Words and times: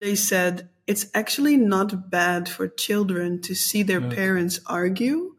They 0.00 0.14
said 0.14 0.68
it's 0.86 1.06
actually 1.14 1.56
not 1.56 2.10
bad 2.10 2.48
for 2.48 2.66
children 2.66 3.40
to 3.42 3.54
see 3.54 3.82
their 3.82 4.00
Yeah. 4.00 4.14
parents 4.14 4.60
argue. 4.66 5.36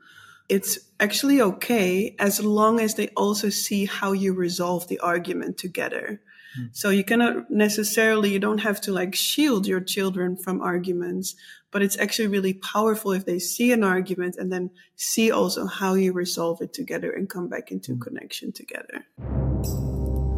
It's 0.48 0.80
actually 1.00 1.42
okay 1.42 2.16
as 2.20 2.44
long 2.44 2.80
as 2.80 2.96
they 2.96 3.08
also 3.10 3.50
see 3.50 3.86
how 3.86 4.12
you 4.12 4.34
resolve 4.34 4.88
the 4.88 5.00
argument 5.00 5.58
together. 5.58 6.22
Hmm. 6.56 6.66
So 6.74 6.90
you 6.90 7.04
cannot 7.04 7.50
necessarily, 7.50 8.30
you 8.32 8.40
don't 8.40 8.60
have 8.60 8.82
to 8.82 8.92
like 8.92 9.16
shield 9.16 9.66
your 9.66 9.82
children 9.82 10.38
from 10.38 10.62
arguments, 10.62 11.36
but 11.72 11.82
it's 11.82 11.98
actually 11.98 12.28
really 12.28 12.54
powerful 12.54 13.12
if 13.14 13.26
they 13.26 13.40
see 13.40 13.72
an 13.72 13.84
argument 13.84 14.36
and 14.38 14.52
then 14.52 14.70
see 14.96 15.32
also 15.32 15.66
how 15.66 15.96
you 15.96 16.14
resolve 16.14 16.62
it 16.62 16.74
together 16.74 17.12
and 17.12 17.30
come 17.30 17.48
back 17.48 17.72
into 17.72 17.98
connection 17.98 18.52
together. 18.52 19.06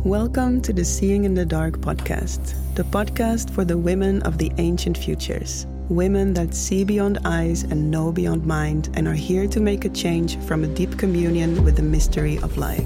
Welcome 0.05 0.61
to 0.63 0.73
the 0.73 0.83
Seeing 0.83 1.23
in 1.23 1.33
the 1.33 1.45
Dark 1.45 1.77
podcast, 1.77 2.55
the 2.75 2.83
podcast 2.83 3.49
for 3.49 3.63
the 3.63 3.77
women 3.77 4.21
of 4.23 4.37
the 4.37 4.51
ancient 4.57 4.97
futures. 4.97 5.65
Women 5.87 6.33
that 6.33 6.53
see 6.53 6.83
beyond 6.83 7.19
eyes 7.23 7.63
and 7.63 7.89
know 7.89 8.11
beyond 8.11 8.45
mind 8.45 8.89
and 8.95 9.07
are 9.07 9.13
here 9.13 9.47
to 9.47 9.61
make 9.61 9.85
a 9.85 9.89
change 9.89 10.37
from 10.39 10.65
a 10.65 10.67
deep 10.67 10.97
communion 10.97 11.63
with 11.63 11.77
the 11.77 11.83
mystery 11.83 12.37
of 12.39 12.57
life. 12.57 12.85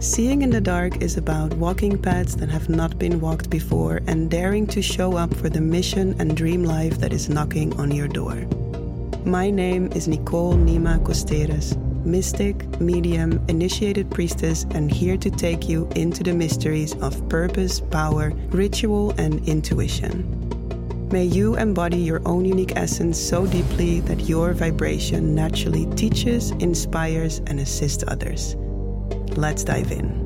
Seeing 0.00 0.40
in 0.40 0.48
the 0.48 0.60
Dark 0.62 1.02
is 1.02 1.18
about 1.18 1.52
walking 1.58 2.00
paths 2.00 2.34
that 2.36 2.48
have 2.48 2.70
not 2.70 2.98
been 2.98 3.20
walked 3.20 3.50
before 3.50 4.00
and 4.06 4.30
daring 4.30 4.66
to 4.68 4.80
show 4.80 5.18
up 5.18 5.34
for 5.34 5.50
the 5.50 5.60
mission 5.60 6.18
and 6.18 6.34
dream 6.34 6.64
life 6.64 6.96
that 6.96 7.12
is 7.12 7.28
knocking 7.28 7.78
on 7.78 7.90
your 7.90 8.08
door. 8.08 8.36
My 9.26 9.50
name 9.50 9.88
is 9.92 10.08
Nicole 10.08 10.54
Nima 10.54 10.98
Costeres, 11.04 11.76
mystic, 12.06 12.80
medium, 12.80 13.44
initiated 13.48 14.10
priestess, 14.10 14.64
and 14.70 14.90
here 14.90 15.16
to 15.18 15.30
take 15.30 15.68
you 15.68 15.88
into 15.96 16.22
the 16.22 16.32
mysteries 16.32 16.94
of 17.02 17.28
purpose, 17.28 17.80
power, 17.80 18.30
ritual, 18.50 19.10
and 19.18 19.46
intuition. 19.48 20.46
May 21.10 21.24
you 21.24 21.56
embody 21.56 21.98
your 21.98 22.20
own 22.26 22.44
unique 22.44 22.76
essence 22.76 23.18
so 23.18 23.46
deeply 23.46 24.00
that 24.00 24.28
your 24.28 24.52
vibration 24.52 25.34
naturally 25.34 25.86
teaches, 25.94 26.50
inspires, 26.52 27.40
and 27.46 27.60
assists 27.60 28.02
others. 28.08 28.56
Let's 29.36 29.62
dive 29.62 29.92
in. 29.92 30.24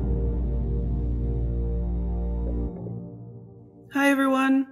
Hi, 3.93 4.09
everyone. 4.09 4.70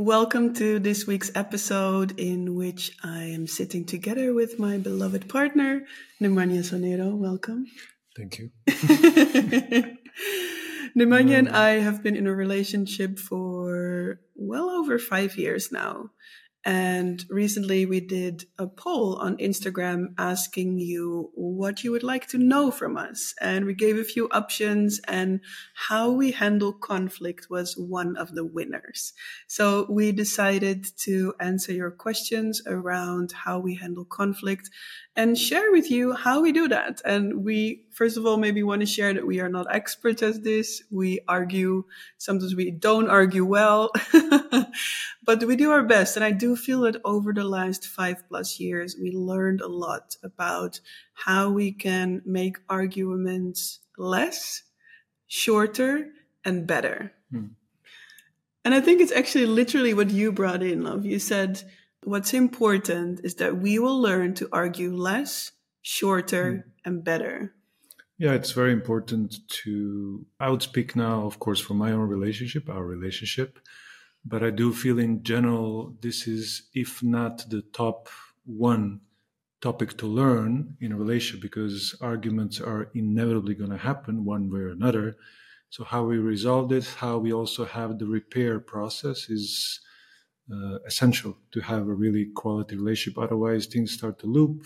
Welcome 0.00 0.54
to 0.54 0.78
this 0.78 1.06
week's 1.06 1.30
episode 1.34 2.18
in 2.18 2.54
which 2.54 2.96
I 3.04 3.24
am 3.24 3.46
sitting 3.46 3.84
together 3.84 4.32
with 4.32 4.58
my 4.58 4.78
beloved 4.78 5.28
partner, 5.28 5.84
Nemanja 6.22 6.64
Sonero. 6.64 7.14
Welcome. 7.14 7.66
Thank 8.16 8.38
you. 8.38 8.50
Nemanja 10.96 11.38
and 11.38 11.50
I 11.50 11.80
have 11.80 12.02
been 12.02 12.16
in 12.16 12.26
a 12.26 12.34
relationship 12.34 13.18
for 13.18 14.20
well 14.34 14.70
over 14.70 14.98
five 14.98 15.36
years 15.36 15.70
now. 15.70 16.08
And 16.64 17.24
recently 17.30 17.86
we 17.86 18.00
did 18.00 18.44
a 18.58 18.66
poll 18.66 19.16
on 19.16 19.38
Instagram 19.38 20.08
asking 20.18 20.78
you 20.78 21.30
what 21.34 21.82
you 21.82 21.90
would 21.90 22.02
like 22.02 22.26
to 22.28 22.38
know 22.38 22.70
from 22.70 22.98
us. 22.98 23.34
And 23.40 23.64
we 23.64 23.74
gave 23.74 23.96
a 23.96 24.04
few 24.04 24.28
options 24.30 25.00
and 25.08 25.40
how 25.74 26.10
we 26.10 26.32
handle 26.32 26.74
conflict 26.74 27.46
was 27.48 27.76
one 27.78 28.16
of 28.16 28.34
the 28.34 28.44
winners. 28.44 29.14
So 29.46 29.86
we 29.88 30.12
decided 30.12 30.86
to 30.98 31.34
answer 31.40 31.72
your 31.72 31.90
questions 31.90 32.60
around 32.66 33.32
how 33.32 33.58
we 33.58 33.76
handle 33.76 34.04
conflict 34.04 34.68
and 35.16 35.38
share 35.38 35.72
with 35.72 35.90
you 35.90 36.12
how 36.12 36.42
we 36.42 36.52
do 36.52 36.68
that. 36.68 37.00
And 37.04 37.44
we, 37.44 37.84
first 37.92 38.16
of 38.16 38.26
all, 38.26 38.36
maybe 38.36 38.62
want 38.62 38.80
to 38.80 38.86
share 38.86 39.12
that 39.14 39.26
we 39.26 39.40
are 39.40 39.48
not 39.48 39.74
experts 39.74 40.22
at 40.22 40.42
this. 40.42 40.82
We 40.90 41.20
argue. 41.28 41.84
Sometimes 42.18 42.54
we 42.54 42.70
don't 42.70 43.10
argue 43.10 43.44
well, 43.44 43.90
but 45.24 45.44
we 45.44 45.56
do 45.56 45.70
our 45.70 45.82
best. 45.82 46.16
And 46.16 46.24
I 46.24 46.30
do 46.30 46.56
feel 46.56 46.80
that 46.82 47.00
over 47.04 47.32
the 47.32 47.44
last 47.44 47.86
five 47.86 48.26
plus 48.28 48.60
years, 48.60 48.96
we 49.00 49.12
learned 49.12 49.60
a 49.60 49.68
lot 49.68 50.16
about 50.22 50.80
how 51.14 51.50
we 51.50 51.72
can 51.72 52.22
make 52.24 52.58
arguments 52.68 53.80
less, 53.98 54.62
shorter, 55.26 56.08
and 56.44 56.66
better. 56.66 57.12
Hmm. 57.30 57.46
And 58.64 58.74
I 58.74 58.80
think 58.80 59.00
it's 59.00 59.12
actually 59.12 59.46
literally 59.46 59.94
what 59.94 60.10
you 60.10 60.32
brought 60.32 60.62
in, 60.62 60.82
love. 60.82 61.04
You 61.04 61.18
said, 61.18 61.62
what's 62.04 62.34
important 62.34 63.20
is 63.24 63.36
that 63.36 63.56
we 63.56 63.78
will 63.78 64.00
learn 64.00 64.34
to 64.34 64.48
argue 64.52 64.94
less, 64.94 65.52
shorter, 65.82 66.66
and 66.84 67.04
better. 67.04 67.54
Yeah, 68.20 68.34
it's 68.34 68.52
very 68.52 68.72
important 68.74 69.48
to. 69.62 70.26
I 70.38 70.50
would 70.50 70.60
speak 70.60 70.94
now, 70.94 71.24
of 71.24 71.38
course, 71.38 71.58
for 71.58 71.72
my 71.72 71.90
own 71.92 72.06
relationship, 72.06 72.68
our 72.68 72.84
relationship, 72.84 73.58
but 74.26 74.42
I 74.42 74.50
do 74.50 74.74
feel 74.74 74.98
in 74.98 75.22
general 75.22 75.96
this 76.02 76.28
is, 76.28 76.68
if 76.74 77.02
not 77.02 77.48
the 77.48 77.62
top 77.62 78.10
one 78.44 79.00
topic 79.62 79.96
to 79.98 80.06
learn 80.06 80.76
in 80.82 80.92
a 80.92 80.98
relationship, 80.98 81.40
because 81.40 81.96
arguments 82.02 82.60
are 82.60 82.90
inevitably 82.94 83.54
going 83.54 83.70
to 83.70 83.78
happen 83.90 84.26
one 84.26 84.50
way 84.50 84.60
or 84.60 84.68
another. 84.68 85.16
So, 85.70 85.82
how 85.84 86.04
we 86.04 86.18
resolve 86.18 86.70
it, 86.72 86.84
how 86.98 87.16
we 87.16 87.32
also 87.32 87.64
have 87.64 87.98
the 87.98 88.06
repair 88.06 88.60
process 88.60 89.30
is 89.30 89.80
uh, 90.52 90.78
essential 90.86 91.38
to 91.52 91.60
have 91.60 91.88
a 91.88 91.94
really 91.94 92.26
quality 92.34 92.76
relationship. 92.76 93.18
Otherwise, 93.18 93.64
things 93.64 93.92
start 93.92 94.18
to 94.18 94.26
loop, 94.26 94.62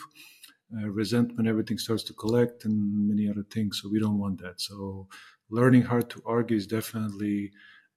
uh, 0.77 0.89
resentment, 0.89 1.49
everything 1.49 1.79
starts 1.79 2.03
to 2.05 2.13
collect, 2.15 2.65
and 2.65 3.09
many 3.09 3.29
other 3.29 3.45
things. 3.51 3.81
So 3.83 3.89
we 3.89 4.01
don't 4.01 4.19
want 4.19 4.41
that. 4.43 4.61
So 4.61 5.09
learning 5.51 5.83
how 5.83 6.01
to 6.01 6.23
argue 6.27 6.57
is 6.57 6.67
definitely 6.67 7.53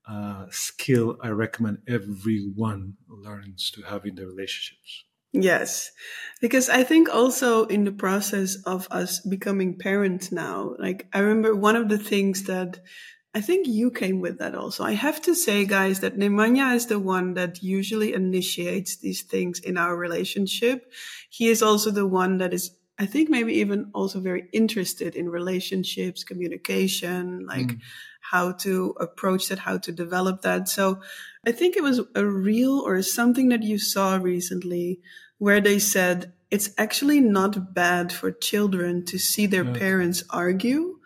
a 0.07 0.47
skill 0.51 1.17
I 1.21 1.29
recommend 1.29 1.79
everyone 1.87 2.95
learns 3.07 3.71
to 3.71 3.81
have 3.83 4.05
in 4.05 4.15
their 4.15 4.27
relationships. 4.27 5.05
Yes, 5.33 5.91
because 6.41 6.69
I 6.69 6.83
think 6.83 7.13
also 7.13 7.65
in 7.65 7.83
the 7.83 7.91
process 7.91 8.55
of 8.65 8.87
us 8.89 9.19
becoming 9.19 9.77
parents 9.77 10.31
now, 10.31 10.75
like 10.79 11.07
I 11.13 11.19
remember 11.19 11.53
one 11.53 11.75
of 11.75 11.89
the 11.89 11.97
things 11.97 12.43
that 12.43 12.79
I 13.37 13.41
think 13.41 13.67
you 13.67 13.91
came 13.91 14.19
with 14.25 14.35
that 14.39 14.55
also. 14.55 14.83
I 14.83 14.93
have 14.93 15.21
to 15.27 15.33
say, 15.35 15.65
guys, 15.65 15.99
that 15.99 16.17
Nemanja 16.17 16.75
is 16.75 16.85
the 16.87 16.97
one 16.99 17.35
that 17.35 17.61
usually 17.61 18.13
initiates 18.13 18.91
these 18.97 19.21
things 19.33 19.59
in 19.59 19.77
our 19.77 19.95
relationship. 19.95 20.91
He 21.29 21.45
is 21.53 21.61
also 21.61 21.91
the 21.91 22.07
one 22.07 22.33
that 22.39 22.51
is, 22.53 22.71
I 22.97 23.05
think, 23.05 23.29
maybe 23.29 23.53
even 23.63 23.91
also 23.93 24.19
very 24.19 24.43
interested 24.61 25.15
in 25.15 25.29
relationships, 25.29 26.23
communication, 26.23 27.45
like 27.53 27.67
Mm. 27.73 27.79
how 28.33 28.45
to 28.65 28.73
approach 29.07 29.43
that, 29.49 29.59
how 29.59 29.77
to 29.85 29.91
develop 29.91 30.41
that. 30.41 30.67
So 30.67 30.85
I 31.45 31.51
think 31.51 31.77
it 31.77 31.83
was 31.83 32.01
a 32.15 32.25
reel 32.25 32.75
or 32.89 33.01
something 33.03 33.49
that 33.49 33.63
you 33.63 33.77
saw 33.77 34.15
recently 34.33 34.99
where 35.37 35.61
they 35.61 35.79
said 35.79 36.33
it's 36.49 36.69
actually 36.77 37.19
not 37.21 37.73
bad 37.73 38.11
for 38.11 38.31
children 38.31 39.05
to 39.05 39.17
see 39.19 39.45
their 39.47 39.65
Yeah. 39.65 39.73
parents 39.85 40.23
argue. 40.29 40.96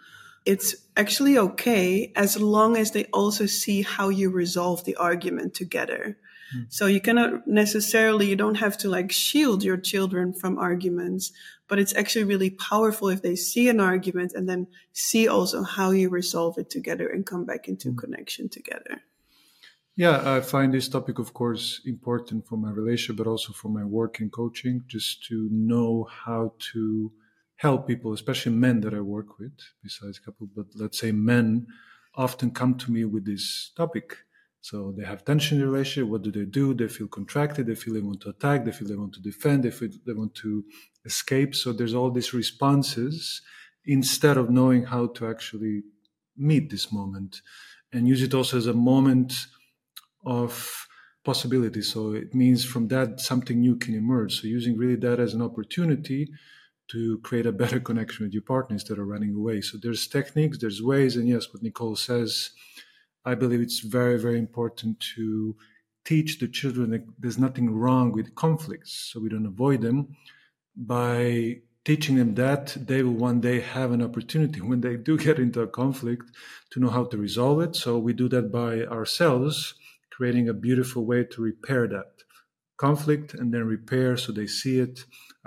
It's 0.45 0.75
actually 0.97 1.37
okay 1.37 2.11
as 2.15 2.39
long 2.39 2.75
as 2.75 2.91
they 2.91 3.05
also 3.05 3.45
see 3.45 3.83
how 3.83 4.09
you 4.09 4.29
resolve 4.29 4.83
the 4.83 4.95
argument 4.95 5.53
together. 5.53 6.17
Hmm. 6.51 6.63
So 6.69 6.85
you 6.87 6.99
cannot 6.99 7.47
necessarily, 7.47 8.27
you 8.27 8.35
don't 8.35 8.55
have 8.55 8.77
to 8.79 8.89
like 8.89 9.11
shield 9.11 9.63
your 9.63 9.77
children 9.77 10.33
from 10.33 10.57
arguments, 10.57 11.31
but 11.67 11.79
it's 11.79 11.95
actually 11.95 12.25
really 12.25 12.49
powerful 12.49 13.09
if 13.09 13.21
they 13.21 13.35
see 13.35 13.69
an 13.69 13.79
argument 13.79 14.33
and 14.33 14.49
then 14.49 14.67
see 14.93 15.27
also 15.27 15.63
how 15.63 15.91
you 15.91 16.09
resolve 16.09 16.57
it 16.57 16.69
together 16.69 17.07
and 17.07 17.25
come 17.25 17.45
back 17.45 17.67
into 17.67 17.89
Hmm. 17.89 17.97
connection 17.97 18.49
together. 18.49 19.03
Yeah, 19.95 20.35
I 20.35 20.41
find 20.41 20.73
this 20.73 20.87
topic, 20.87 21.19
of 21.19 21.33
course, 21.33 21.81
important 21.85 22.47
for 22.47 22.57
my 22.57 22.71
relationship, 22.71 23.17
but 23.17 23.27
also 23.27 23.53
for 23.53 23.69
my 23.69 23.83
work 23.83 24.19
in 24.21 24.29
coaching, 24.29 24.83
just 24.87 25.23
to 25.25 25.49
know 25.51 26.07
how 26.09 26.53
to 26.71 27.11
help 27.61 27.87
people, 27.87 28.11
especially 28.11 28.51
men 28.51 28.81
that 28.81 28.93
I 28.93 29.01
work 29.01 29.37
with, 29.37 29.57
besides 29.83 30.17
couple, 30.17 30.47
but 30.55 30.65
let's 30.75 30.99
say 30.99 31.11
men 31.11 31.67
often 32.15 32.49
come 32.49 32.73
to 32.75 32.91
me 32.91 33.05
with 33.05 33.23
this 33.23 33.71
topic. 33.77 34.17
So 34.61 34.91
they 34.97 35.05
have 35.05 35.23
tension 35.23 35.59
in 35.59 35.65
the 35.65 35.71
relationship. 35.71 36.09
What 36.09 36.23
do 36.23 36.31
they 36.31 36.45
do? 36.45 36.73
They 36.73 36.87
feel 36.87 37.07
contracted. 37.07 37.67
They 37.67 37.75
feel 37.75 37.93
they 37.93 38.01
want 38.09 38.21
to 38.21 38.29
attack. 38.29 38.65
They 38.65 38.71
feel 38.71 38.87
they 38.87 38.95
want 38.95 39.13
to 39.13 39.21
defend. 39.21 39.63
They 39.63 39.69
feel 39.69 39.89
they 40.07 40.13
want 40.13 40.33
to 40.35 40.63
escape. 41.05 41.53
So 41.53 41.71
there's 41.71 41.93
all 41.93 42.09
these 42.09 42.33
responses 42.33 43.41
instead 43.85 44.37
of 44.37 44.49
knowing 44.49 44.85
how 44.85 45.07
to 45.15 45.29
actually 45.29 45.83
meet 46.35 46.71
this 46.71 46.91
moment 46.91 47.41
and 47.93 48.07
use 48.07 48.23
it 48.23 48.33
also 48.33 48.57
as 48.57 48.65
a 48.65 48.73
moment 48.73 49.33
of 50.25 50.87
possibility. 51.23 51.83
So 51.83 52.13
it 52.13 52.33
means 52.33 52.65
from 52.65 52.87
that 52.87 53.19
something 53.19 53.59
new 53.59 53.75
can 53.75 53.93
emerge. 53.93 54.41
So 54.41 54.47
using 54.47 54.77
really 54.77 54.95
that 55.05 55.19
as 55.19 55.35
an 55.35 55.43
opportunity 55.43 56.27
to 56.91 57.19
create 57.19 57.45
a 57.45 57.51
better 57.51 57.79
connection 57.89 58.25
with 58.25 58.33
your 58.33 58.43
partner 58.43 58.75
instead 58.75 58.99
of 58.99 59.07
running 59.07 59.33
away. 59.33 59.61
So 59.61 59.77
there's 59.81 60.07
techniques, 60.07 60.57
there's 60.57 60.81
ways, 60.81 61.15
and 61.15 61.27
yes, 61.27 61.47
what 61.51 61.63
Nicole 61.63 61.95
says, 61.95 62.51
I 63.25 63.35
believe 63.35 63.61
it's 63.61 63.79
very, 63.79 64.19
very 64.19 64.39
important 64.39 64.99
to 65.15 65.55
teach 66.03 66.39
the 66.39 66.47
children 66.47 66.91
that 66.91 67.05
there's 67.19 67.37
nothing 67.37 67.69
wrong 67.73 68.11
with 68.11 68.35
conflicts, 68.35 69.09
so 69.11 69.19
we 69.19 69.29
don't 69.29 69.45
avoid 69.45 69.81
them. 69.81 70.15
By 70.75 71.57
teaching 71.85 72.15
them 72.15 72.35
that, 72.35 72.75
they 72.79 73.03
will 73.03 73.13
one 73.13 73.41
day 73.41 73.59
have 73.59 73.91
an 73.91 74.01
opportunity 74.01 74.61
when 74.69 74.81
they 74.81 74.95
do 74.95 75.17
get 75.17 75.39
into 75.39 75.61
a 75.61 75.67
conflict 75.67 76.31
to 76.71 76.79
know 76.79 76.89
how 76.89 77.05
to 77.05 77.17
resolve 77.17 77.61
it. 77.61 77.75
So 77.75 77.99
we 77.99 78.13
do 78.13 78.29
that 78.29 78.51
by 78.51 78.81
ourselves 78.83 79.75
creating 80.11 80.49
a 80.49 80.53
beautiful 80.53 81.05
way 81.05 81.23
to 81.23 81.41
repair 81.41 81.87
that 81.87 82.11
conflict 82.87 83.33
and 83.39 83.47
then 83.53 83.63
repair 83.77 84.17
so 84.17 84.29
they 84.31 84.47
see 84.47 84.79
it. 84.79 84.95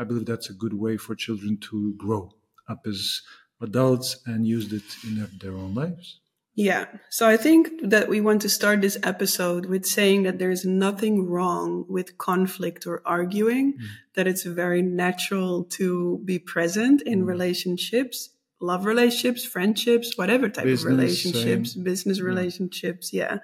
I 0.00 0.04
believe 0.04 0.26
that's 0.26 0.50
a 0.50 0.58
good 0.64 0.74
way 0.84 0.94
for 1.04 1.14
children 1.14 1.58
to 1.68 1.94
grow 2.04 2.22
up 2.68 2.80
as 2.86 3.22
adults 3.60 4.08
and 4.26 4.46
use 4.46 4.72
it 4.72 4.88
in 5.06 5.14
their 5.42 5.56
own 5.62 5.74
lives. 5.74 6.20
Yeah. 6.56 6.86
So 7.10 7.28
I 7.28 7.36
think 7.36 7.68
that 7.82 8.08
we 8.08 8.20
want 8.20 8.40
to 8.42 8.48
start 8.48 8.80
this 8.80 8.98
episode 9.02 9.66
with 9.66 9.84
saying 9.84 10.22
that 10.22 10.38
there's 10.38 10.64
nothing 10.64 11.26
wrong 11.26 11.84
with 11.88 12.16
conflict 12.16 12.86
or 12.86 13.02
arguing, 13.04 13.66
mm. 13.72 13.86
that 14.14 14.28
it's 14.28 14.44
very 14.44 14.82
natural 14.82 15.64
to 15.78 16.20
be 16.24 16.38
present 16.38 17.02
in 17.02 17.22
mm. 17.22 17.26
relationships, 17.26 18.30
love 18.60 18.84
relationships, 18.86 19.44
friendships, 19.44 20.16
whatever 20.16 20.48
type 20.48 20.64
business, 20.64 20.84
of 20.84 20.98
relationships, 20.98 21.74
same. 21.74 21.82
business 21.82 22.18
yeah. 22.18 22.24
relationships. 22.24 23.12
Yeah. 23.12 23.38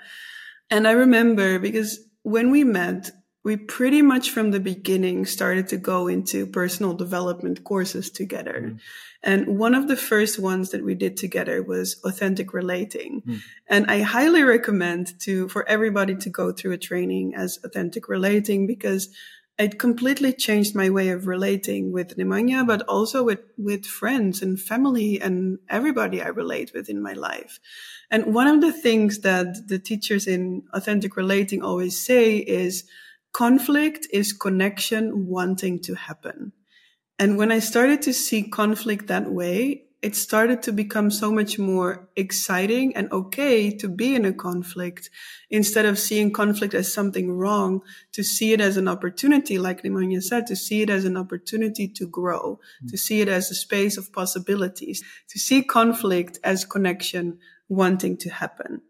And 0.70 0.87
I 0.87 0.92
remember 0.92 1.58
because 1.58 1.98
when 2.22 2.52
we 2.52 2.62
met, 2.62 3.10
we 3.42 3.56
pretty 3.56 4.02
much 4.02 4.31
from 4.31 4.50
the 4.50 4.60
beginning 4.60 5.25
started 5.25 5.69
to 5.69 5.78
go 5.78 6.08
into 6.08 6.46
personal 6.46 6.92
development 6.92 7.64
courses 7.64 8.10
together. 8.10 8.60
Mm. 8.66 8.81
And 9.22 9.58
one 9.58 9.75
of 9.75 9.88
the 9.88 9.96
first 9.96 10.38
ones 10.38 10.70
that 10.70 10.84
we 10.84 10.94
did 10.94 11.16
together 11.16 11.62
was 11.62 12.00
authentic 12.04 12.52
relating. 12.52 13.22
Mm. 13.22 13.40
And 13.66 13.90
I 13.90 14.00
highly 14.00 14.42
recommend 14.42 15.19
to, 15.20 15.48
for 15.48 15.66
everybody 15.69 16.16
to 16.16 16.31
go 16.31 16.52
through 16.52 16.72
a 16.72 16.78
training 16.78 17.34
as 17.34 17.58
authentic 17.64 18.08
relating 18.08 18.66
because 18.66 19.08
it 19.58 19.78
completely 19.78 20.32
changed 20.32 20.75
my 20.75 20.88
way 20.88 21.10
of 21.10 21.26
relating 21.26 21.92
with 21.92 22.16
Nemanja, 22.16 22.66
but 22.66 22.81
also 22.82 23.22
with, 23.22 23.40
with 23.58 23.84
friends 23.84 24.40
and 24.40 24.58
family 24.58 25.20
and 25.20 25.58
everybody 25.69 26.22
I 26.22 26.28
relate 26.28 26.72
with 26.75 26.88
in 26.88 27.02
my 27.02 27.12
life. 27.12 27.60
And 28.10 28.34
one 28.34 28.46
of 28.46 28.62
the 28.62 28.72
things 28.72 29.19
that 29.20 29.69
the 29.69 29.78
teachers 29.78 30.26
in 30.26 30.62
authentic 30.72 31.16
relating 31.16 31.62
always 31.62 32.02
say 32.02 32.37
is, 32.37 32.84
conflict 33.32 34.06
is 34.12 34.32
connection 34.32 35.27
wanting 35.27 35.81
to 35.82 35.94
happen. 35.94 36.53
And 37.19 37.37
when 37.37 37.53
I 37.53 37.59
started 37.59 38.03
to 38.03 38.15
see 38.15 38.49
conflict 38.49 39.09
that 39.09 39.31
way, 39.31 39.85
it 40.03 40.17
started 40.17 40.62
to 40.62 40.73
become 40.73 41.11
so 41.11 41.31
much 41.31 41.59
more 41.59 42.09
exciting 42.17 42.97
and 42.97 43.12
okay 43.12 43.71
to 43.77 43.88
be 43.88 44.15
in 44.15 44.25
a 44.25 44.32
conflict 44.32 45.11
instead 45.50 45.85
of 45.85 45.99
seeing 45.99 46.32
conflict 46.32 46.73
as 46.73 46.93
something 46.93 47.31
wrong, 47.31 47.82
to 48.12 48.23
see 48.23 48.55
it 48.55 48.61
as 48.62 48.79
an 48.79 48.88
opportunity, 48.88 49.59
like 49.59 49.83
Nemanja 49.83 50.23
said, 50.23 50.47
to 50.47 50.56
see 50.56 50.81
it 50.81 50.88
as 50.88 51.05
an 51.05 51.19
opportunity 51.19 51.87
to 51.88 52.06
grow, 52.06 52.59
mm-hmm. 52.59 52.88
to 52.88 52.97
see 52.97 53.21
it 53.21 53.29
as 53.29 53.50
a 53.50 53.55
space 53.55 53.99
of 53.99 54.12
possibilities, 54.12 55.05
to 55.29 55.38
see 55.38 55.62
conflict 55.62 56.38
as 56.43 56.65
connection 56.65 57.38
wanting 57.69 58.17
to 58.17 58.31
happen. 58.31 58.81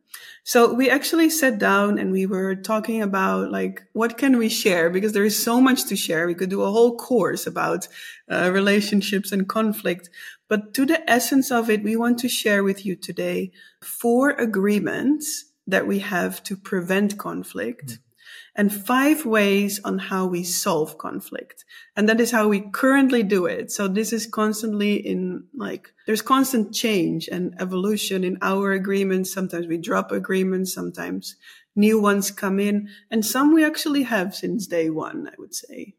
So 0.44 0.72
we 0.72 0.90
actually 0.90 1.30
sat 1.30 1.58
down 1.58 1.98
and 1.98 2.10
we 2.10 2.26
were 2.26 2.56
talking 2.56 3.02
about 3.02 3.50
like, 3.50 3.82
what 3.92 4.18
can 4.18 4.38
we 4.38 4.48
share? 4.48 4.90
Because 4.90 5.12
there 5.12 5.24
is 5.24 5.42
so 5.42 5.60
much 5.60 5.84
to 5.86 5.96
share. 5.96 6.26
We 6.26 6.34
could 6.34 6.50
do 6.50 6.62
a 6.62 6.70
whole 6.70 6.96
course 6.96 7.46
about 7.46 7.86
uh, 8.30 8.50
relationships 8.52 9.32
and 9.32 9.48
conflict. 9.48 10.10
But 10.48 10.74
to 10.74 10.86
the 10.86 11.08
essence 11.08 11.50
of 11.50 11.70
it, 11.70 11.84
we 11.84 11.94
want 11.96 12.18
to 12.20 12.28
share 12.28 12.64
with 12.64 12.84
you 12.84 12.96
today 12.96 13.52
four 13.82 14.30
agreements 14.30 15.44
that 15.66 15.86
we 15.86 16.00
have 16.00 16.42
to 16.44 16.56
prevent 16.56 17.18
conflict. 17.18 17.86
Mm-hmm 17.86 18.09
and 18.54 18.72
five 18.72 19.24
ways 19.24 19.80
on 19.84 19.98
how 19.98 20.26
we 20.26 20.42
solve 20.42 20.98
conflict. 20.98 21.64
And 21.96 22.08
that 22.08 22.20
is 22.20 22.30
how 22.30 22.48
we 22.48 22.60
currently 22.60 23.22
do 23.22 23.46
it. 23.46 23.70
So 23.70 23.88
this 23.88 24.12
is 24.12 24.26
constantly 24.26 24.96
in 24.96 25.44
like, 25.54 25.92
there's 26.06 26.22
constant 26.22 26.74
change 26.74 27.28
and 27.28 27.54
evolution 27.60 28.24
in 28.24 28.38
our 28.42 28.72
agreements. 28.72 29.32
Sometimes 29.32 29.66
we 29.66 29.78
drop 29.78 30.12
agreements. 30.12 30.74
Sometimes 30.74 31.36
new 31.76 32.00
ones 32.00 32.30
come 32.30 32.58
in 32.58 32.88
and 33.10 33.24
some 33.24 33.54
we 33.54 33.64
actually 33.64 34.02
have 34.02 34.34
since 34.34 34.66
day 34.66 34.90
one, 34.90 35.28
I 35.28 35.34
would 35.38 35.54
say. 35.54 35.94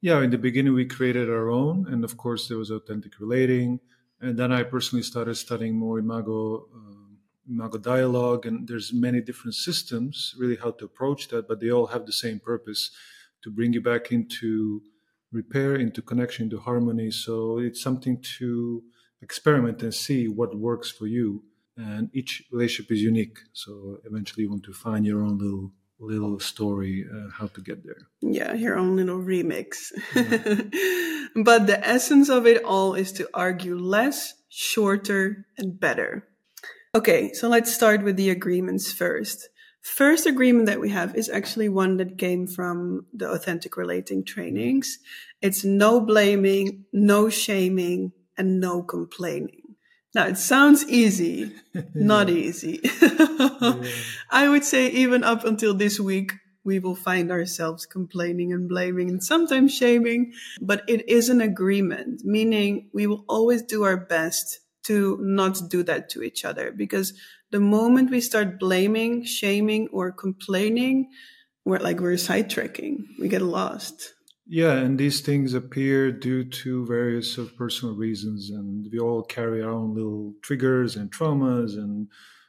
Yeah. 0.00 0.22
In 0.22 0.30
the 0.30 0.38
beginning, 0.38 0.74
we 0.74 0.86
created 0.86 1.28
our 1.28 1.50
own. 1.50 1.86
And 1.86 2.04
of 2.04 2.16
course, 2.16 2.48
there 2.48 2.58
was 2.58 2.70
authentic 2.70 3.20
relating. 3.20 3.80
And 4.20 4.38
then 4.38 4.52
I 4.52 4.62
personally 4.62 5.02
started 5.02 5.34
studying 5.36 5.74
more 5.74 5.98
Imago. 5.98 6.66
Uh, 6.74 7.09
Imago 7.50 7.78
dialogue, 7.78 8.46
and 8.46 8.68
there's 8.68 8.92
many 8.92 9.20
different 9.20 9.54
systems 9.54 10.34
really 10.38 10.56
how 10.56 10.70
to 10.72 10.84
approach 10.84 11.28
that, 11.28 11.48
but 11.48 11.60
they 11.60 11.70
all 11.70 11.88
have 11.88 12.06
the 12.06 12.12
same 12.12 12.38
purpose 12.38 12.90
to 13.42 13.50
bring 13.50 13.72
you 13.72 13.80
back 13.80 14.12
into 14.12 14.82
repair, 15.32 15.74
into 15.74 16.02
connection, 16.02 16.44
into 16.44 16.58
harmony. 16.58 17.10
So 17.10 17.58
it's 17.58 17.82
something 17.82 18.22
to 18.38 18.82
experiment 19.22 19.82
and 19.82 19.94
see 19.94 20.28
what 20.28 20.56
works 20.56 20.90
for 20.90 21.06
you. 21.06 21.42
And 21.76 22.10
each 22.12 22.42
relationship 22.52 22.92
is 22.92 23.00
unique. 23.00 23.38
So 23.52 23.98
eventually, 24.04 24.44
you 24.44 24.50
want 24.50 24.64
to 24.64 24.72
find 24.72 25.06
your 25.06 25.22
own 25.22 25.38
little 25.38 25.72
little 26.02 26.40
story 26.40 27.04
uh, 27.14 27.28
how 27.30 27.46
to 27.46 27.60
get 27.60 27.84
there. 27.84 28.08
Yeah, 28.22 28.54
your 28.54 28.78
own 28.78 28.96
little 28.96 29.18
remix. 29.18 29.92
Yeah. 30.14 30.62
but 31.44 31.66
the 31.66 31.78
essence 31.82 32.30
of 32.30 32.46
it 32.46 32.64
all 32.64 32.94
is 32.94 33.12
to 33.12 33.28
argue 33.34 33.76
less, 33.76 34.32
shorter, 34.48 35.46
and 35.58 35.78
better. 35.78 36.26
Okay, 36.92 37.32
so 37.32 37.48
let's 37.48 37.72
start 37.72 38.02
with 38.02 38.16
the 38.16 38.30
agreements 38.30 38.92
first. 38.92 39.48
First 39.80 40.26
agreement 40.26 40.66
that 40.66 40.80
we 40.80 40.90
have 40.90 41.14
is 41.14 41.28
actually 41.28 41.68
one 41.68 41.98
that 41.98 42.18
came 42.18 42.48
from 42.48 43.06
the 43.14 43.30
authentic 43.30 43.76
relating 43.76 44.24
trainings. 44.24 44.98
It's 45.40 45.62
no 45.62 46.00
blaming, 46.00 46.86
no 46.92 47.28
shaming, 47.28 48.10
and 48.36 48.58
no 48.58 48.82
complaining. 48.82 49.76
Now 50.16 50.26
it 50.26 50.36
sounds 50.36 50.84
easy, 50.88 51.52
not 51.94 52.28
easy. 52.28 52.80
yeah. 53.00 53.82
I 54.30 54.48
would 54.48 54.64
say 54.64 54.88
even 54.90 55.22
up 55.22 55.44
until 55.44 55.74
this 55.74 56.00
week, 56.00 56.32
we 56.64 56.80
will 56.80 56.96
find 56.96 57.30
ourselves 57.30 57.86
complaining 57.86 58.52
and 58.52 58.68
blaming 58.68 59.10
and 59.10 59.22
sometimes 59.22 59.72
shaming, 59.72 60.32
but 60.60 60.82
it 60.88 61.08
is 61.08 61.28
an 61.28 61.40
agreement, 61.40 62.22
meaning 62.24 62.90
we 62.92 63.06
will 63.06 63.24
always 63.28 63.62
do 63.62 63.84
our 63.84 63.96
best 63.96 64.58
to 64.90 65.16
not 65.20 65.70
do 65.70 65.84
that 65.84 66.08
to 66.10 66.20
each 66.20 66.44
other 66.44 66.72
because 66.72 67.14
the 67.52 67.60
moment 67.60 68.10
we 68.10 68.20
start 68.20 68.58
blaming, 68.58 69.22
shaming, 69.24 69.86
or 69.92 70.10
complaining, 70.10 71.10
we're 71.64 71.78
like 71.78 72.00
we're 72.00 72.14
sidetracking. 72.14 73.04
We 73.20 73.28
get 73.28 73.42
lost. 73.42 74.14
Yeah, 74.48 74.72
and 74.72 74.98
these 74.98 75.20
things 75.20 75.54
appear 75.54 76.10
due 76.10 76.42
to 76.42 76.84
various 76.86 77.38
of 77.38 77.56
personal 77.56 77.94
reasons, 77.94 78.50
and 78.50 78.88
we 78.90 78.98
all 78.98 79.22
carry 79.22 79.62
our 79.62 79.70
own 79.70 79.94
little 79.94 80.34
triggers 80.42 80.96
and 80.96 81.08
traumas 81.12 81.74
and 81.74 82.08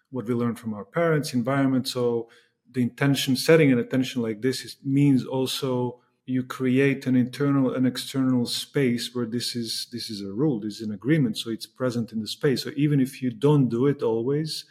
what 0.10 0.26
we 0.26 0.34
learned 0.34 0.58
from 0.58 0.74
our 0.74 0.86
parents, 0.86 1.36
environment. 1.36 1.88
So 1.88 2.28
the 2.72 2.82
intention, 2.82 3.36
setting 3.36 3.72
an 3.72 3.78
intention 3.78 4.24
like 4.24 4.42
this, 4.42 4.66
is, 4.66 4.78
means 4.84 5.26
also 5.26 6.02
you 6.32 6.44
create 6.44 7.06
an 7.08 7.16
internal 7.16 7.74
and 7.76 7.86
external 7.88 8.46
space 8.46 9.14
where 9.14 9.26
this 9.26 9.56
is 9.56 9.88
this 9.92 10.10
is 10.10 10.22
a 10.22 10.32
rule 10.42 10.60
this 10.60 10.76
is 10.82 10.88
an 10.88 10.94
agreement 10.94 11.38
so 11.38 11.50
it's 11.52 11.68
present 11.68 12.12
in 12.14 12.20
the 12.22 12.28
space. 12.28 12.64
So 12.64 12.72
even 12.76 13.00
if 13.02 13.22
you 13.22 13.32
don't 13.32 13.70
do 13.70 13.88
it 13.88 14.02
always 14.02 14.66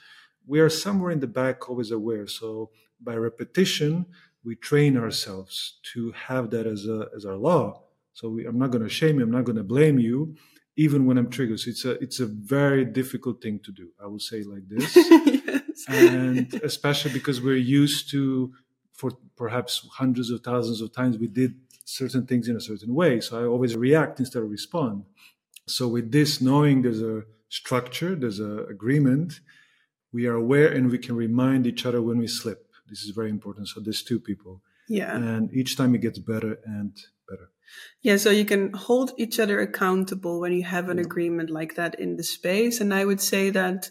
we 0.46 0.60
are 0.60 0.70
somewhere 0.70 1.12
in 1.12 1.20
the 1.20 1.28
back 1.40 1.68
always 1.70 1.90
aware. 1.92 2.26
So 2.26 2.70
by 3.00 3.14
repetition 3.14 4.06
we 4.44 4.56
train 4.56 4.96
ourselves 4.96 5.78
to 5.92 6.12
have 6.12 6.50
that 6.50 6.66
as 6.66 6.86
a 6.86 7.08
as 7.16 7.24
our 7.26 7.36
law. 7.50 7.82
So 8.14 8.28
we, 8.30 8.46
i'm 8.46 8.58
not 8.58 8.70
going 8.72 8.84
to 8.84 8.90
shame 9.00 9.18
you 9.18 9.24
i'm 9.24 9.30
not 9.38 9.44
going 9.44 9.62
to 9.64 9.70
blame 9.76 9.98
you 9.98 10.36
even 10.76 11.06
when 11.06 11.18
i'm 11.18 11.30
triggered. 11.30 11.60
So 11.60 11.70
it's 11.70 11.84
a 11.84 11.92
it's 12.06 12.20
a 12.20 12.26
very 12.26 12.84
difficult 12.84 13.42
thing 13.42 13.60
to 13.66 13.72
do 13.72 13.86
i 14.02 14.06
will 14.06 14.24
say 14.30 14.42
like 14.54 14.66
this. 14.68 14.88
Yes. 15.88 16.00
and 16.00 16.54
especially 16.62 17.12
because 17.12 17.40
we're 17.40 17.56
used 17.82 18.10
to 18.10 18.52
for 19.00 19.10
perhaps 19.34 19.88
hundreds 20.02 20.28
of 20.30 20.38
thousands 20.42 20.82
of 20.82 20.92
times 20.92 21.16
we 21.16 21.26
did 21.26 21.54
certain 21.84 22.26
things 22.26 22.48
in 22.48 22.56
a 22.56 22.60
certain 22.60 22.94
way. 22.94 23.20
So 23.20 23.40
I 23.40 23.46
always 23.46 23.74
react 23.74 24.20
instead 24.20 24.42
of 24.42 24.50
respond. 24.50 25.04
So 25.66 25.88
with 25.88 26.12
this, 26.12 26.40
knowing 26.40 26.82
there's 26.82 27.02
a 27.02 27.22
structure, 27.48 28.14
there's 28.14 28.40
an 28.40 28.66
agreement, 28.68 29.40
we 30.12 30.26
are 30.26 30.34
aware 30.34 30.68
and 30.76 30.90
we 30.90 30.98
can 30.98 31.16
remind 31.16 31.66
each 31.66 31.86
other 31.86 32.02
when 32.02 32.18
we 32.18 32.26
slip. 32.26 32.60
This 32.90 33.02
is 33.02 33.10
very 33.10 33.30
important. 33.30 33.68
So 33.68 33.80
there's 33.80 34.02
two 34.02 34.20
people. 34.20 34.62
Yeah. 34.86 35.16
And 35.16 35.50
each 35.54 35.76
time 35.78 35.94
it 35.94 36.02
gets 36.02 36.18
better 36.18 36.58
and 36.64 36.92
better. 37.28 37.48
Yeah, 38.02 38.18
so 38.18 38.30
you 38.30 38.44
can 38.44 38.72
hold 38.72 39.12
each 39.16 39.38
other 39.38 39.60
accountable 39.60 40.40
when 40.40 40.52
you 40.52 40.64
have 40.64 40.88
an 40.88 40.98
agreement 40.98 41.48
like 41.48 41.76
that 41.76 41.98
in 41.98 42.16
the 42.16 42.24
space. 42.24 42.80
And 42.82 42.92
I 42.92 43.04
would 43.04 43.20
say 43.20 43.50
that 43.50 43.90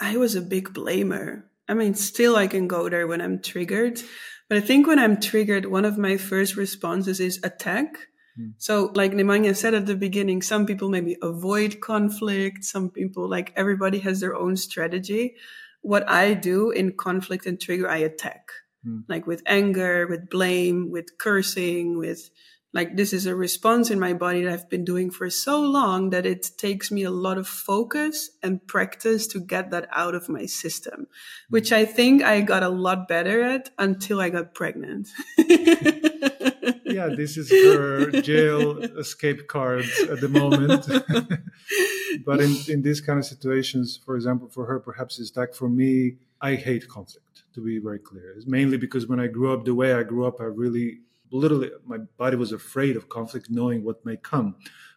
I 0.00 0.16
was 0.16 0.34
a 0.34 0.40
big 0.40 0.72
blamer. 0.72 1.44
I 1.68 1.74
mean, 1.74 1.94
still 1.94 2.34
I 2.34 2.48
can 2.48 2.66
go 2.66 2.88
there 2.88 3.06
when 3.06 3.20
I'm 3.20 3.40
triggered, 3.40 4.02
but 4.50 4.58
I 4.58 4.62
think 4.62 4.88
when 4.88 4.98
I'm 4.98 5.20
triggered, 5.20 5.66
one 5.66 5.84
of 5.84 5.96
my 5.96 6.16
first 6.16 6.56
responses 6.56 7.20
is 7.20 7.38
attack. 7.44 8.08
Mm. 8.36 8.54
So, 8.58 8.90
like 8.96 9.12
Nemanja 9.12 9.54
said 9.54 9.74
at 9.74 9.86
the 9.86 9.94
beginning, 9.94 10.42
some 10.42 10.66
people 10.66 10.88
maybe 10.88 11.16
avoid 11.22 11.80
conflict. 11.80 12.64
Some 12.64 12.90
people, 12.90 13.30
like 13.30 13.52
everybody 13.54 14.00
has 14.00 14.18
their 14.18 14.34
own 14.34 14.56
strategy. 14.56 15.36
What 15.82 16.10
I 16.10 16.34
do 16.34 16.72
in 16.72 16.94
conflict 16.94 17.46
and 17.46 17.60
trigger, 17.60 17.88
I 17.88 17.98
attack, 17.98 18.50
mm. 18.84 19.04
like 19.06 19.24
with 19.24 19.40
anger, 19.46 20.08
with 20.08 20.28
blame, 20.28 20.90
with 20.90 21.16
cursing, 21.16 21.96
with 21.96 22.28
like 22.72 22.96
this 22.96 23.12
is 23.12 23.26
a 23.26 23.34
response 23.34 23.90
in 23.90 23.98
my 23.98 24.12
body 24.12 24.44
that 24.44 24.52
I've 24.52 24.70
been 24.70 24.84
doing 24.84 25.10
for 25.10 25.28
so 25.28 25.60
long 25.60 26.10
that 26.10 26.24
it 26.24 26.50
takes 26.56 26.90
me 26.90 27.02
a 27.02 27.10
lot 27.10 27.36
of 27.36 27.48
focus 27.48 28.30
and 28.42 28.64
practice 28.66 29.26
to 29.28 29.40
get 29.40 29.70
that 29.70 29.88
out 29.92 30.14
of 30.14 30.28
my 30.28 30.46
system, 30.46 31.08
which 31.48 31.72
I 31.72 31.84
think 31.84 32.22
I 32.22 32.40
got 32.42 32.62
a 32.62 32.68
lot 32.68 33.08
better 33.08 33.42
at 33.42 33.70
until 33.78 34.20
I 34.20 34.30
got 34.30 34.54
pregnant. 34.54 35.08
yeah, 35.38 37.08
this 37.08 37.36
is 37.36 37.50
her 37.50 38.10
jail 38.20 38.78
escape 38.98 39.48
card 39.48 39.84
at 40.08 40.20
the 40.20 40.28
moment. 40.28 40.86
but 42.24 42.40
in, 42.40 42.56
in 42.68 42.82
these 42.82 43.00
kind 43.00 43.18
of 43.18 43.24
situations, 43.24 43.98
for 44.04 44.14
example, 44.14 44.48
for 44.48 44.66
her, 44.66 44.78
perhaps 44.78 45.18
it's 45.18 45.36
like 45.36 45.54
for 45.54 45.68
me, 45.68 46.18
I 46.40 46.54
hate 46.54 46.88
conflict, 46.88 47.42
to 47.54 47.64
be 47.64 47.78
very 47.78 47.98
clear. 47.98 48.32
It's 48.36 48.46
mainly 48.46 48.76
because 48.76 49.08
when 49.08 49.18
I 49.18 49.26
grew 49.26 49.52
up 49.52 49.64
the 49.64 49.74
way 49.74 49.92
I 49.92 50.04
grew 50.04 50.24
up, 50.24 50.40
I 50.40 50.44
really 50.44 51.00
literally 51.30 51.70
my 51.84 51.98
body 52.16 52.36
was 52.36 52.52
afraid 52.52 52.96
of 52.96 53.08
conflict, 53.08 53.48
knowing 53.50 53.84
what 53.84 54.04
may 54.04 54.16
come. 54.16 54.56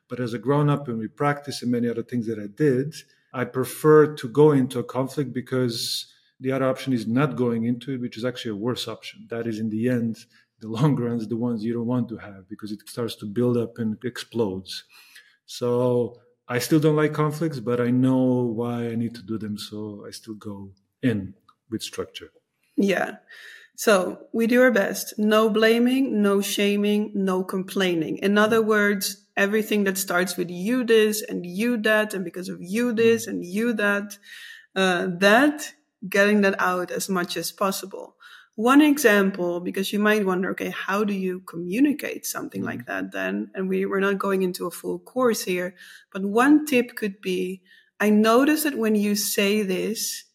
But 0.09 0.19
as 0.19 0.33
a 0.33 0.39
grown 0.39 0.69
up 0.69 0.87
and 0.87 0.99
we 0.99 1.07
practice 1.07 1.61
and 1.61 1.71
many 1.71 1.87
other 1.89 2.03
things 2.03 2.27
that 2.27 2.39
I 2.39 2.47
did, 2.47 2.93
I 3.33 3.45
prefer 3.45 4.13
to 4.15 4.27
go 4.27 4.51
into 4.51 4.79
a 4.79 4.83
conflict 4.83 5.33
because 5.33 6.11
the 6.39 6.51
other 6.51 6.65
option 6.65 6.93
is 6.93 7.07
not 7.07 7.35
going 7.35 7.63
into 7.63 7.93
it, 7.93 8.01
which 8.01 8.17
is 8.17 8.25
actually 8.25 8.51
a 8.51 8.55
worse 8.55 8.87
option. 8.87 9.27
That 9.29 9.47
is, 9.47 9.59
in 9.59 9.69
the 9.69 9.89
end, 9.89 10.17
the 10.59 10.67
long 10.67 10.95
runs, 10.95 11.27
the 11.27 11.37
ones 11.37 11.63
you 11.63 11.73
don't 11.73 11.87
want 11.87 12.09
to 12.09 12.17
have 12.17 12.47
because 12.49 12.71
it 12.71 12.87
starts 12.87 13.15
to 13.15 13.25
build 13.25 13.57
up 13.57 13.77
and 13.77 13.97
explodes. 14.03 14.83
So 15.45 16.19
I 16.47 16.59
still 16.59 16.79
don't 16.79 16.95
like 16.95 17.13
conflicts, 17.13 17.59
but 17.59 17.79
I 17.79 17.89
know 17.89 18.43
why 18.43 18.89
I 18.89 18.95
need 18.95 19.15
to 19.15 19.23
do 19.23 19.37
them. 19.37 19.57
So 19.57 20.05
I 20.07 20.11
still 20.11 20.35
go 20.35 20.71
in 21.01 21.33
with 21.69 21.81
structure. 21.81 22.31
Yeah. 22.75 23.15
So 23.75 24.27
we 24.31 24.47
do 24.47 24.61
our 24.61 24.71
best. 24.71 25.15
No 25.17 25.49
blaming, 25.49 26.21
no 26.21 26.41
shaming, 26.41 27.11
no 27.15 27.43
complaining. 27.43 28.17
In 28.17 28.37
other 28.37 28.61
words, 28.61 29.25
everything 29.35 29.83
that 29.85 29.97
starts 29.97 30.37
with 30.37 30.49
you 30.51 30.83
this 30.83 31.23
and 31.23 31.45
you 31.45 31.77
that, 31.77 32.13
and 32.13 32.23
because 32.23 32.49
of 32.49 32.57
you 32.61 32.93
this 32.93 33.25
and 33.25 33.43
you 33.43 33.73
that, 33.73 34.17
uh, 34.75 35.07
that 35.17 35.73
getting 36.07 36.41
that 36.41 36.59
out 36.59 36.91
as 36.91 37.09
much 37.09 37.35
as 37.35 37.51
possible. 37.51 38.15
One 38.55 38.81
example, 38.81 39.59
because 39.59 39.91
you 39.91 39.97
might 39.97 40.25
wonder, 40.25 40.51
okay, 40.51 40.69
how 40.69 41.03
do 41.03 41.13
you 41.13 41.39
communicate 41.39 42.27
something 42.27 42.61
like 42.61 42.85
mm-hmm. 42.85 42.91
that 42.91 43.11
then? 43.11 43.49
And 43.55 43.67
we, 43.67 43.87
we're 43.87 43.99
not 43.99 44.19
going 44.19 44.43
into 44.43 44.67
a 44.67 44.71
full 44.71 44.99
course 44.99 45.43
here, 45.43 45.73
but 46.11 46.23
one 46.23 46.67
tip 46.67 46.95
could 46.95 47.19
be, 47.19 47.63
I 47.99 48.11
notice 48.11 48.63
that 48.63 48.77
when 48.77 48.93
you 48.93 49.15
say 49.15 49.63
this, 49.63 50.25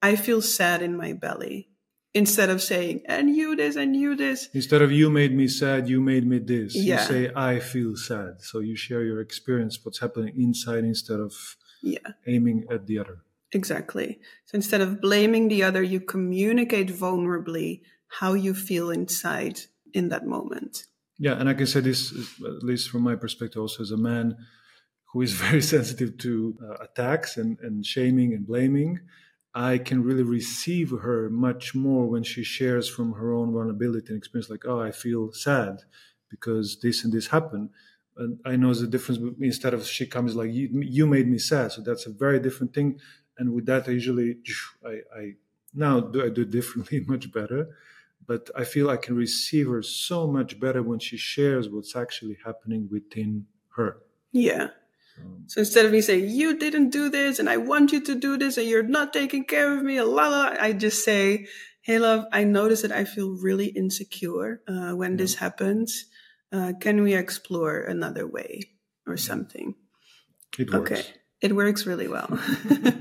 I 0.00 0.14
feel 0.14 0.42
sad 0.42 0.82
in 0.82 0.96
my 0.96 1.14
belly 1.14 1.70
instead 2.14 2.48
of 2.48 2.62
saying 2.62 3.02
and 3.06 3.34
you 3.34 3.56
this 3.56 3.76
and 3.76 3.94
you 3.96 4.16
this. 4.16 4.48
Instead 4.54 4.80
of 4.82 4.92
you 4.92 5.10
made 5.10 5.34
me 5.34 5.48
sad 5.48 5.88
you 5.88 6.00
made 6.00 6.26
me 6.26 6.38
this 6.38 6.74
yeah. 6.74 7.00
you 7.00 7.06
say 7.06 7.32
i 7.34 7.58
feel 7.58 7.96
sad. 7.96 8.40
So 8.40 8.60
you 8.60 8.76
share 8.76 9.02
your 9.02 9.20
experience 9.20 9.78
what's 9.84 9.98
happening 9.98 10.32
inside 10.36 10.84
instead 10.84 11.20
of 11.20 11.34
yeah. 11.82 11.98
aiming 12.26 12.64
at 12.70 12.86
the 12.86 12.98
other. 12.98 13.18
Exactly. 13.52 14.20
So 14.46 14.56
instead 14.56 14.80
of 14.80 15.00
blaming 15.00 15.48
the 15.48 15.62
other 15.64 15.82
you 15.82 16.00
communicate 16.00 16.88
vulnerably 16.88 17.82
how 18.20 18.34
you 18.34 18.54
feel 18.54 18.90
inside 18.90 19.60
in 19.92 20.08
that 20.08 20.24
moment. 20.24 20.86
Yeah 21.18 21.34
and 21.34 21.48
i 21.48 21.54
can 21.54 21.66
say 21.66 21.80
this 21.80 22.12
at 22.44 22.62
least 22.62 22.90
from 22.90 23.02
my 23.02 23.16
perspective 23.16 23.60
also 23.60 23.82
as 23.82 23.90
a 23.90 23.96
man 23.96 24.36
who 25.12 25.20
is 25.22 25.32
very 25.46 25.62
sensitive 25.62 26.16
to 26.18 26.56
uh, 26.62 26.84
attacks 26.84 27.36
and, 27.36 27.58
and 27.60 27.84
shaming 27.84 28.32
and 28.32 28.46
blaming 28.46 29.00
I 29.54 29.78
can 29.78 30.02
really 30.02 30.24
receive 30.24 30.90
her 30.90 31.30
much 31.30 31.74
more 31.74 32.06
when 32.06 32.24
she 32.24 32.42
shares 32.42 32.88
from 32.88 33.12
her 33.12 33.32
own 33.32 33.52
vulnerability 33.52 34.08
and 34.08 34.18
experience, 34.18 34.50
like, 34.50 34.64
oh, 34.66 34.80
I 34.80 34.90
feel 34.90 35.32
sad 35.32 35.82
because 36.28 36.80
this 36.82 37.04
and 37.04 37.12
this 37.12 37.28
happened. 37.28 37.70
And 38.16 38.40
I 38.44 38.56
know 38.56 38.74
the 38.74 38.88
difference 38.88 39.20
instead 39.40 39.72
of 39.72 39.86
she 39.86 40.06
comes 40.06 40.34
like, 40.34 40.52
you, 40.52 40.68
you 40.82 41.06
made 41.06 41.28
me 41.28 41.38
sad. 41.38 41.72
So 41.72 41.82
that's 41.82 42.06
a 42.06 42.10
very 42.10 42.40
different 42.40 42.74
thing. 42.74 42.98
And 43.38 43.52
with 43.52 43.66
that, 43.66 43.88
I 43.88 43.92
usually, 43.92 44.38
I, 44.84 45.00
I 45.16 45.32
now 45.72 46.00
do 46.00 46.24
I 46.24 46.30
do 46.30 46.44
differently, 46.58 47.04
much 47.06 47.32
better. 47.32 47.76
But 48.26 48.50
I 48.56 48.64
feel 48.64 48.88
I 48.88 48.96
can 48.96 49.16
receive 49.16 49.68
her 49.68 49.82
so 49.82 50.26
much 50.26 50.58
better 50.58 50.82
when 50.82 50.98
she 50.98 51.16
shares 51.16 51.68
what's 51.68 51.94
actually 51.94 52.38
happening 52.44 52.88
within 52.90 53.46
her. 53.76 53.98
Yeah. 54.32 54.68
Um, 55.20 55.44
so 55.46 55.60
instead 55.60 55.86
of 55.86 55.92
me 55.92 56.00
saying, 56.00 56.28
you 56.28 56.58
didn't 56.58 56.90
do 56.90 57.08
this 57.10 57.38
and 57.38 57.48
I 57.48 57.56
want 57.58 57.92
you 57.92 58.00
to 58.02 58.14
do 58.14 58.36
this 58.36 58.56
and 58.56 58.68
you're 58.68 58.82
not 58.82 59.12
taking 59.12 59.44
care 59.44 59.76
of 59.76 59.82
me, 59.82 60.00
la 60.00 60.28
la, 60.28 60.54
I 60.58 60.72
just 60.72 61.04
say, 61.04 61.46
hey 61.82 61.98
love, 61.98 62.24
I 62.32 62.44
notice 62.44 62.82
that 62.82 62.92
I 62.92 63.04
feel 63.04 63.30
really 63.30 63.66
insecure 63.66 64.62
uh, 64.66 64.92
when 64.92 65.12
yeah. 65.12 65.16
this 65.18 65.34
happens. 65.36 66.06
Uh, 66.52 66.72
can 66.80 67.02
we 67.02 67.14
explore 67.14 67.80
another 67.80 68.26
way 68.26 68.62
or 69.06 69.16
something? 69.16 69.74
It 70.58 70.72
works. 70.72 70.90
Okay. 70.90 71.04
It 71.40 71.54
works 71.54 71.84
really 71.84 72.08
well. 72.08 72.38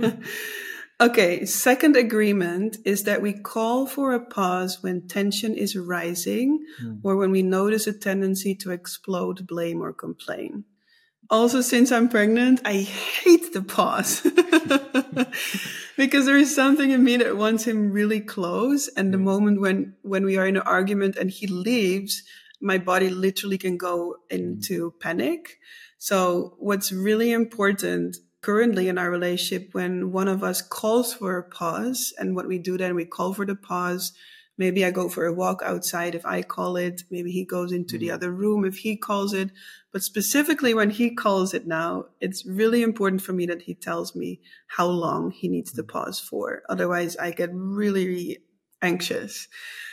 okay. 1.01 1.45
Second 1.45 1.95
agreement 1.95 2.77
is 2.83 3.03
that 3.03 3.21
we 3.21 3.31
call 3.31 3.85
for 3.85 4.13
a 4.13 4.25
pause 4.25 4.81
when 4.81 5.07
tension 5.07 5.53
is 5.55 5.77
rising 5.77 6.65
mm. 6.83 6.99
or 7.03 7.15
when 7.15 7.31
we 7.31 7.41
notice 7.41 7.87
a 7.87 7.93
tendency 7.93 8.53
to 8.55 8.71
explode, 8.71 9.47
blame, 9.47 9.81
or 9.81 9.93
complain 9.93 10.65
also 11.29 11.61
since 11.61 11.91
I'm 11.91 12.09
pregnant, 12.09 12.61
I 12.65 12.81
hate 12.81 13.53
the 13.53 13.61
pause 13.61 14.21
because 15.97 16.25
there 16.25 16.37
is 16.37 16.55
something 16.55 16.91
in 16.91 17.03
me 17.03 17.17
that 17.17 17.37
wants 17.37 17.65
him 17.65 17.91
really 17.91 18.19
close. 18.19 18.87
And 18.89 19.13
the 19.13 19.17
moment 19.17 19.61
when, 19.61 19.95
when 20.01 20.25
we 20.25 20.37
are 20.37 20.47
in 20.47 20.57
an 20.57 20.63
argument 20.63 21.15
and 21.15 21.29
he 21.29 21.47
leaves, 21.47 22.23
my 22.61 22.77
body 22.77 23.09
literally 23.09 23.57
can 23.57 23.77
go 23.77 24.15
mm. 24.31 24.37
into 24.37 24.93
panic. 24.99 25.57
So 25.97 26.55
what's 26.59 26.91
really 26.91 27.31
important 27.31 28.17
currently 28.41 28.89
in 28.89 28.97
our 28.97 29.09
relationship 29.09 29.69
when 29.73 30.11
one 30.11 30.27
of 30.27 30.43
us 30.43 30.61
calls 30.61 31.13
for 31.13 31.37
a 31.37 31.49
pause 31.49 32.13
and 32.17 32.35
what 32.35 32.47
we 32.47 32.59
do 32.59 32.77
then 32.77 32.93
we 32.93 33.05
call 33.05 33.33
for 33.33 33.45
the 33.45 33.55
pause 33.55 34.11
maybe 34.57 34.85
i 34.85 34.91
go 34.91 35.09
for 35.09 35.25
a 35.25 35.33
walk 35.33 35.61
outside 35.63 36.15
if 36.15 36.25
i 36.25 36.41
call 36.41 36.75
it 36.75 37.03
maybe 37.09 37.31
he 37.31 37.45
goes 37.45 37.71
into 37.71 37.97
the 37.97 38.07
mm-hmm. 38.07 38.15
other 38.15 38.31
room 38.31 38.65
if 38.65 38.77
he 38.77 38.95
calls 38.95 39.33
it 39.33 39.49
but 39.93 40.01
specifically 40.01 40.73
when 40.73 40.89
he 40.89 41.13
calls 41.13 41.53
it 41.53 41.67
now, 41.67 42.05
it's 42.19 42.45
really 42.47 42.81
important 42.81 43.21
for 43.21 43.31
me 43.31 43.45
that 43.45 43.61
he 43.61 43.75
tells 43.75 44.15
me 44.15 44.41
how 44.65 44.87
long 44.87 45.29
he 45.29 45.47
needs 45.47 45.71
to 45.73 45.83
pause 45.83 46.19
for. 46.19 46.63
Otherwise, 46.67 47.15
I 47.15 47.29
get 47.29 47.51
really, 47.53 48.07
really 48.07 48.37
anxious. 48.81 49.47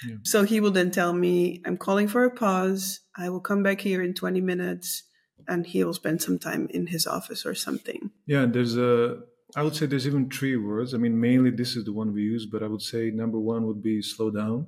Yeah. 0.09 0.17
So 0.25 0.45
he 0.45 0.59
will 0.59 0.71
then 0.71 0.90
tell 0.90 1.12
me, 1.12 1.62
I'm 1.67 1.76
calling 1.76 2.09
for 2.09 2.25
a 2.25 2.35
pause. 2.35 3.00
I 3.14 3.29
will 3.29 3.40
come 3.40 3.62
back 3.62 3.83
here 3.83 4.02
in 4.02 4.14
20 4.14 4.40
minutes 4.40 5.02
and 5.47 5.67
he 5.67 5.85
will 5.85 5.93
spend 5.93 6.23
some 6.23 6.38
time 6.38 6.67
in 6.71 6.87
his 6.87 7.07
office 7.07 7.45
or 7.45 7.55
something. 7.55 8.11
Yeah, 8.26 8.47
there's 8.47 8.79
a, 8.79 9.19
I 9.57 9.62
would 9.62 9.75
say 9.75 9.87
there's 9.87 10.07
even 10.07 10.30
three 10.30 10.57
words. 10.57 10.95
I 10.95 10.99
mean, 10.99 11.21
mainly 11.21 11.50
this 11.50 11.76
is 11.76 11.85
the 11.85 11.92
one 11.92 12.12
we 12.12 12.23
use, 12.23 12.47
but 12.47 12.62
I 12.62 12.66
would 12.66 12.83
say 12.83 13.11
number 13.11 13.38
one 13.38 13.66
would 13.66 13.83
be 13.83 14.00
slow 14.02 14.30
down. 14.30 14.66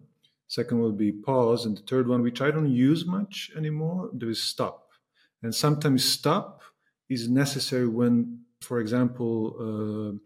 Second 0.49 0.81
would 0.81 0.99
be 0.99 1.13
pause. 1.13 1.65
And 1.67 1.77
the 1.77 1.83
third 1.83 2.09
one, 2.09 2.23
which 2.23 2.41
I 2.41 2.51
don't 2.51 2.71
use 2.71 3.07
much 3.07 3.51
anymore, 3.57 4.11
there 4.13 4.29
is 4.29 4.43
stop. 4.43 4.89
And 5.43 5.55
sometimes 5.55 6.05
stop 6.05 6.63
is 7.09 7.29
necessary 7.29 7.89
when, 7.89 8.41
for 8.61 8.81
example, 8.81 9.57
uh, 9.59 10.19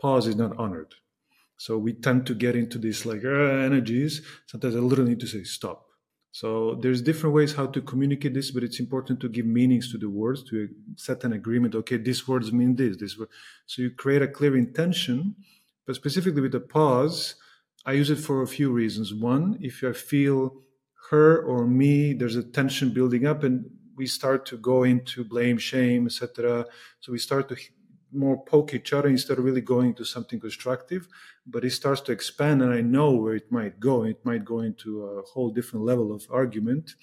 pause 0.00 0.26
is 0.26 0.36
not 0.36 0.56
honored. 0.58 0.94
So 1.56 1.78
we 1.78 1.92
tend 1.92 2.26
to 2.26 2.34
get 2.34 2.56
into 2.56 2.78
this 2.78 3.06
like 3.06 3.24
uh, 3.24 3.28
energies. 3.28 4.22
Sometimes 4.46 4.76
I 4.76 4.78
literally 4.78 5.10
need 5.10 5.20
to 5.20 5.26
say 5.26 5.44
stop. 5.44 5.86
So 6.34 6.74
there's 6.82 7.00
different 7.00 7.32
ways 7.32 7.54
how 7.54 7.66
to 7.66 7.80
communicate 7.80 8.34
this, 8.34 8.50
but 8.50 8.64
it's 8.64 8.80
important 8.80 9.20
to 9.20 9.28
give 9.28 9.46
meanings 9.46 9.92
to 9.92 9.98
the 9.98 10.10
words 10.10 10.42
to 10.50 10.68
set 10.96 11.22
an 11.22 11.32
agreement. 11.32 11.76
Okay, 11.76 11.96
these 11.96 12.26
words 12.26 12.52
mean 12.52 12.74
this. 12.74 12.96
This 12.96 13.16
word. 13.16 13.28
So 13.66 13.82
you 13.82 13.90
create 13.92 14.20
a 14.20 14.26
clear 14.26 14.56
intention. 14.56 15.36
But 15.86 15.94
specifically 15.94 16.42
with 16.42 16.50
the 16.50 16.58
pause, 16.58 17.36
I 17.86 17.92
use 17.92 18.10
it 18.10 18.18
for 18.18 18.42
a 18.42 18.48
few 18.48 18.72
reasons. 18.72 19.14
One, 19.14 19.58
if 19.60 19.84
I 19.84 19.92
feel 19.92 20.56
her 21.10 21.40
or 21.40 21.68
me, 21.68 22.14
there's 22.14 22.34
a 22.34 22.42
tension 22.42 22.90
building 22.92 23.26
up, 23.26 23.44
and 23.44 23.70
we 23.96 24.08
start 24.08 24.44
to 24.46 24.56
go 24.56 24.82
into 24.82 25.22
blame, 25.22 25.58
shame, 25.58 26.06
etc. 26.06 26.66
So 26.98 27.12
we 27.12 27.18
start 27.18 27.48
to 27.50 27.56
more 28.14 28.42
poke 28.44 28.74
each 28.74 28.92
other 28.92 29.08
instead 29.08 29.38
of 29.38 29.44
really 29.44 29.60
going 29.60 29.94
to 29.94 30.04
something 30.04 30.40
constructive. 30.40 31.08
But 31.46 31.64
it 31.64 31.70
starts 31.70 32.00
to 32.02 32.12
expand, 32.12 32.62
and 32.62 32.72
I 32.72 32.80
know 32.80 33.12
where 33.12 33.34
it 33.34 33.50
might 33.50 33.80
go. 33.80 34.04
It 34.04 34.24
might 34.24 34.44
go 34.44 34.60
into 34.60 35.04
a 35.04 35.22
whole 35.22 35.50
different 35.50 35.84
level 35.84 36.12
of 36.14 36.26
argument. 36.30 36.94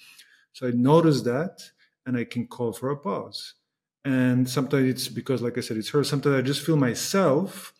So 0.52 0.66
I 0.68 0.70
notice 0.72 1.22
that, 1.22 1.70
and 2.04 2.16
I 2.16 2.24
can 2.24 2.46
call 2.46 2.72
for 2.72 2.90
a 2.90 2.96
pause. 2.96 3.54
And 4.04 4.48
sometimes 4.48 4.88
it's 4.88 5.08
because, 5.08 5.42
like 5.42 5.56
I 5.56 5.60
said, 5.60 5.76
it's 5.76 5.90
her. 5.90 6.02
Sometimes 6.02 6.36
I 6.36 6.42
just 6.42 6.66
feel 6.66 6.76
myself. 6.76 7.72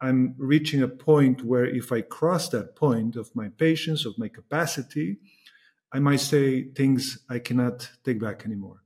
I'm 0.00 0.34
reaching 0.36 0.82
a 0.82 0.88
point 0.88 1.42
where 1.42 1.64
if 1.64 1.90
I 1.90 2.02
cross 2.02 2.50
that 2.50 2.76
point 2.76 3.16
of 3.16 3.34
my 3.34 3.48
patience, 3.48 4.04
of 4.04 4.18
my 4.18 4.28
capacity, 4.28 5.18
I 5.90 6.00
might 6.00 6.20
say 6.20 6.64
things 6.64 7.20
I 7.30 7.38
cannot 7.38 7.88
take 8.04 8.20
back 8.20 8.44
anymore. 8.44 8.83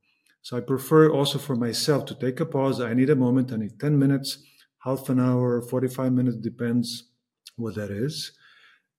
So 0.49 0.57
I 0.57 0.61
prefer 0.61 1.11
also 1.11 1.39
for 1.39 1.57
myself 1.57 2.07
to 2.07 2.15
take 2.15 2.41
a 2.41 2.47
pause. 2.47 2.81
I 2.81 2.95
need 2.95 3.11
a 3.11 3.15
moment. 3.15 3.53
I 3.53 3.57
need 3.57 3.79
10 3.79 3.99
minutes, 3.99 4.39
half 4.79 5.11
an 5.11 5.21
hour, 5.21 5.61
45 5.61 6.11
minutes, 6.11 6.39
depends 6.39 7.11
what 7.57 7.75
that 7.75 7.91
is. 7.91 8.33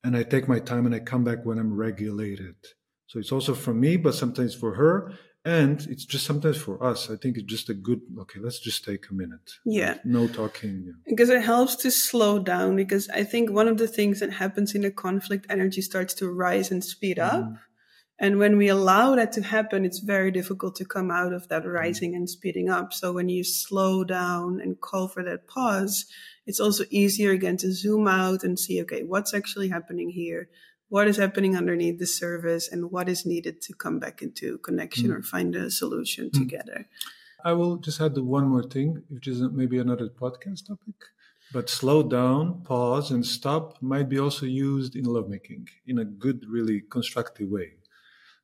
And 0.04 0.16
I 0.16 0.22
take 0.22 0.48
my 0.48 0.60
time 0.60 0.86
and 0.86 0.94
I 0.94 1.00
come 1.00 1.24
back 1.24 1.48
when 1.48 1.58
I'm 1.58 1.74
regulated. 1.74 2.54
So 3.08 3.18
it's 3.18 3.32
also 3.32 3.56
for 3.56 3.74
me, 3.74 3.98
but 3.98 4.14
sometimes 4.14 4.54
for 4.54 4.76
her. 4.76 5.12
And 5.44 5.82
it's 5.90 6.06
just 6.06 6.24
sometimes 6.24 6.58
for 6.58 6.84
us. 6.84 7.10
I 7.10 7.16
think 7.16 7.36
it's 7.36 7.52
just 7.52 7.68
a 7.68 7.74
good, 7.74 8.02
okay, 8.20 8.40
let's 8.40 8.60
just 8.60 8.86
take 8.86 9.10
a 9.10 9.16
minute. 9.16 9.50
Yeah. 9.66 9.98
No 10.06 10.28
talking. 10.28 10.84
Yeah. 10.86 10.92
Because 11.08 11.32
it 11.32 11.42
helps 11.42 11.76
to 11.78 11.90
slow 11.90 12.38
down. 12.38 12.76
Because 12.76 13.10
I 13.10 13.24
think 13.24 13.50
one 13.50 13.68
of 13.68 13.80
the 13.80 13.88
things 13.88 14.20
that 14.20 14.34
happens 14.34 14.76
in 14.76 14.86
a 14.86 14.92
conflict, 14.92 15.48
energy 15.50 15.82
starts 15.82 16.14
to 16.16 16.30
rise 16.30 16.70
and 16.70 16.84
speed 16.84 17.18
up. 17.18 17.46
Mm. 17.46 17.58
And 18.20 18.38
when 18.38 18.58
we 18.58 18.68
allow 18.68 19.16
that 19.16 19.32
to 19.34 19.42
happen, 19.42 19.86
it's 19.86 20.00
very 20.00 20.30
difficult 20.30 20.76
to 20.76 20.86
come 20.86 21.10
out 21.10 21.32
of 21.32 21.48
that 21.48 21.66
rising 21.66 22.16
and 22.16 22.30
speeding 22.30 22.70
up. 22.70 22.92
So 22.94 23.14
when 23.14 23.30
you 23.30 23.44
slow 23.44 24.04
down 24.04 24.60
and 24.60 24.82
call 24.82 25.08
for 25.08 25.24
that 25.24 25.48
pause, 25.48 26.06
it's 26.46 26.60
also 26.60 26.84
easier 26.90 27.32
again 27.32 27.58
to 27.58 27.72
zoom 27.72 28.08
out 28.08 28.44
and 28.44 28.60
see, 28.60 28.82
okay, 28.82 29.04
what's 29.04 29.34
actually 29.34 29.70
happening 29.70 30.10
here? 30.10 30.50
what 30.90 31.08
is 31.08 31.18
happening 31.18 31.56
underneath 31.56 32.00
the 32.00 32.08
surface 32.08 32.68
and 32.68 32.92
what 32.92 33.08
is 33.08 33.26
needed 33.26 33.62
to 33.62 33.74
come 33.74 34.00
back 34.00 34.22
into 34.22 34.58
connection 34.60 35.10
mm. 35.10 35.16
or 35.16 35.22
find 35.22 35.56
a 35.56 35.72
solution 35.72 36.30
mm. 36.30 36.34
together. 36.34 36.88
I 37.46 37.54
will 37.54 37.78
just 37.78 38.02
add 38.02 38.18
one 38.18 38.48
more 38.48 38.64
thing, 38.64 39.04
which 39.10 39.28
is 39.28 39.42
maybe 39.42 39.78
another 39.80 40.10
podcast 40.10 40.68
topic. 40.68 40.96
But 41.54 41.70
slow 41.70 42.04
down, 42.04 42.62
pause, 42.64 43.12
and 43.12 43.26
stop 43.26 43.82
might 43.82 44.10
be 44.10 44.20
also 44.20 44.46
used 44.46 44.96
in 44.96 45.06
lovemaking 45.06 45.70
in 45.88 45.98
a 45.98 46.06
good, 46.06 46.46
really 46.48 46.82
constructive 46.82 47.50
way. 47.50 47.74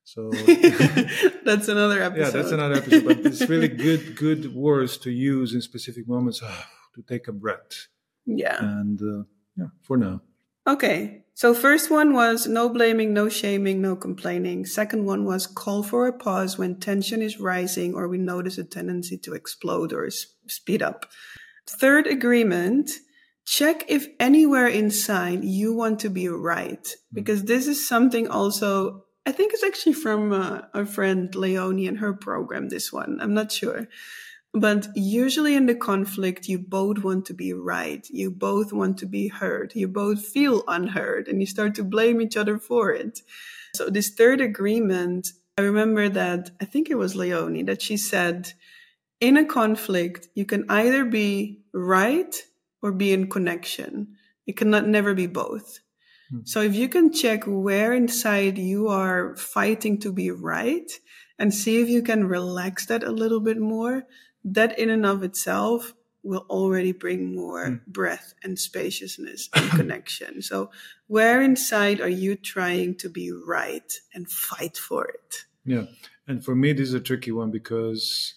So 0.05 0.29
that's 1.43 1.67
another 1.67 2.01
episode. 2.01 2.21
Yeah, 2.21 2.29
that's 2.29 2.51
another 2.51 2.75
episode. 2.75 3.05
But 3.05 3.19
it's 3.25 3.50
really 3.50 3.67
good, 3.88 4.15
good 4.15 4.55
words 4.55 4.97
to 5.00 5.12
use 5.12 5.53
in 5.53 5.62
specific 5.62 6.07
moments 6.07 6.39
to 6.39 7.01
take 7.07 7.27
a 7.27 7.31
breath. 7.31 7.88
Yeah. 8.25 8.57
And 8.59 9.01
uh, 9.01 9.24
yeah, 9.57 9.67
for 9.81 9.97
now. 9.97 10.21
Okay. 10.67 11.24
So 11.33 11.53
first 11.53 11.91
one 11.91 12.13
was 12.13 12.47
no 12.47 12.69
blaming, 12.69 13.13
no 13.13 13.29
shaming, 13.29 13.81
no 13.81 13.95
complaining. 13.95 14.65
Second 14.65 15.05
one 15.05 15.25
was 15.25 15.47
call 15.47 15.83
for 15.83 16.07
a 16.07 16.13
pause 16.13 16.57
when 16.57 16.79
tension 16.79 17.21
is 17.21 17.39
rising 17.39 17.93
or 17.93 18.07
we 18.07 18.17
notice 18.17 18.57
a 18.57 18.63
tendency 18.63 19.17
to 19.17 19.33
explode 19.33 19.91
or 19.91 20.09
speed 20.47 20.81
up. 20.81 21.07
Third 21.67 22.07
agreement, 22.07 22.91
check 23.45 23.85
if 23.88 24.07
anywhere 24.19 24.67
inside 24.67 25.43
you 25.43 25.74
want 25.74 26.00
to 26.00 26.09
be 26.09 26.27
right. 26.29 26.88
Hmm. 26.88 27.15
Because 27.15 27.43
this 27.43 27.67
is 27.67 27.85
something 27.85 28.27
also, 28.27 29.04
I 29.25 29.32
think 29.32 29.53
it's 29.53 29.63
actually 29.63 29.94
from 29.94 30.32
uh, 30.32 30.62
our 30.74 30.86
friend 30.86 31.34
Leonie 31.34 31.88
and 31.88 31.98
her 31.98 32.13
program, 32.13 32.70
this 32.70 32.94
one. 32.94 33.17
I'm 33.22 33.34
not 33.34 33.51
sure. 33.51 33.88
But 34.53 34.88
usually 34.96 35.55
in 35.55 35.65
the 35.65 35.75
conflict, 35.75 36.48
you 36.48 36.60
both 36.60 37.03
want 37.03 37.25
to 37.25 37.34
be 37.34 37.51
right. 37.51 38.08
You 38.10 38.32
both 38.32 38.72
want 38.72 38.98
to 39.00 39.05
be 39.05 39.27
heard. 39.27 39.74
You 39.75 39.88
both 39.88 40.25
feel 40.25 40.63
unheard 40.67 41.27
and 41.27 41.41
you 41.41 41.46
start 41.46 41.75
to 41.75 41.84
blame 41.84 42.22
each 42.22 42.38
other 42.38 42.58
for 42.58 42.91
it. 42.91 43.20
So 43.75 43.89
this 43.89 44.10
third 44.12 44.39
agreement, 44.39 45.34
I 45.58 45.62
remember 45.63 46.08
that 46.08 46.51
I 46.62 46.65
think 46.65 46.89
it 46.89 46.96
was 46.96 47.15
Leonie 47.15 47.63
that 47.63 47.82
she 47.82 47.98
said, 47.98 48.53
in 49.20 49.36
a 49.36 49.46
conflict, 49.46 50.29
you 50.36 50.46
can 50.46 50.65
either 50.70 51.03
be 51.03 51.63
right 51.74 52.41
or 52.82 52.91
be 52.91 53.12
in 53.12 53.29
connection. 53.29 54.15
It 54.48 54.55
cannot 54.55 54.88
never 54.88 55.13
be 55.13 55.27
both. 55.27 55.79
Hmm. 56.29 56.39
So 56.44 56.62
if 56.62 56.75
you 56.75 56.89
can 56.89 57.12
check 57.12 57.44
where 57.46 57.94
inside 57.94 58.58
you 58.58 58.88
are 58.88 59.36
fighting 59.36 60.00
to 60.00 60.12
be 60.12 60.32
right 60.32 60.89
and 61.38 61.53
see 61.53 61.82
if 61.82 61.89
you 61.89 62.01
can 62.01 62.27
relax 62.27 62.86
that 62.88 63.03
a 63.03 63.12
little 63.12 63.39
bit 63.39 63.58
more, 63.58 64.05
that 64.44 64.77
in 64.79 64.89
and 64.89 65.05
of 65.05 65.24
itself 65.24 65.94
will 66.24 66.46
already 66.50 66.91
bring 66.91 67.36
more 67.36 67.67
mm. 67.67 67.86
breath 67.86 68.34
and 68.44 68.58
spaciousness 68.58 69.50
and 69.53 69.70
connection. 69.79 70.41
So, 70.41 70.72
where 71.08 71.41
inside 71.41 72.01
are 72.01 72.10
you 72.10 72.36
trying 72.36 72.96
to 72.96 73.10
be 73.10 73.32
right 73.32 73.94
and 74.13 74.29
fight 74.29 74.75
for 74.75 75.05
it? 75.05 75.46
Yeah. 75.63 75.86
And 76.27 76.44
for 76.44 76.55
me, 76.55 76.74
this 76.74 76.89
is 76.89 76.94
a 76.96 77.00
tricky 77.00 77.32
one 77.32 77.51
because 77.51 78.34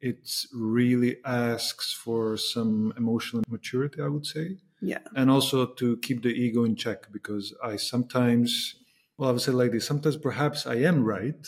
it 0.00 0.28
really 0.52 1.16
asks 1.24 1.92
for 1.92 2.36
some 2.36 2.92
emotional 2.96 3.42
maturity, 3.48 4.02
I 4.02 4.08
would 4.08 4.26
say. 4.26 4.58
Yeah. 4.80 4.98
And 5.14 5.30
also 5.30 5.66
to 5.66 5.96
keep 5.98 6.22
the 6.22 6.30
ego 6.30 6.64
in 6.64 6.76
check 6.76 7.12
because 7.12 7.54
I 7.62 7.76
sometimes, 7.76 8.76
well, 9.18 9.28
I 9.28 9.32
would 9.32 9.42
say 9.42 9.52
like 9.52 9.72
this 9.72 9.86
sometimes 9.86 10.16
perhaps 10.16 10.66
I 10.66 10.76
am 10.76 11.04
right 11.04 11.46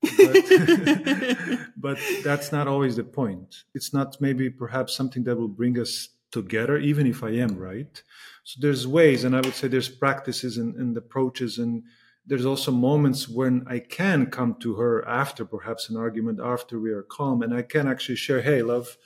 but, 0.00 0.08
but 1.76 1.98
that's 2.22 2.52
not 2.52 2.68
always 2.68 2.96
the 2.96 3.04
point. 3.04 3.64
It's 3.74 3.92
not 3.92 4.20
maybe 4.20 4.50
perhaps 4.50 4.94
something 4.94 5.24
that 5.24 5.36
will 5.36 5.48
bring 5.48 5.78
us 5.78 6.08
together, 6.30 6.78
even 6.78 7.06
if 7.06 7.22
I 7.22 7.30
am 7.30 7.56
right. 7.56 8.02
So 8.44 8.58
there's 8.60 8.86
ways, 8.86 9.24
and 9.24 9.34
I 9.34 9.40
would 9.40 9.54
say 9.54 9.68
there's 9.68 9.88
practices 9.88 10.56
and, 10.56 10.74
and 10.76 10.96
approaches, 10.96 11.58
and 11.58 11.82
there's 12.26 12.46
also 12.46 12.70
moments 12.70 13.28
when 13.28 13.64
I 13.68 13.78
can 13.78 14.26
come 14.26 14.56
to 14.60 14.74
her 14.76 15.06
after 15.08 15.44
perhaps 15.44 15.88
an 15.88 15.96
argument, 15.96 16.40
after 16.42 16.78
we 16.78 16.90
are 16.90 17.02
calm, 17.02 17.42
and 17.42 17.54
I 17.54 17.62
can 17.62 17.88
actually 17.88 18.16
share, 18.16 18.42
hey, 18.42 18.62
love, 18.62 18.96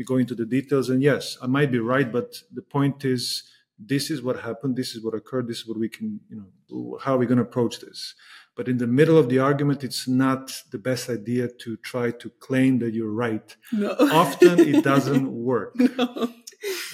we 0.00 0.04
go 0.04 0.16
into 0.16 0.34
the 0.34 0.46
details, 0.46 0.88
and 0.88 1.02
yes, 1.02 1.36
I 1.42 1.46
might 1.46 1.70
be 1.70 1.78
right, 1.78 2.10
but 2.10 2.28
the 2.50 2.62
point 2.62 3.04
is, 3.04 3.44
this 3.78 4.10
is 4.10 4.22
what 4.22 4.40
happened, 4.40 4.76
this 4.76 4.94
is 4.94 5.04
what 5.04 5.14
occurred, 5.14 5.46
this 5.46 5.58
is 5.58 5.66
what 5.68 5.78
we 5.78 5.90
can, 5.90 6.20
you 6.30 6.36
know, 6.38 6.98
how 7.02 7.14
are 7.14 7.18
we 7.18 7.26
going 7.26 7.42
to 7.44 7.48
approach 7.50 7.80
this? 7.80 8.14
But 8.56 8.66
in 8.66 8.78
the 8.78 8.86
middle 8.86 9.18
of 9.18 9.28
the 9.28 9.38
argument, 9.38 9.84
it's 9.84 10.08
not 10.08 10.44
the 10.70 10.78
best 10.78 11.10
idea 11.10 11.48
to 11.64 11.76
try 11.76 12.12
to 12.12 12.30
claim 12.46 12.78
that 12.78 12.94
you're 12.94 13.12
right. 13.12 13.54
No. 13.72 13.90
Often 14.22 14.60
it 14.60 14.82
doesn't 14.82 15.30
work. 15.30 15.78
No. 15.78 16.32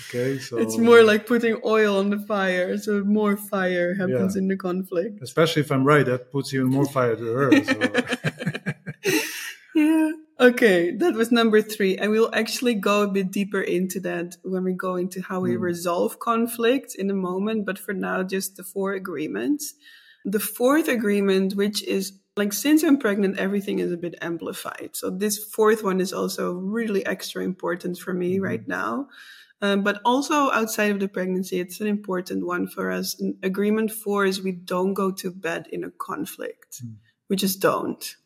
Okay, 0.09 0.38
so 0.38 0.59
it's 0.59 0.79
more 0.79 1.03
like 1.03 1.27
putting 1.27 1.61
oil 1.64 1.99
on 1.99 2.11
the 2.11 2.19
fire, 2.19 2.77
so 2.79 3.03
more 3.03 3.37
fire 3.37 3.95
happens 3.95 4.35
yeah. 4.35 4.42
in 4.42 4.49
the 4.49 4.57
conflict. 4.57 5.21
Especially 5.23 5.62
if 5.62 5.71
I'm 5.73 5.85
right, 5.85 6.07
that 6.07 6.31
puts 6.31 6.55
even 6.55 6.69
more 6.69 6.87
fire 6.87 7.16
to 7.16 7.27
her. 7.38 7.64
So. 7.64 8.33
Okay, 10.38 10.90
that 10.90 11.14
was 11.14 11.33
number 11.33 11.62
three. 11.62 11.96
And 11.96 12.11
we'll 12.11 12.35
actually 12.35 12.75
go 12.75 13.03
a 13.03 13.09
bit 13.09 13.31
deeper 13.31 13.61
into 13.61 14.01
that 14.01 14.37
when 14.42 14.64
we 14.64 14.75
go 14.75 14.96
into 14.96 15.22
how 15.22 15.40
we 15.40 15.53
mm. 15.53 15.61
resolve 15.61 16.18
conflict 16.18 16.94
in 16.94 17.09
a 17.11 17.14
moment. 17.14 17.64
But 17.64 17.79
for 17.79 17.94
now, 17.94 18.22
just 18.22 18.57
the 18.57 18.62
four 18.62 18.92
agreements. 18.92 19.75
The 20.27 20.40
fourth 20.40 20.88
agreement, 20.88 21.55
which 21.55 21.83
is 21.85 22.18
like 22.37 22.53
since 22.53 22.83
I'm 22.83 22.99
pregnant, 22.99 23.38
everything 23.38 23.79
is 23.79 23.92
a 23.92 23.96
bit 23.96 24.14
amplified. 24.20 24.90
So 24.92 25.09
this 25.09 25.42
fourth 25.42 25.83
one 25.83 26.01
is 26.01 26.12
also 26.12 26.53
really 26.53 27.07
extra 27.07 27.42
important 27.42 27.99
for 27.99 28.12
me 28.12 28.38
right 28.38 28.66
now. 28.68 29.09
Um, 29.62 29.83
but 29.83 30.03
also 30.05 30.51
outside 30.51 30.90
of 30.90 31.01
the 31.01 31.09
pregnancy, 31.09 31.61
it's 31.61 31.81
an 31.81 31.87
important 31.87 32.46
one 32.46 32.66
for 32.66 32.90
us. 32.90 33.18
agreement 33.42 33.90
four 33.90 34.27
is 34.27 34.42
we 34.42 34.53
don't 34.53 34.92
go 34.92 35.11
to 35.12 35.31
bed 35.31 35.66
in 35.72 35.83
a 35.83 35.90
conflict. 35.90 36.83
Mm. 36.85 36.96
We 37.31 37.37
just 37.37 37.61
don't. 37.61 38.16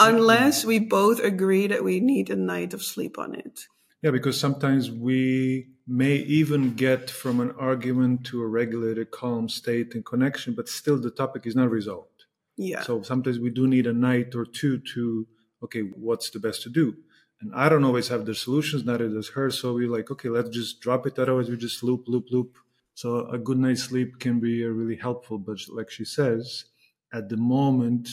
Unless 0.00 0.64
we 0.64 0.78
both 0.78 1.20
agree 1.20 1.66
that 1.66 1.82
we 1.82 2.00
need 2.00 2.30
a 2.30 2.36
night 2.36 2.72
of 2.72 2.82
sleep 2.82 3.18
on 3.18 3.34
it. 3.34 3.66
Yeah, 4.02 4.12
because 4.12 4.38
sometimes 4.38 4.90
we 4.90 5.70
may 5.88 6.16
even 6.16 6.74
get 6.74 7.10
from 7.10 7.40
an 7.40 7.50
argument 7.58 8.24
to 8.26 8.42
a 8.42 8.46
regulated, 8.46 9.10
calm 9.10 9.48
state 9.48 9.94
and 9.94 10.04
connection, 10.04 10.54
but 10.54 10.68
still 10.68 11.00
the 11.00 11.10
topic 11.10 11.46
is 11.46 11.56
not 11.56 11.70
resolved. 11.70 12.26
Yeah. 12.56 12.82
So 12.82 13.02
sometimes 13.02 13.38
we 13.38 13.50
do 13.50 13.66
need 13.66 13.86
a 13.86 13.92
night 13.92 14.34
or 14.34 14.44
two 14.44 14.78
to, 14.94 15.26
okay, 15.64 15.80
what's 15.80 16.30
the 16.30 16.38
best 16.38 16.62
to 16.62 16.70
do? 16.70 16.94
And 17.40 17.54
I 17.54 17.68
don't 17.68 17.84
always 17.84 18.08
have 18.08 18.26
the 18.26 18.34
solutions, 18.34 18.84
neither 18.84 19.08
does 19.08 19.30
her. 19.30 19.50
So 19.50 19.74
we're 19.74 19.88
like, 19.88 20.10
okay, 20.10 20.28
let's 20.28 20.50
just 20.50 20.80
drop 20.80 21.06
it. 21.06 21.18
Otherwise, 21.18 21.48
we 21.48 21.56
just 21.56 21.82
loop, 21.82 22.04
loop, 22.06 22.26
loop. 22.30 22.56
So 22.94 23.26
a 23.28 23.38
good 23.38 23.58
night's 23.58 23.84
sleep 23.84 24.18
can 24.18 24.40
be 24.40 24.64
really 24.64 24.96
helpful. 24.96 25.38
But 25.38 25.58
like 25.68 25.90
she 25.90 26.04
says, 26.04 26.64
at 27.12 27.28
the 27.28 27.36
moment, 27.36 28.08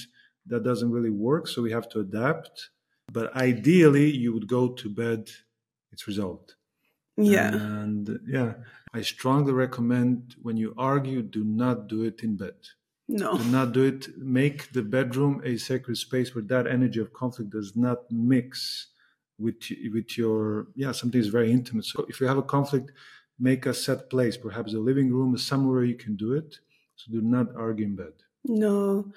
that 0.47 0.63
doesn't 0.63 0.91
really 0.91 1.09
work. 1.09 1.47
So 1.47 1.61
we 1.61 1.71
have 1.71 1.89
to 1.89 1.99
adapt. 1.99 2.69
But 3.11 3.35
ideally, 3.35 4.09
you 4.09 4.33
would 4.33 4.47
go 4.47 4.69
to 4.69 4.89
bed, 4.89 5.29
it's 5.91 6.07
resolved. 6.07 6.55
Yeah. 7.17 7.53
And 7.53 8.19
yeah, 8.27 8.55
I 8.93 9.01
strongly 9.01 9.53
recommend 9.53 10.35
when 10.41 10.57
you 10.57 10.73
argue, 10.77 11.21
do 11.21 11.43
not 11.43 11.87
do 11.87 12.03
it 12.03 12.21
in 12.23 12.35
bed. 12.35 12.55
No. 13.07 13.37
Do 13.37 13.43
not 13.45 13.71
do 13.71 13.83
it. 13.83 14.07
Make 14.17 14.71
the 14.73 14.81
bedroom 14.81 15.41
a 15.45 15.57
sacred 15.57 15.97
space 15.97 16.33
where 16.33 16.43
that 16.45 16.67
energy 16.67 16.99
of 16.99 17.13
conflict 17.13 17.51
does 17.51 17.75
not 17.75 17.99
mix 18.11 18.87
with 19.37 19.57
with 19.93 20.17
your 20.17 20.67
yeah 20.75 20.91
something 20.91 21.19
is 21.19 21.27
very 21.27 21.51
intimate. 21.51 21.85
So 21.85 22.05
if 22.09 22.19
you 22.19 22.27
have 22.27 22.37
a 22.37 22.43
conflict, 22.43 22.91
make 23.39 23.65
a 23.65 23.73
set 23.73 24.09
place. 24.09 24.37
Perhaps 24.37 24.73
a 24.73 24.79
living 24.79 25.11
room 25.11 25.35
is 25.35 25.45
somewhere 25.45 25.83
you 25.83 25.95
can 25.95 26.15
do 26.15 26.33
it. 26.33 26.57
So 26.95 27.11
do 27.11 27.21
not 27.21 27.55
argue 27.55 27.85
in 27.85 27.95
bed. 27.95 28.13
No. 28.45 29.11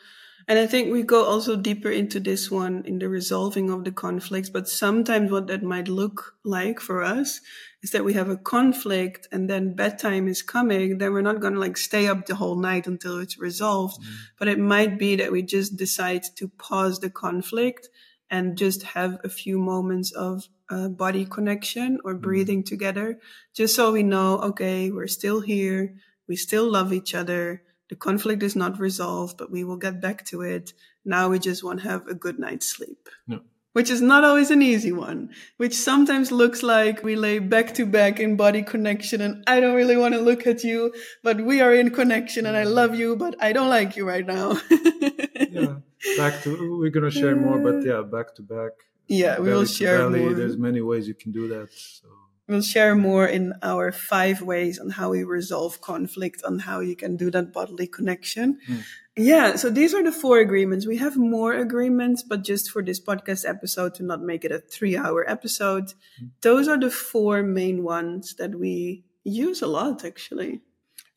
And 0.49 0.59
I 0.59 0.67
think 0.67 0.91
we 0.91 1.03
go 1.03 1.27
also 1.27 1.57
deeper 1.57 1.91
into 1.91 2.19
this 2.19 2.51
one 2.51 2.83
in 2.87 2.99
the 2.99 3.09
resolving 3.11 3.69
of 3.69 3.85
the 3.85 3.93
conflicts. 3.93 4.49
But 4.49 4.67
sometimes 4.67 5.31
what 5.31 5.47
that 5.49 5.63
might 5.63 5.89
look 5.89 6.37
like 6.43 6.81
for 6.81 7.03
us 7.03 7.43
is 7.83 7.91
that 7.91 8.03
we 8.05 8.15
have 8.15 8.31
a 8.31 8.37
conflict 8.39 9.29
and 9.31 9.49
then 9.49 9.75
bedtime 9.75 10.27
is 10.27 10.41
coming. 10.41 10.97
Then 10.97 11.13
we're 11.13 11.21
not 11.21 11.41
going 11.41 11.53
to 11.53 11.61
like 11.61 11.77
stay 11.77 12.09
up 12.09 12.25
the 12.25 12.35
whole 12.35 12.57
night 12.57 12.87
until 12.87 13.19
it's 13.19 13.39
resolved. 13.39 14.01
Mm. 14.01 14.07
But 14.39 14.49
it 14.49 14.59
might 14.59 14.99
be 14.99 15.17
that 15.17 15.31
we 15.31 15.43
just 15.43 15.77
decide 15.77 16.25
to 16.37 16.49
pause 16.49 16.99
the 16.99 17.11
conflict 17.11 17.91
and 18.31 18.57
just 18.57 18.83
have 18.85 19.19
a 19.23 19.29
few 19.29 19.59
moments 19.59 20.13
of 20.13 20.49
uh, 20.71 20.89
body 20.89 21.27
connection 21.27 21.99
or 22.05 22.15
mm. 22.15 22.23
breathing 22.23 22.65
together, 22.65 23.19
just 23.55 23.75
so 23.75 23.93
we 23.93 24.03
know, 24.03 24.39
okay, 24.39 24.91
we're 24.91 25.09
still 25.09 25.41
here. 25.41 25.95
We 26.27 26.37
still 26.37 26.71
love 26.71 26.95
each 26.95 27.15
other 27.15 27.63
the 27.89 27.97
conflict 27.97 28.43
is 28.43 28.55
not 28.55 28.79
resolved, 28.79 29.37
but 29.39 29.51
we 29.51 29.65
will 29.65 29.77
get 29.77 30.01
back 30.01 30.25
to 30.27 30.43
it. 30.43 30.73
Now 31.05 31.31
we 31.31 31.39
just 31.39 31.65
want 31.65 31.81
to 31.81 31.89
have 31.89 32.07
a 32.07 32.15
good 32.15 32.39
night's 32.39 32.67
sleep. 32.67 33.09
No. 33.27 33.41
Which 33.73 33.91
is 33.91 34.01
not 34.01 34.25
always 34.25 34.51
an 34.51 34.63
easy 34.63 34.93
one, 34.93 35.31
which 35.57 35.75
sometimes 35.75 36.33
looks 36.33 36.63
like 36.63 37.05
we 37.05 37.17
lay 37.17 37.39
back 37.39 37.75
to 37.75 37.87
back 37.87 38.19
in 38.19 38.37
body 38.37 38.63
connection 38.63 39.21
and 39.21 39.45
I 39.47 39.61
don't 39.61 39.77
really 39.77 39.97
want 39.97 40.15
to 40.15 40.21
look 40.21 40.47
at 40.47 40.65
you, 40.65 40.93
but 41.23 41.41
we 41.41 41.61
are 41.61 41.73
in 41.73 41.91
connection 41.91 42.47
and 42.47 42.57
I 42.57 42.65
love 42.65 42.95
you, 42.95 43.15
but 43.15 43.37
I 43.41 43.53
don't 43.53 43.69
like 43.69 43.97
you 43.97 44.09
right 44.09 44.27
now. 44.27 44.59
yeah. 44.71 45.77
Back 46.17 46.43
to, 46.43 46.79
we're 46.79 46.91
going 46.91 47.11
to 47.11 47.11
share 47.11 47.37
more, 47.37 47.59
but 47.59 47.85
yeah, 47.85 48.03
back 48.03 48.35
to 48.37 48.43
back. 48.43 48.73
Yeah, 49.07 49.39
we 49.39 49.51
will 49.51 49.65
share 49.65 49.99
belly. 49.99 50.21
more. 50.21 50.35
There's 50.35 50.57
many 50.57 50.81
ways 50.81 51.07
you 51.07 51.15
can 51.15 51.33
do 51.33 51.49
that. 51.49 51.73
So. 51.73 52.09
We'll 52.49 52.63
share 52.63 52.95
more 52.95 53.27
in 53.27 53.53
our 53.63 53.93
five 53.93 54.41
ways 54.41 54.79
on 54.79 54.89
how 54.91 55.11
we 55.11 55.23
resolve 55.23 55.81
conflict, 55.83 56.43
on 56.45 56.59
how 56.61 56.81
you 56.81 56.97
can 56.97 57.17
do 57.17 57.31
that 57.31 57.53
bodily 57.53 57.87
connection. 57.87 58.59
Mm. 58.67 58.83
Yeah, 59.17 59.57
so 59.57 59.69
these 59.69 59.95
are 59.95 60.03
the 60.03 60.13
four 60.13 60.39
agreements. 60.39 60.87
We 60.87 60.97
have 60.99 61.17
more 61.17 61.53
agreements, 61.53 62.23
but 62.23 62.45
just 62.45 62.71
for 62.71 62.83
this 62.83 63.01
podcast 63.01 63.47
episode 63.47 63.95
to 63.97 64.03
not 64.05 64.23
make 64.23 64.45
it 64.45 64.53
a 64.53 64.61
three 64.61 64.97
hour 64.97 65.29
episode, 65.29 65.93
Mm. 66.23 66.31
those 66.41 66.69
are 66.69 66.79
the 66.79 66.91
four 66.91 67.43
main 67.43 67.83
ones 67.83 68.35
that 68.37 68.55
we 68.59 69.05
use 69.25 69.61
a 69.61 69.67
lot 69.67 70.05
actually. 70.05 70.63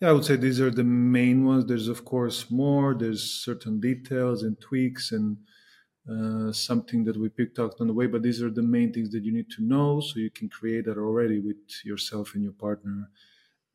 Yeah, 0.01 0.09
I 0.09 0.13
would 0.13 0.25
say 0.25 0.35
these 0.35 0.59
are 0.59 0.71
the 0.71 0.83
main 0.83 1.45
ones. 1.45 1.65
There's 1.67 1.87
of 1.87 2.03
course 2.03 2.49
more. 2.49 2.95
There's 2.95 3.23
certain 3.23 3.79
details 3.79 4.41
and 4.43 4.59
tweaks 4.59 5.11
and 5.11 5.37
uh, 6.09 6.51
something 6.51 7.03
that 7.03 7.17
we 7.17 7.29
picked 7.29 7.59
out 7.59 7.75
on 7.79 7.87
the 7.87 7.93
way. 7.93 8.07
But 8.07 8.23
these 8.23 8.41
are 8.41 8.49
the 8.49 8.63
main 8.63 8.91
things 8.93 9.11
that 9.11 9.23
you 9.23 9.31
need 9.31 9.49
to 9.51 9.63
know, 9.63 9.99
so 9.99 10.19
you 10.19 10.29
can 10.29 10.49
create 10.49 10.85
that 10.85 10.97
already 10.97 11.39
with 11.39 11.57
yourself 11.83 12.33
and 12.33 12.43
your 12.43 12.53
partner, 12.53 13.09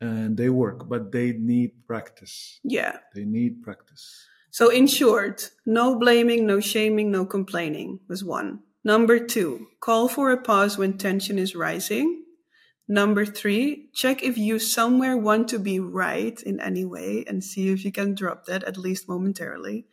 and 0.00 0.36
they 0.36 0.48
work. 0.48 0.88
But 0.88 1.12
they 1.12 1.32
need 1.32 1.86
practice. 1.86 2.60
Yeah. 2.64 2.98
They 3.14 3.24
need 3.24 3.62
practice. 3.62 4.26
So 4.50 4.70
in 4.70 4.86
short, 4.86 5.50
no 5.66 5.98
blaming, 5.98 6.46
no 6.46 6.60
shaming, 6.60 7.10
no 7.10 7.26
complaining 7.26 8.00
was 8.08 8.24
one. 8.24 8.60
Number 8.82 9.18
two, 9.18 9.66
call 9.80 10.08
for 10.08 10.30
a 10.30 10.40
pause 10.40 10.78
when 10.78 10.96
tension 10.96 11.38
is 11.38 11.54
rising. 11.54 12.22
Number 12.88 13.26
three, 13.26 13.90
check 13.94 14.22
if 14.22 14.38
you 14.38 14.58
somewhere 14.58 15.16
want 15.16 15.48
to 15.48 15.58
be 15.58 15.80
right 15.80 16.40
in 16.40 16.60
any 16.60 16.84
way 16.84 17.24
and 17.26 17.42
see 17.42 17.72
if 17.72 17.84
you 17.84 17.90
can 17.90 18.14
drop 18.14 18.46
that 18.46 18.62
at 18.62 18.78
least 18.78 19.08
momentarily. 19.08 19.86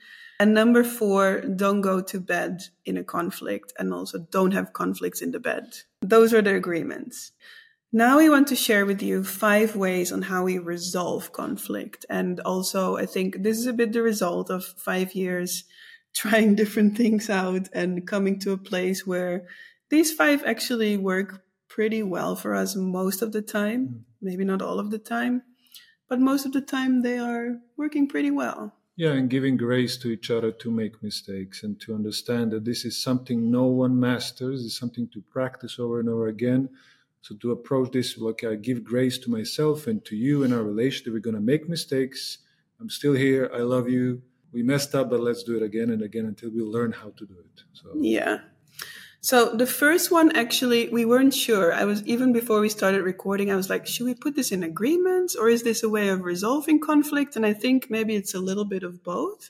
And 0.43 0.53
number 0.53 0.83
four, 0.83 1.39
don't 1.39 1.79
go 1.79 2.01
to 2.01 2.19
bed 2.19 2.63
in 2.83 2.97
a 2.97 3.03
conflict 3.05 3.71
and 3.79 3.93
also 3.93 4.27
don't 4.29 4.51
have 4.51 4.73
conflicts 4.73 5.21
in 5.21 5.31
the 5.31 5.39
bed. 5.39 5.73
Those 6.01 6.33
are 6.33 6.41
the 6.41 6.53
agreements. 6.53 7.31
Now 7.93 8.17
we 8.17 8.29
want 8.29 8.49
to 8.49 8.55
share 8.57 8.85
with 8.85 9.01
you 9.01 9.23
five 9.23 9.77
ways 9.77 10.11
on 10.11 10.23
how 10.23 10.43
we 10.43 10.57
resolve 10.57 11.31
conflict. 11.31 12.05
And 12.09 12.41
also, 12.41 12.97
I 12.97 13.05
think 13.05 13.41
this 13.41 13.57
is 13.57 13.67
a 13.67 13.71
bit 13.71 13.93
the 13.93 14.01
result 14.01 14.49
of 14.49 14.65
five 14.65 15.15
years 15.15 15.63
trying 16.13 16.55
different 16.55 16.97
things 16.97 17.29
out 17.29 17.69
and 17.71 18.05
coming 18.05 18.37
to 18.39 18.51
a 18.51 18.57
place 18.57 19.07
where 19.07 19.47
these 19.89 20.11
five 20.11 20.43
actually 20.43 20.97
work 20.97 21.41
pretty 21.69 22.03
well 22.03 22.35
for 22.35 22.53
us 22.53 22.75
most 22.75 23.21
of 23.21 23.31
the 23.31 23.41
time. 23.41 23.87
Mm. 23.87 24.01
Maybe 24.21 24.43
not 24.43 24.61
all 24.61 24.81
of 24.81 24.91
the 24.91 24.99
time, 24.99 25.43
but 26.09 26.19
most 26.19 26.45
of 26.45 26.51
the 26.51 26.59
time 26.59 27.01
they 27.01 27.17
are 27.17 27.59
working 27.77 28.09
pretty 28.09 28.29
well. 28.29 28.73
Yeah, 28.95 29.13
and 29.13 29.29
giving 29.29 29.57
grace 29.57 29.97
to 29.97 30.09
each 30.09 30.29
other 30.29 30.51
to 30.51 30.69
make 30.69 31.01
mistakes 31.01 31.63
and 31.63 31.79
to 31.81 31.95
understand 31.95 32.51
that 32.51 32.63
this 32.63 32.85
is 32.85 33.01
something 33.01 33.49
no 33.49 33.63
one 33.65 33.99
masters, 33.99 34.63
it's 34.63 34.77
something 34.77 35.07
to 35.09 35.21
practice 35.21 35.79
over 35.79 35.99
and 35.99 36.07
over 36.07 36.27
again. 36.27 36.69
So 37.21 37.35
to 37.37 37.51
approach 37.51 37.91
this, 37.91 38.17
like 38.17 38.43
I 38.43 38.55
give 38.55 38.83
grace 38.83 39.17
to 39.19 39.31
myself 39.31 39.87
and 39.87 40.03
to 40.05 40.15
you 40.15 40.43
in 40.43 40.53
our 40.53 40.61
relationship. 40.61 41.13
We're 41.13 41.19
going 41.19 41.35
to 41.35 41.41
make 41.41 41.69
mistakes. 41.69 42.39
I'm 42.79 42.89
still 42.89 43.13
here. 43.13 43.49
I 43.53 43.59
love 43.59 43.89
you. 43.89 44.21
We 44.51 44.61
messed 44.61 44.93
up, 44.93 45.09
but 45.09 45.21
let's 45.21 45.41
do 45.41 45.55
it 45.55 45.63
again 45.63 45.89
and 45.89 46.01
again 46.03 46.25
until 46.25 46.51
we 46.51 46.61
learn 46.61 46.91
how 46.91 47.11
to 47.17 47.25
do 47.25 47.35
it. 47.39 47.63
So 47.73 47.89
Yeah. 47.95 48.39
So 49.23 49.55
the 49.55 49.65
first 49.65 50.11
one, 50.11 50.35
actually, 50.35 50.89
we 50.89 51.05
weren't 51.05 51.33
sure. 51.33 51.71
I 51.71 51.85
was 51.85 52.03
even 52.05 52.33
before 52.33 52.59
we 52.59 52.67
started 52.67 53.03
recording, 53.03 53.49
I 53.49 53.55
was 53.55 53.69
like, 53.69 53.87
should 53.87 54.05
we 54.05 54.15
put 54.15 54.35
this 54.35 54.51
in 54.51 54.63
agreements 54.63 55.33
or 55.33 55.47
is 55.47 55.63
this 55.63 55.81
a 55.81 55.87
way 55.87 56.09
of 56.09 56.25
resolving 56.25 56.81
conflict? 56.81 57.37
And 57.37 57.45
I 57.45 57.53
think 57.53 57.89
maybe 57.89 58.15
it's 58.17 58.33
a 58.33 58.41
little 58.41 58.65
bit 58.65 58.83
of 58.83 59.01
both. 59.01 59.49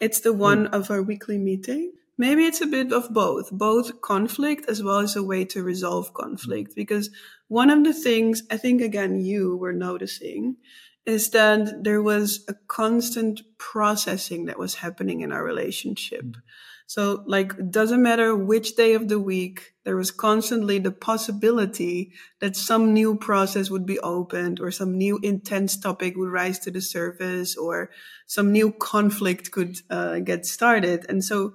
It's 0.00 0.20
the 0.20 0.32
one 0.32 0.64
hmm. 0.64 0.74
of 0.74 0.90
our 0.90 1.02
weekly 1.02 1.36
meeting. 1.36 1.92
Maybe 2.16 2.46
it's 2.46 2.62
a 2.62 2.66
bit 2.66 2.94
of 2.94 3.12
both, 3.12 3.50
both 3.50 4.00
conflict 4.00 4.70
as 4.70 4.82
well 4.82 5.00
as 5.00 5.16
a 5.16 5.22
way 5.22 5.44
to 5.46 5.62
resolve 5.62 6.14
conflict. 6.14 6.70
Hmm. 6.70 6.80
Because 6.80 7.10
one 7.48 7.68
of 7.68 7.84
the 7.84 7.92
things 7.92 8.44
I 8.50 8.56
think, 8.56 8.80
again, 8.80 9.20
you 9.20 9.54
were 9.54 9.74
noticing 9.74 10.56
is 11.04 11.28
that 11.30 11.84
there 11.84 12.00
was 12.00 12.42
a 12.48 12.54
constant 12.68 13.42
processing 13.58 14.46
that 14.46 14.58
was 14.58 14.76
happening 14.76 15.20
in 15.20 15.30
our 15.30 15.44
relationship. 15.44 16.22
Hmm. 16.22 16.40
So, 16.86 17.24
like, 17.26 17.54
it 17.58 17.70
doesn't 17.70 18.02
matter 18.02 18.36
which 18.36 18.76
day 18.76 18.94
of 18.94 19.08
the 19.08 19.18
week, 19.18 19.74
there 19.84 19.96
was 19.96 20.10
constantly 20.10 20.78
the 20.78 20.92
possibility 20.92 22.12
that 22.40 22.56
some 22.56 22.92
new 22.92 23.16
process 23.16 23.70
would 23.70 23.86
be 23.86 23.98
opened 24.00 24.60
or 24.60 24.70
some 24.70 24.96
new 24.96 25.18
intense 25.22 25.76
topic 25.76 26.16
would 26.16 26.30
rise 26.30 26.58
to 26.60 26.70
the 26.70 26.80
surface 26.80 27.56
or 27.56 27.90
some 28.26 28.52
new 28.52 28.70
conflict 28.70 29.50
could 29.50 29.78
uh, 29.90 30.18
get 30.18 30.46
started. 30.46 31.06
And 31.08 31.24
so 31.24 31.54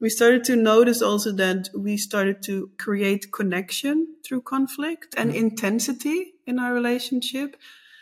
we 0.00 0.08
started 0.08 0.44
to 0.44 0.56
notice 0.56 1.02
also 1.02 1.32
that 1.32 1.68
we 1.74 1.98
started 1.98 2.42
to 2.44 2.70
create 2.78 3.32
connection 3.32 4.16
through 4.24 4.42
conflict 4.42 5.14
and 5.16 5.34
intensity 5.34 6.34
in 6.46 6.58
our 6.58 6.72
relationship. 6.72 7.56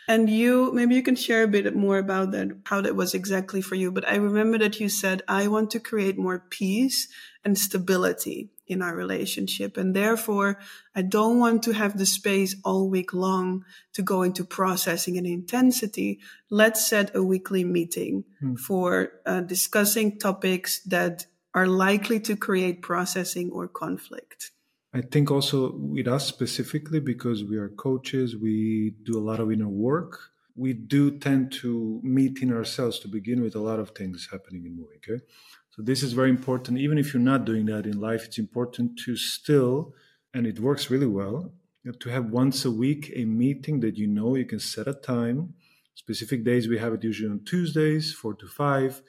And 0.09 0.27
you, 0.27 0.73
maybe 0.73 0.95
you 0.95 1.03
can 1.03 1.15
share 1.15 1.43
a 1.43 1.47
bit 1.47 1.75
more 1.75 1.99
about 1.99 2.31
that, 2.31 2.47
how 2.65 2.81
that 2.81 2.95
was 2.95 3.13
exactly 3.13 3.61
for 3.61 3.75
you. 3.75 3.91
But 3.91 4.07
I 4.07 4.15
remember 4.15 4.57
that 4.57 4.79
you 4.79 4.89
said, 4.89 5.21
I 5.27 5.47
want 5.47 5.69
to 5.69 5.79
create 5.79 6.17
more 6.17 6.39
peace 6.49 7.07
and 7.45 7.55
stability 7.55 8.49
in 8.65 8.81
our 8.81 8.95
relationship. 8.95 9.77
And 9.77 9.95
therefore, 9.95 10.57
I 10.95 11.03
don't 11.03 11.37
want 11.37 11.61
to 11.63 11.73
have 11.73 11.95
the 11.95 12.07
space 12.07 12.55
all 12.65 12.89
week 12.89 13.13
long 13.13 13.65
to 13.93 14.01
go 14.01 14.23
into 14.23 14.43
processing 14.43 15.15
and 15.19 15.27
intensity. 15.27 16.21
Let's 16.49 16.83
set 16.87 17.15
a 17.15 17.21
weekly 17.21 17.63
meeting 17.63 18.23
for 18.65 19.11
uh, 19.27 19.41
discussing 19.41 20.17
topics 20.17 20.79
that 20.85 21.27
are 21.53 21.67
likely 21.67 22.19
to 22.21 22.35
create 22.35 22.81
processing 22.81 23.51
or 23.51 23.67
conflict. 23.67 24.49
I 24.93 25.01
think 25.01 25.29
also 25.29 25.73
with 25.75 26.07
us 26.07 26.25
specifically, 26.25 26.99
because 26.99 27.43
we 27.43 27.57
are 27.57 27.69
coaches, 27.69 28.35
we 28.35 28.95
do 29.03 29.17
a 29.17 29.21
lot 29.21 29.39
of 29.39 29.51
inner 29.51 29.67
work. 29.67 30.19
We 30.55 30.73
do 30.73 31.11
tend 31.11 31.51
to 31.61 32.01
meet 32.03 32.41
in 32.41 32.51
ourselves 32.51 32.99
to 32.99 33.07
begin 33.07 33.41
with 33.41 33.55
a 33.55 33.59
lot 33.59 33.79
of 33.79 33.91
things 33.91 34.27
happening 34.31 34.65
in 34.65 34.75
moving. 34.75 34.97
Okay. 34.97 35.23
So 35.69 35.83
this 35.83 36.01
is 36.01 36.13
very 36.13 36.29
important. 36.29 36.79
Even 36.79 36.97
if 36.97 37.13
you're 37.13 37.21
not 37.21 37.45
doing 37.45 37.65
that 37.67 37.85
in 37.85 37.99
life, 37.99 38.25
it's 38.25 38.39
important 38.39 38.99
to 39.05 39.15
still, 39.15 39.93
and 40.33 40.47
it 40.47 40.59
works 40.59 40.89
really 40.89 41.05
well, 41.05 41.53
to 41.99 42.09
have 42.09 42.25
once 42.25 42.65
a 42.65 42.71
week 42.71 43.11
a 43.15 43.25
meeting 43.25 43.79
that 43.79 43.95
you 43.97 44.07
know 44.07 44.35
you 44.35 44.45
can 44.45 44.59
set 44.59 44.87
a 44.87 44.93
time. 44.93 45.53
Specific 45.95 46.43
days, 46.43 46.67
we 46.67 46.79
have 46.79 46.93
it 46.93 47.03
usually 47.03 47.29
on 47.29 47.41
Tuesdays, 47.45 48.13
four 48.13 48.33
to 48.33 48.47
five. 48.47 49.01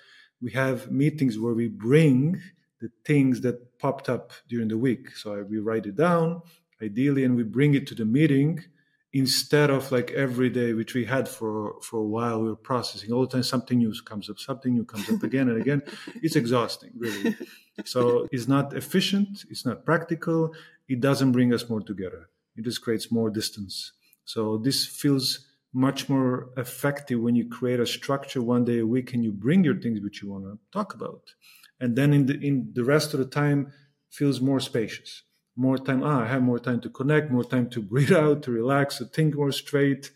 We 0.42 0.52
have 0.52 0.90
meetings 0.90 1.38
where 1.38 1.54
we 1.54 1.68
bring 1.68 2.40
the 2.80 2.90
things 3.04 3.40
that 3.42 3.78
popped 3.78 4.08
up 4.08 4.32
during 4.48 4.68
the 4.68 4.78
week. 4.78 5.16
So 5.16 5.44
we 5.48 5.58
write 5.58 5.86
it 5.86 5.96
down, 5.96 6.42
ideally, 6.82 7.24
and 7.24 7.36
we 7.36 7.42
bring 7.42 7.74
it 7.74 7.86
to 7.88 7.94
the 7.94 8.04
meeting 8.04 8.64
instead 9.12 9.70
of 9.70 9.90
like 9.90 10.12
every 10.12 10.48
day, 10.48 10.72
which 10.72 10.94
we 10.94 11.04
had 11.04 11.28
for 11.28 11.80
for 11.82 11.98
a 11.98 12.04
while. 12.04 12.40
We 12.40 12.48
were 12.48 12.56
processing 12.56 13.12
all 13.12 13.22
the 13.22 13.32
time. 13.32 13.42
Something 13.42 13.78
new 13.78 13.92
comes 14.04 14.30
up, 14.30 14.38
something 14.38 14.72
new 14.74 14.84
comes 14.84 15.10
up 15.10 15.22
again 15.22 15.48
and 15.48 15.60
again. 15.60 15.82
It's 16.22 16.36
exhausting, 16.36 16.92
really. 16.96 17.36
So 17.84 18.28
it's 18.30 18.48
not 18.48 18.74
efficient. 18.74 19.44
It's 19.50 19.64
not 19.64 19.84
practical. 19.84 20.54
It 20.88 21.00
doesn't 21.00 21.32
bring 21.32 21.52
us 21.52 21.68
more 21.68 21.80
together. 21.80 22.28
It 22.56 22.64
just 22.64 22.82
creates 22.82 23.10
more 23.10 23.30
distance. 23.30 23.92
So 24.24 24.58
this 24.58 24.86
feels 24.86 25.46
much 25.72 26.08
more 26.08 26.50
effective 26.56 27.20
when 27.20 27.36
you 27.36 27.48
create 27.48 27.80
a 27.80 27.86
structure 27.86 28.42
one 28.42 28.64
day 28.64 28.78
a 28.80 28.86
week 28.86 29.14
and 29.14 29.24
you 29.24 29.32
bring 29.32 29.64
your 29.64 29.76
things 29.80 30.00
which 30.00 30.20
you 30.20 30.30
want 30.30 30.44
to 30.44 30.58
talk 30.72 30.94
about 30.94 31.22
and 31.80 31.96
then 31.96 32.12
in 32.12 32.26
the 32.26 32.38
in 32.40 32.70
the 32.74 32.84
rest 32.84 33.14
of 33.14 33.18
the 33.20 33.26
time 33.26 33.72
feels 34.10 34.40
more 34.40 34.60
spacious. 34.60 35.22
More 35.56 35.78
time 35.78 36.02
ah 36.02 36.22
i 36.22 36.26
have 36.26 36.42
more 36.42 36.58
time 36.58 36.80
to 36.82 36.90
connect 36.90 37.30
more 37.30 37.44
time 37.44 37.68
to 37.70 37.80
breathe 37.82 38.12
out 38.24 38.42
to 38.44 38.50
relax 38.50 38.98
to 38.98 39.04
think 39.06 39.34
more 39.34 39.52
straight. 39.52 40.10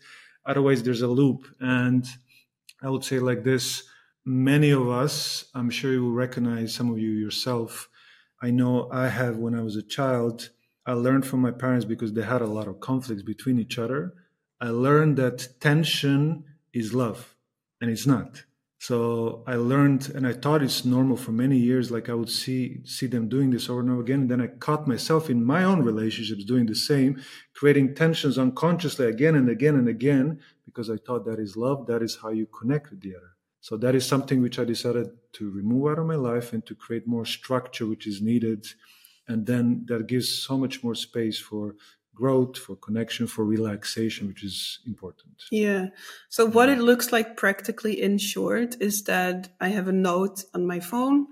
Otherwise 0.45 0.83
there's 0.83 1.01
a 1.01 1.07
loop. 1.07 1.47
And 1.59 2.05
i 2.81 2.89
would 2.89 3.03
say 3.03 3.19
like 3.19 3.43
this 3.43 3.83
many 4.25 4.71
of 4.71 4.89
us 4.89 5.45
i'm 5.53 5.69
sure 5.69 5.91
you 5.93 6.03
will 6.03 6.19
recognize 6.25 6.73
some 6.73 6.89
of 6.91 6.99
you 6.99 7.11
yourself. 7.11 7.89
I 8.41 8.51
know 8.51 8.89
i 8.91 9.07
have 9.07 9.37
when 9.37 9.55
i 9.55 9.63
was 9.63 9.75
a 9.75 9.89
child 9.97 10.49
i 10.85 10.93
learned 10.93 11.25
from 11.25 11.41
my 11.41 11.51
parents 11.51 11.85
because 11.85 12.13
they 12.13 12.23
had 12.33 12.41
a 12.41 12.53
lot 12.57 12.67
of 12.67 12.79
conflicts 12.79 13.23
between 13.23 13.59
each 13.59 13.79
other. 13.79 14.13
I 14.61 14.69
learned 14.69 15.17
that 15.17 15.37
tension 15.59 16.45
is 16.73 16.93
love 16.93 17.35
and 17.79 17.89
it's 17.89 18.07
not 18.07 18.43
so 18.85 19.43
I 19.47 19.55
learned, 19.55 20.11
and 20.13 20.27
I 20.27 20.33
thought 20.33 20.61
it's 20.61 20.85
normal 20.85 21.17
for 21.17 21.31
many 21.31 21.57
years. 21.57 21.89
Like 21.89 22.07
I 22.07 22.13
would 22.13 22.29
see 22.29 22.85
see 22.85 23.07
them 23.07 23.27
doing 23.27 23.49
this 23.49 23.67
over 23.67 23.79
and 23.79 23.89
over 23.89 24.01
again, 24.01 24.21
and 24.21 24.31
then 24.31 24.41
I 24.41 24.47
caught 24.65 24.87
myself 24.87 25.27
in 25.27 25.43
my 25.43 25.63
own 25.63 25.81
relationships 25.81 26.45
doing 26.45 26.67
the 26.67 26.75
same, 26.75 27.11
creating 27.55 27.95
tensions 27.95 28.37
unconsciously 28.37 29.07
again 29.07 29.33
and 29.33 29.49
again 29.49 29.75
and 29.81 29.87
again, 29.87 30.39
because 30.67 30.91
I 30.91 30.97
thought 30.97 31.25
that 31.25 31.39
is 31.39 31.57
love. 31.57 31.87
That 31.87 32.03
is 32.03 32.19
how 32.21 32.29
you 32.29 32.45
connect 32.59 32.91
with 32.91 33.01
the 33.01 33.15
other. 33.15 33.31
So 33.59 33.75
that 33.77 33.95
is 33.95 34.05
something 34.05 34.43
which 34.43 34.59
I 34.59 34.65
decided 34.65 35.07
to 35.37 35.49
remove 35.49 35.91
out 35.91 35.97
of 35.97 36.05
my 36.05 36.19
life 36.31 36.53
and 36.53 36.63
to 36.67 36.75
create 36.75 37.07
more 37.07 37.25
structure, 37.25 37.87
which 37.87 38.05
is 38.05 38.21
needed. 38.21 38.67
And 39.27 39.47
then 39.47 39.85
that 39.87 40.05
gives 40.05 40.29
so 40.29 40.59
much 40.59 40.83
more 40.83 40.93
space 40.93 41.39
for 41.39 41.75
growth, 42.15 42.57
for 42.57 42.75
connection, 42.75 43.27
for 43.27 43.43
relaxation, 43.43 44.27
which 44.27 44.43
is 44.43 44.79
important. 44.87 45.35
Yeah. 45.51 45.87
So 46.29 46.45
what 46.45 46.69
it 46.69 46.79
looks 46.79 47.11
like 47.11 47.37
practically 47.37 48.01
in 48.01 48.17
short 48.17 48.77
is 48.79 49.03
that 49.03 49.49
I 49.59 49.67
have 49.67 49.87
a 49.87 49.91
note 49.91 50.43
on 50.53 50.65
my 50.65 50.79
phone 50.79 51.27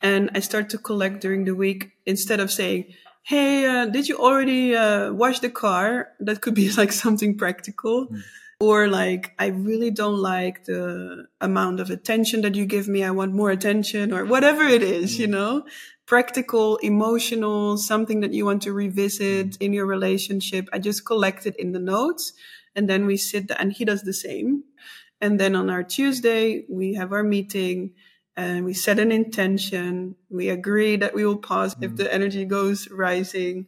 and 0.00 0.30
I 0.34 0.40
start 0.40 0.70
to 0.70 0.78
collect 0.78 1.20
during 1.20 1.44
the 1.44 1.54
week 1.54 1.92
instead 2.06 2.40
of 2.40 2.50
saying, 2.50 2.94
Hey, 3.22 3.66
uh, 3.66 3.86
did 3.86 4.08
you 4.08 4.16
already 4.16 4.74
uh, 4.74 5.12
wash 5.12 5.40
the 5.40 5.50
car? 5.50 6.08
That 6.20 6.40
could 6.40 6.54
be 6.54 6.70
like 6.80 6.92
something 6.92 7.36
practical. 7.36 8.06
Mm. 8.06 8.22
Or 8.60 8.88
like, 8.88 9.34
I 9.38 9.48
really 9.48 9.90
don't 9.90 10.18
like 10.18 10.64
the 10.64 11.26
amount 11.40 11.78
of 11.78 11.90
attention 11.90 12.40
that 12.42 12.56
you 12.56 12.66
give 12.66 12.88
me. 12.88 13.04
I 13.04 13.12
want 13.12 13.32
more 13.32 13.50
attention 13.50 14.12
or 14.12 14.24
whatever 14.24 14.64
it 14.64 14.82
is, 14.82 15.16
mm. 15.16 15.20
you 15.20 15.26
know? 15.28 15.64
Practical, 16.08 16.78
emotional, 16.78 17.76
something 17.76 18.20
that 18.20 18.32
you 18.32 18.46
want 18.46 18.62
to 18.62 18.72
revisit 18.72 19.58
in 19.58 19.74
your 19.74 19.84
relationship. 19.84 20.66
I 20.72 20.78
just 20.78 21.04
collect 21.04 21.44
it 21.44 21.54
in 21.56 21.72
the 21.72 21.78
notes 21.78 22.32
and 22.74 22.88
then 22.88 23.04
we 23.04 23.18
sit 23.18 23.50
and 23.58 23.74
he 23.74 23.84
does 23.84 24.02
the 24.02 24.14
same. 24.14 24.64
And 25.20 25.38
then 25.38 25.54
on 25.54 25.68
our 25.68 25.82
Tuesday, 25.82 26.64
we 26.70 26.94
have 26.94 27.12
our 27.12 27.22
meeting 27.22 27.92
and 28.38 28.64
we 28.64 28.72
set 28.72 28.98
an 28.98 29.12
intention. 29.12 30.16
We 30.30 30.48
agree 30.48 30.96
that 30.96 31.14
we 31.14 31.26
will 31.26 31.36
pause 31.36 31.74
mm. 31.74 31.84
if 31.84 31.96
the 31.96 32.12
energy 32.12 32.46
goes 32.46 32.88
rising. 32.90 33.66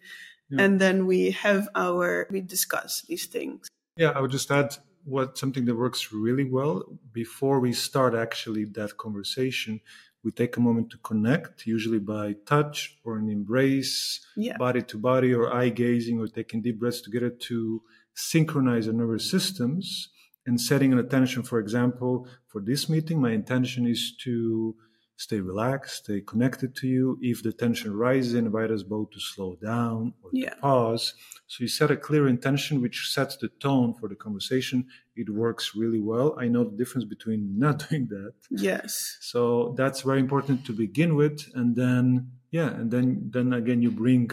Yeah. 0.48 0.62
And 0.62 0.80
then 0.80 1.06
we 1.06 1.32
have 1.32 1.68
our, 1.74 2.26
we 2.30 2.40
discuss 2.40 3.02
these 3.02 3.26
things. 3.26 3.68
Yeah, 3.98 4.12
I 4.12 4.20
would 4.22 4.30
just 4.30 4.50
add 4.50 4.76
what 5.04 5.36
something 5.36 5.66
that 5.66 5.76
works 5.76 6.10
really 6.10 6.44
well 6.44 6.84
before 7.12 7.60
we 7.60 7.74
start 7.74 8.14
actually 8.14 8.64
that 8.64 8.96
conversation 8.96 9.80
we 10.22 10.30
take 10.30 10.56
a 10.56 10.60
moment 10.60 10.90
to 10.90 10.98
connect, 10.98 11.66
usually 11.66 11.98
by 11.98 12.34
touch 12.46 12.98
or 13.04 13.16
an 13.16 13.30
embrace, 13.30 14.20
yeah. 14.36 14.56
body 14.56 14.82
to 14.82 14.98
body, 14.98 15.32
or 15.32 15.52
eye 15.52 15.70
gazing, 15.70 16.20
or 16.20 16.26
taking 16.26 16.60
deep 16.60 16.78
breaths 16.78 17.00
together 17.00 17.30
to 17.30 17.82
synchronize 18.14 18.86
our 18.86 18.92
nervous 18.92 19.30
systems 19.30 20.10
and 20.46 20.60
setting 20.60 20.92
an 20.92 20.98
attention. 20.98 21.42
For 21.42 21.58
example, 21.58 22.26
for 22.46 22.60
this 22.60 22.88
meeting, 22.88 23.20
my 23.20 23.30
intention 23.30 23.86
is 23.86 24.14
to 24.24 24.74
stay 25.20 25.38
relaxed, 25.38 26.04
stay 26.04 26.22
connected 26.22 26.74
to 26.74 26.88
you. 26.88 27.18
If 27.20 27.42
the 27.42 27.52
tension 27.52 27.94
rises, 27.94 28.32
invite 28.34 28.70
us 28.70 28.82
both 28.82 29.10
to 29.10 29.20
slow 29.20 29.54
down 29.56 30.14
or 30.22 30.30
yeah. 30.32 30.54
to 30.54 30.56
pause. 30.56 31.12
So 31.46 31.56
you 31.62 31.68
set 31.68 31.90
a 31.90 31.96
clear 31.96 32.26
intention, 32.26 32.80
which 32.80 33.10
sets 33.12 33.36
the 33.36 33.48
tone 33.66 33.92
for 33.92 34.08
the 34.08 34.14
conversation. 34.14 34.86
It 35.14 35.28
works 35.28 35.72
really 35.76 36.00
well. 36.00 36.34
I 36.40 36.48
know 36.48 36.64
the 36.64 36.74
difference 36.74 37.04
between 37.04 37.58
not 37.64 37.86
doing 37.86 38.06
that. 38.08 38.32
Yes. 38.50 39.18
So 39.20 39.74
that's 39.76 40.00
very 40.00 40.20
important 40.20 40.64
to 40.64 40.72
begin 40.72 41.14
with. 41.16 41.38
And 41.54 41.76
then, 41.76 42.30
yeah, 42.50 42.70
and 42.70 42.90
then, 42.90 43.30
then 43.30 43.52
again, 43.52 43.82
you 43.82 43.90
bring, 43.90 44.30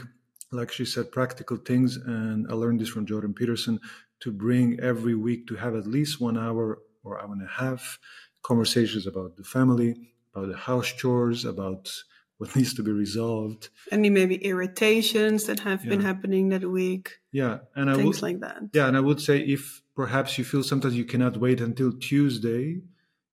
like 0.54 0.72
she 0.72 0.86
said, 0.86 1.12
practical 1.12 1.58
things. 1.58 1.98
And 1.98 2.48
I 2.50 2.54
learned 2.54 2.80
this 2.80 2.88
from 2.88 3.06
Jordan 3.06 3.34
Peterson 3.34 3.82
to 4.22 4.32
bring 4.32 4.80
every 4.80 5.16
week 5.16 5.48
to 5.48 5.56
have 5.56 5.76
at 5.76 5.86
least 5.86 6.22
one 6.22 6.38
hour 6.38 6.80
or 7.04 7.22
hour 7.22 7.34
and 7.34 7.44
a 7.44 7.52
half 7.62 8.00
conversations 8.42 9.06
about 9.06 9.36
the 9.36 9.44
family, 9.44 9.92
about 10.38 10.52
the 10.52 10.58
house 10.58 10.88
chores, 10.88 11.46
about 11.46 11.92
what 12.38 12.56
needs 12.56 12.74
to 12.76 12.84
be 12.84 12.92
resolved. 12.92 13.70
Any 13.92 14.10
maybe 14.10 14.36
irritations 14.36 15.46
that 15.46 15.60
have 15.62 15.84
yeah. 15.84 15.90
been 15.90 16.02
happening 16.02 16.50
that 16.50 16.70
week. 16.70 17.20
Yeah, 17.32 17.60
and 17.76 17.90
things 17.96 18.02
I 18.02 18.06
would, 18.06 18.22
like 18.22 18.40
that. 18.42 18.62
Yeah, 18.74 18.88
and 18.88 18.96
I 18.96 19.00
would 19.00 19.22
say 19.22 19.40
if 19.40 19.82
perhaps 19.96 20.38
you 20.38 20.44
feel 20.44 20.64
sometimes 20.64 20.96
you 20.96 21.06
cannot 21.06 21.38
wait 21.38 21.62
until 21.62 21.92
Tuesday, 21.92 22.82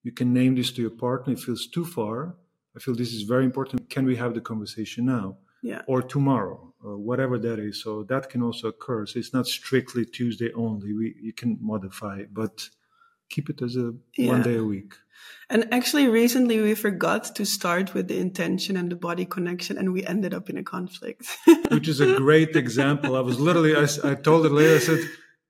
you 0.03 0.11
can 0.11 0.33
name 0.33 0.55
this 0.55 0.71
to 0.73 0.81
your 0.81 0.91
partner. 0.91 1.33
It 1.33 1.39
feels 1.39 1.67
too 1.67 1.85
far. 1.85 2.35
I 2.75 2.79
feel 2.79 2.95
this 2.95 3.13
is 3.13 3.23
very 3.23 3.45
important. 3.45 3.89
Can 3.89 4.05
we 4.05 4.15
have 4.17 4.33
the 4.33 4.41
conversation 4.41 5.05
now? 5.05 5.37
Yeah. 5.61 5.81
Or 5.87 6.01
tomorrow, 6.01 6.73
or 6.83 6.97
whatever 6.97 7.39
that 7.39 7.57
is. 7.57 7.81
So 7.81 8.03
that 8.03 8.29
can 8.29 8.43
also 8.43 8.67
occur. 8.67 9.05
So 9.05 9.17
it's 9.17 9.33
not 9.33 9.47
strictly 9.47 10.05
Tuesday 10.05 10.51
only. 10.53 10.93
We 10.93 11.15
you 11.21 11.33
can 11.33 11.57
modify, 11.61 12.23
but 12.31 12.69
keep 13.29 13.49
it 13.49 13.61
as 13.61 13.75
a 13.75 13.93
yeah. 14.17 14.29
one 14.29 14.41
day 14.41 14.57
a 14.57 14.63
week. 14.63 14.93
And 15.49 15.71
actually, 15.71 16.07
recently 16.07 16.59
we 16.59 16.73
forgot 16.73 17.35
to 17.35 17.45
start 17.45 17.93
with 17.93 18.07
the 18.07 18.17
intention 18.19 18.77
and 18.77 18.91
the 18.91 18.95
body 18.95 19.25
connection, 19.25 19.77
and 19.77 19.93
we 19.93 20.03
ended 20.05 20.33
up 20.33 20.49
in 20.49 20.57
a 20.57 20.63
conflict. 20.63 21.27
Which 21.69 21.87
is 21.87 21.99
a 21.99 22.15
great 22.17 22.55
example. 22.55 23.15
I 23.15 23.19
was 23.19 23.39
literally, 23.39 23.75
I, 23.75 23.85
I 24.03 24.15
told 24.15 24.45
it 24.45 24.51
later, 24.51 24.75
I 24.75 24.79
said, 24.79 24.99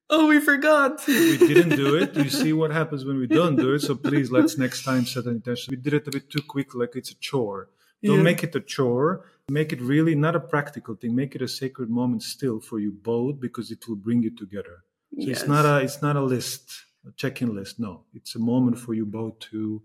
Oh, 0.09 0.27
we 0.27 0.39
forgot. 0.39 1.01
we 1.07 1.37
didn't 1.37 1.77
do 1.77 1.95
it. 1.95 2.15
You 2.15 2.29
see 2.29 2.53
what 2.53 2.71
happens 2.71 3.05
when 3.05 3.17
we 3.17 3.25
don't 3.25 3.55
do 3.55 3.73
it. 3.73 3.79
So 3.79 3.95
please, 3.95 4.31
let's 4.31 4.57
next 4.57 4.83
time 4.83 5.05
set 5.05 5.25
an 5.25 5.35
intention. 5.35 5.71
We 5.71 5.77
did 5.77 5.93
it 5.93 6.07
a 6.07 6.11
bit 6.11 6.29
too 6.29 6.43
quick, 6.47 6.75
like 6.75 6.95
it's 6.95 7.11
a 7.11 7.15
chore. 7.15 7.69
Don't 8.03 8.17
yeah. 8.17 8.23
make 8.23 8.43
it 8.43 8.55
a 8.55 8.59
chore. 8.59 9.25
Make 9.49 9.73
it 9.73 9.81
really 9.81 10.13
not 10.13 10.35
a 10.35 10.39
practical 10.39 10.95
thing. 10.95 11.15
Make 11.15 11.33
it 11.33 11.41
a 11.41 11.47
sacred 11.47 11.89
moment 11.89 12.21
still 12.21 12.59
for 12.59 12.79
you 12.79 12.91
both 12.91 13.39
because 13.39 13.71
it 13.71 13.87
will 13.87 13.95
bring 13.95 14.21
you 14.21 14.35
together. 14.35 14.83
So 15.19 15.27
yes. 15.27 15.39
it's 15.39 15.47
not 15.47 15.65
a 15.65 15.83
it's 15.83 16.01
not 16.01 16.15
a 16.15 16.21
list 16.21 16.85
a 17.07 17.11
check-in 17.15 17.55
list. 17.55 17.79
No, 17.79 18.03
it's 18.13 18.35
a 18.35 18.39
moment 18.39 18.79
for 18.79 18.93
you 18.93 19.05
both 19.05 19.39
to 19.51 19.81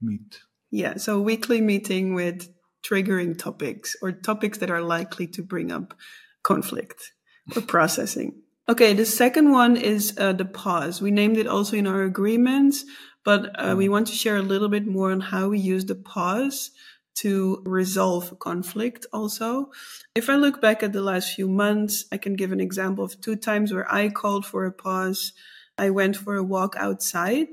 meet. 0.00 0.40
Yeah, 0.70 0.96
so 0.96 1.20
weekly 1.20 1.60
meeting 1.60 2.14
with 2.14 2.48
triggering 2.82 3.38
topics 3.38 3.96
or 4.02 4.12
topics 4.12 4.58
that 4.58 4.70
are 4.70 4.82
likely 4.82 5.26
to 5.28 5.42
bring 5.42 5.72
up 5.72 5.94
conflict 6.42 7.12
or 7.54 7.62
processing. 7.74 8.42
Okay, 8.68 8.94
the 8.94 9.04
second 9.04 9.52
one 9.52 9.76
is 9.76 10.14
uh, 10.18 10.32
the 10.32 10.44
pause. 10.44 11.02
We 11.02 11.10
named 11.10 11.36
it 11.36 11.46
also 11.46 11.76
in 11.76 11.86
our 11.86 12.02
agreements, 12.02 12.84
but 13.24 13.50
uh, 13.58 13.74
we 13.76 13.88
want 13.88 14.06
to 14.08 14.14
share 14.14 14.36
a 14.36 14.42
little 14.42 14.68
bit 14.68 14.86
more 14.86 15.12
on 15.12 15.20
how 15.20 15.48
we 15.48 15.58
use 15.58 15.84
the 15.84 15.94
pause 15.94 16.70
to 17.16 17.62
resolve 17.64 18.38
conflict 18.38 19.06
also. 19.12 19.70
If 20.14 20.28
I 20.28 20.36
look 20.36 20.60
back 20.60 20.82
at 20.82 20.92
the 20.92 21.02
last 21.02 21.34
few 21.34 21.48
months, 21.48 22.06
I 22.10 22.16
can 22.16 22.34
give 22.34 22.52
an 22.52 22.60
example 22.60 23.04
of 23.04 23.20
two 23.20 23.36
times 23.36 23.72
where 23.72 23.90
I 23.92 24.08
called 24.08 24.44
for 24.46 24.64
a 24.64 24.72
pause 24.72 25.32
I 25.78 25.90
went 25.90 26.16
for 26.16 26.36
a 26.36 26.44
walk 26.44 26.74
outside. 26.78 27.48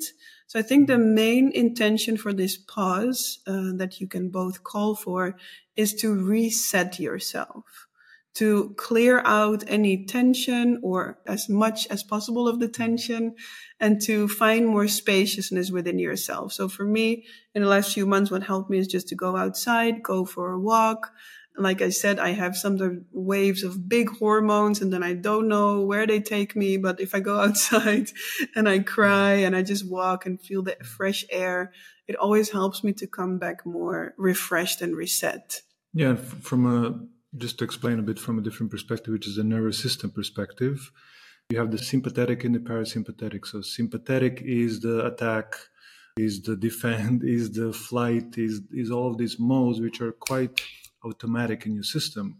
So 0.47 0.59
I 0.59 0.61
think 0.61 0.87
the 0.87 0.97
main 0.97 1.51
intention 1.53 2.17
for 2.17 2.33
this 2.33 2.57
pause 2.57 3.39
uh, 3.47 3.71
that 3.75 3.99
you 3.99 4.07
can 4.07 4.29
both 4.29 4.63
call 4.63 4.95
for 4.95 5.37
is 5.75 5.93
to 5.95 6.13
reset 6.13 6.99
yourself, 6.99 7.87
to 8.35 8.73
clear 8.77 9.21
out 9.25 9.63
any 9.67 10.05
tension 10.05 10.79
or 10.83 11.19
as 11.25 11.47
much 11.49 11.87
as 11.87 12.03
possible 12.03 12.47
of 12.47 12.59
the 12.59 12.67
tension 12.67 13.35
and 13.79 14.01
to 14.01 14.27
find 14.27 14.67
more 14.67 14.87
spaciousness 14.87 15.71
within 15.71 15.97
yourself. 15.97 16.51
So 16.51 16.67
for 16.67 16.83
me, 16.83 17.25
in 17.55 17.61
the 17.61 17.69
last 17.69 17.93
few 17.93 18.05
months, 18.05 18.29
what 18.29 18.43
helped 18.43 18.69
me 18.69 18.77
is 18.77 18.87
just 18.87 19.07
to 19.07 19.15
go 19.15 19.37
outside, 19.37 20.03
go 20.03 20.25
for 20.25 20.51
a 20.51 20.59
walk, 20.59 21.11
like 21.57 21.81
I 21.81 21.89
said, 21.89 22.19
I 22.19 22.29
have 22.29 22.55
some 22.55 23.05
waves 23.11 23.63
of 23.63 23.89
big 23.89 24.09
hormones 24.09 24.81
and 24.81 24.91
then 24.91 25.03
I 25.03 25.13
don't 25.13 25.47
know 25.47 25.81
where 25.81 26.07
they 26.07 26.19
take 26.19 26.55
me. 26.55 26.77
But 26.77 26.99
if 26.99 27.13
I 27.13 27.19
go 27.19 27.39
outside 27.45 28.09
and 28.55 28.67
I 28.67 28.79
cry 28.79 29.33
and 29.33 29.55
I 29.55 29.63
just 29.63 29.89
walk 29.89 30.25
and 30.25 30.41
feel 30.41 30.63
the 30.63 30.77
fresh 30.83 31.25
air, 31.29 31.71
it 32.07 32.15
always 32.15 32.49
helps 32.49 32.83
me 32.83 32.93
to 32.93 33.07
come 33.07 33.37
back 33.37 33.65
more 33.65 34.13
refreshed 34.17 34.81
and 34.81 34.95
reset. 34.95 35.61
Yeah. 35.93 36.15
From 36.15 36.65
a, 36.65 37.37
just 37.37 37.59
to 37.59 37.65
explain 37.65 37.99
a 37.99 38.03
bit 38.03 38.19
from 38.19 38.37
a 38.39 38.41
different 38.41 38.71
perspective, 38.71 39.11
which 39.11 39.27
is 39.27 39.37
a 39.37 39.43
nervous 39.43 39.79
system 39.79 40.11
perspective, 40.11 40.91
you 41.49 41.59
have 41.59 41.71
the 41.71 41.77
sympathetic 41.77 42.43
and 42.43 42.55
the 42.55 42.59
parasympathetic. 42.59 43.45
So 43.45 43.61
sympathetic 43.61 44.41
is 44.43 44.79
the 44.79 45.05
attack, 45.05 45.55
is 46.17 46.41
the 46.41 46.55
defend, 46.55 47.23
is 47.25 47.51
the 47.51 47.73
flight, 47.73 48.37
is, 48.37 48.61
is 48.71 48.89
all 48.89 49.11
of 49.11 49.17
these 49.17 49.37
modes, 49.39 49.79
which 49.81 50.01
are 50.01 50.13
quite 50.13 50.61
automatic 51.03 51.65
in 51.65 51.73
your 51.73 51.83
system. 51.83 52.37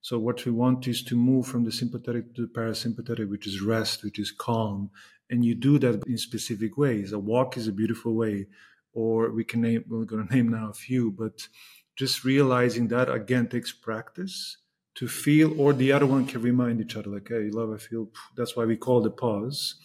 So 0.00 0.18
what 0.18 0.44
we 0.44 0.52
want 0.52 0.86
is 0.86 1.02
to 1.04 1.16
move 1.16 1.46
from 1.46 1.64
the 1.64 1.72
sympathetic 1.72 2.34
to 2.34 2.42
the 2.42 2.52
parasympathetic, 2.52 3.28
which 3.28 3.46
is 3.46 3.60
rest, 3.60 4.04
which 4.04 4.18
is 4.18 4.30
calm. 4.30 4.90
And 5.30 5.44
you 5.44 5.54
do 5.54 5.78
that 5.80 6.06
in 6.06 6.16
specific 6.16 6.78
ways. 6.78 7.12
A 7.12 7.18
walk 7.18 7.56
is 7.56 7.66
a 7.68 7.72
beautiful 7.72 8.14
way, 8.14 8.46
or 8.92 9.30
we 9.30 9.44
can 9.44 9.60
name, 9.60 9.84
we're 9.88 10.04
going 10.04 10.26
to 10.28 10.34
name 10.34 10.48
now 10.48 10.70
a 10.70 10.74
few, 10.74 11.10
but 11.10 11.48
just 11.96 12.24
realizing 12.24 12.88
that 12.88 13.10
again 13.10 13.48
takes 13.48 13.72
practice 13.72 14.58
to 14.94 15.08
feel, 15.08 15.60
or 15.60 15.72
the 15.72 15.92
other 15.92 16.06
one 16.06 16.26
can 16.26 16.42
remind 16.42 16.80
each 16.80 16.96
other, 16.96 17.10
like, 17.10 17.28
hey, 17.28 17.50
love, 17.50 17.72
I 17.72 17.76
feel, 17.76 18.08
that's 18.36 18.56
why 18.56 18.64
we 18.64 18.76
call 18.76 19.00
the 19.00 19.10
pause. 19.10 19.76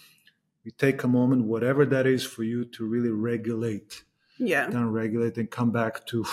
We 0.66 0.72
take 0.72 1.04
a 1.04 1.08
moment, 1.08 1.44
whatever 1.44 1.86
that 1.86 2.08
is 2.08 2.24
for 2.24 2.44
you 2.44 2.66
to 2.66 2.86
really 2.86 3.10
regulate. 3.10 4.04
Yeah. 4.40 4.70
Down 4.70 4.92
regulate 4.92 5.38
and 5.38 5.52
come 5.52 5.72
back 5.72 6.06
to 6.08 6.26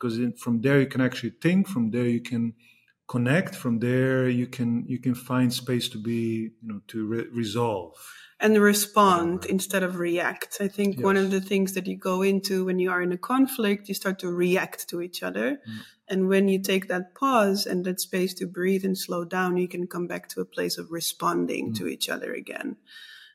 because 0.00 0.18
in, 0.18 0.32
from 0.32 0.62
there 0.62 0.80
you 0.80 0.86
can 0.86 1.00
actually 1.00 1.32
think 1.42 1.68
from 1.68 1.90
there 1.90 2.06
you 2.06 2.20
can 2.20 2.54
connect 3.08 3.54
from 3.54 3.80
there 3.80 4.28
you 4.28 4.46
can 4.46 4.84
you 4.86 4.98
can 4.98 5.14
find 5.14 5.52
space 5.52 5.88
to 5.88 5.98
be 5.98 6.50
you 6.62 6.68
know 6.68 6.80
to 6.86 7.06
re- 7.06 7.26
resolve 7.32 7.94
and 8.38 8.56
respond 8.58 9.44
instead 9.46 9.82
of 9.82 9.96
react 9.96 10.58
i 10.60 10.68
think 10.68 10.96
yes. 10.96 11.04
one 11.04 11.16
of 11.16 11.30
the 11.30 11.40
things 11.40 11.74
that 11.74 11.86
you 11.86 11.96
go 11.96 12.22
into 12.22 12.64
when 12.64 12.78
you 12.78 12.90
are 12.90 13.02
in 13.02 13.12
a 13.12 13.18
conflict 13.18 13.88
you 13.88 13.94
start 13.94 14.18
to 14.18 14.30
react 14.30 14.88
to 14.88 15.02
each 15.02 15.22
other 15.22 15.58
mm. 15.68 15.78
and 16.08 16.28
when 16.28 16.48
you 16.48 16.62
take 16.62 16.86
that 16.86 17.14
pause 17.14 17.66
and 17.66 17.84
that 17.84 18.00
space 18.00 18.32
to 18.32 18.46
breathe 18.46 18.84
and 18.84 18.96
slow 18.96 19.24
down 19.24 19.56
you 19.56 19.68
can 19.68 19.86
come 19.88 20.06
back 20.06 20.28
to 20.28 20.40
a 20.40 20.44
place 20.44 20.78
of 20.78 20.92
responding 20.92 21.70
mm. 21.70 21.76
to 21.76 21.88
each 21.88 22.08
other 22.08 22.32
again 22.32 22.76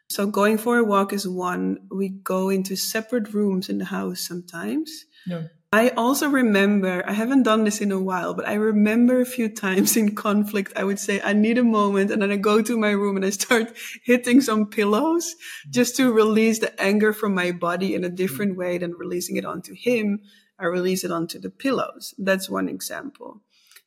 So 0.07 0.27
going 0.27 0.57
for 0.57 0.77
a 0.77 0.83
walk 0.83 1.13
is 1.13 1.27
one. 1.27 1.87
We 1.89 2.09
go 2.09 2.49
into 2.49 2.75
separate 2.75 3.33
rooms 3.33 3.69
in 3.69 3.79
the 3.79 3.85
house 3.85 4.21
sometimes. 4.21 5.05
Yeah. 5.25 5.43
I 5.75 5.89
also 5.97 6.29
remember, 6.29 7.03
I 7.05 7.11
haven't 7.11 7.43
done 7.43 7.65
this 7.65 7.81
in 7.81 7.91
a 7.91 7.99
while, 7.99 8.33
but 8.33 8.47
I 8.47 8.53
remember 8.53 9.19
a 9.19 9.25
few 9.25 9.49
times 9.49 9.97
in 9.97 10.15
conflict, 10.15 10.71
I 10.77 10.85
would 10.85 10.99
say, 10.99 11.19
I 11.21 11.33
need 11.33 11.57
a 11.57 11.65
moment. 11.65 12.11
And 12.11 12.21
then 12.21 12.31
I 12.31 12.37
go 12.37 12.61
to 12.61 12.77
my 12.77 12.91
room 12.91 13.17
and 13.17 13.25
I 13.25 13.31
start 13.31 13.75
hitting 14.05 14.39
some 14.39 14.67
pillows 14.67 15.35
just 15.69 15.97
to 15.97 16.13
release 16.13 16.59
the 16.59 16.81
anger 16.81 17.11
from 17.11 17.35
my 17.35 17.51
body 17.51 17.93
in 17.93 18.05
a 18.05 18.09
different 18.09 18.53
mm. 18.53 18.59
way 18.59 18.77
than 18.77 18.93
releasing 18.93 19.35
it 19.35 19.43
onto 19.43 19.73
him. 19.73 20.21
I 20.57 20.67
release 20.67 21.03
it 21.03 21.11
onto 21.11 21.39
the 21.39 21.49
pillows. 21.49 22.13
That's 22.17 22.49
one 22.49 22.69
example. 22.69 23.41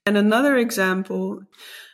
And 0.05 0.19
another 0.19 0.59
example, 0.59 1.41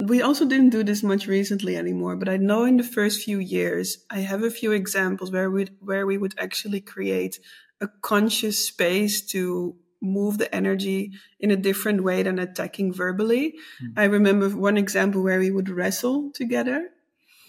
we 0.04 0.20
also 0.22 0.44
didn't 0.44 0.70
do 0.70 0.83
this 0.83 1.04
much 1.04 1.28
recently 1.28 1.76
anymore, 1.76 2.16
but 2.16 2.28
I 2.28 2.37
know 2.37 2.64
in 2.64 2.78
the 2.78 2.83
first 2.83 3.22
few 3.22 3.38
years, 3.38 4.04
I 4.11 4.18
have 4.20 4.42
a 4.42 4.50
few 4.50 4.72
examples 4.72 5.30
where 5.30 5.50
we 5.52 5.68
where 5.78 6.04
we 6.04 6.18
would 6.18 6.35
actually 6.37 6.80
create 6.80 7.38
a 7.80 7.88
conscious 8.02 8.66
space 8.66 9.20
to 9.26 9.76
move 10.04 10.38
the 10.38 10.54
energy 10.54 11.12
in 11.40 11.50
a 11.50 11.56
different 11.56 12.04
way 12.04 12.22
than 12.22 12.38
attacking 12.38 12.92
verbally. 12.92 13.54
Mm. 13.82 13.92
I 13.96 14.04
remember 14.04 14.48
one 14.50 14.76
example 14.76 15.22
where 15.22 15.38
we 15.38 15.50
would 15.50 15.68
wrestle 15.68 16.30
together 16.32 16.90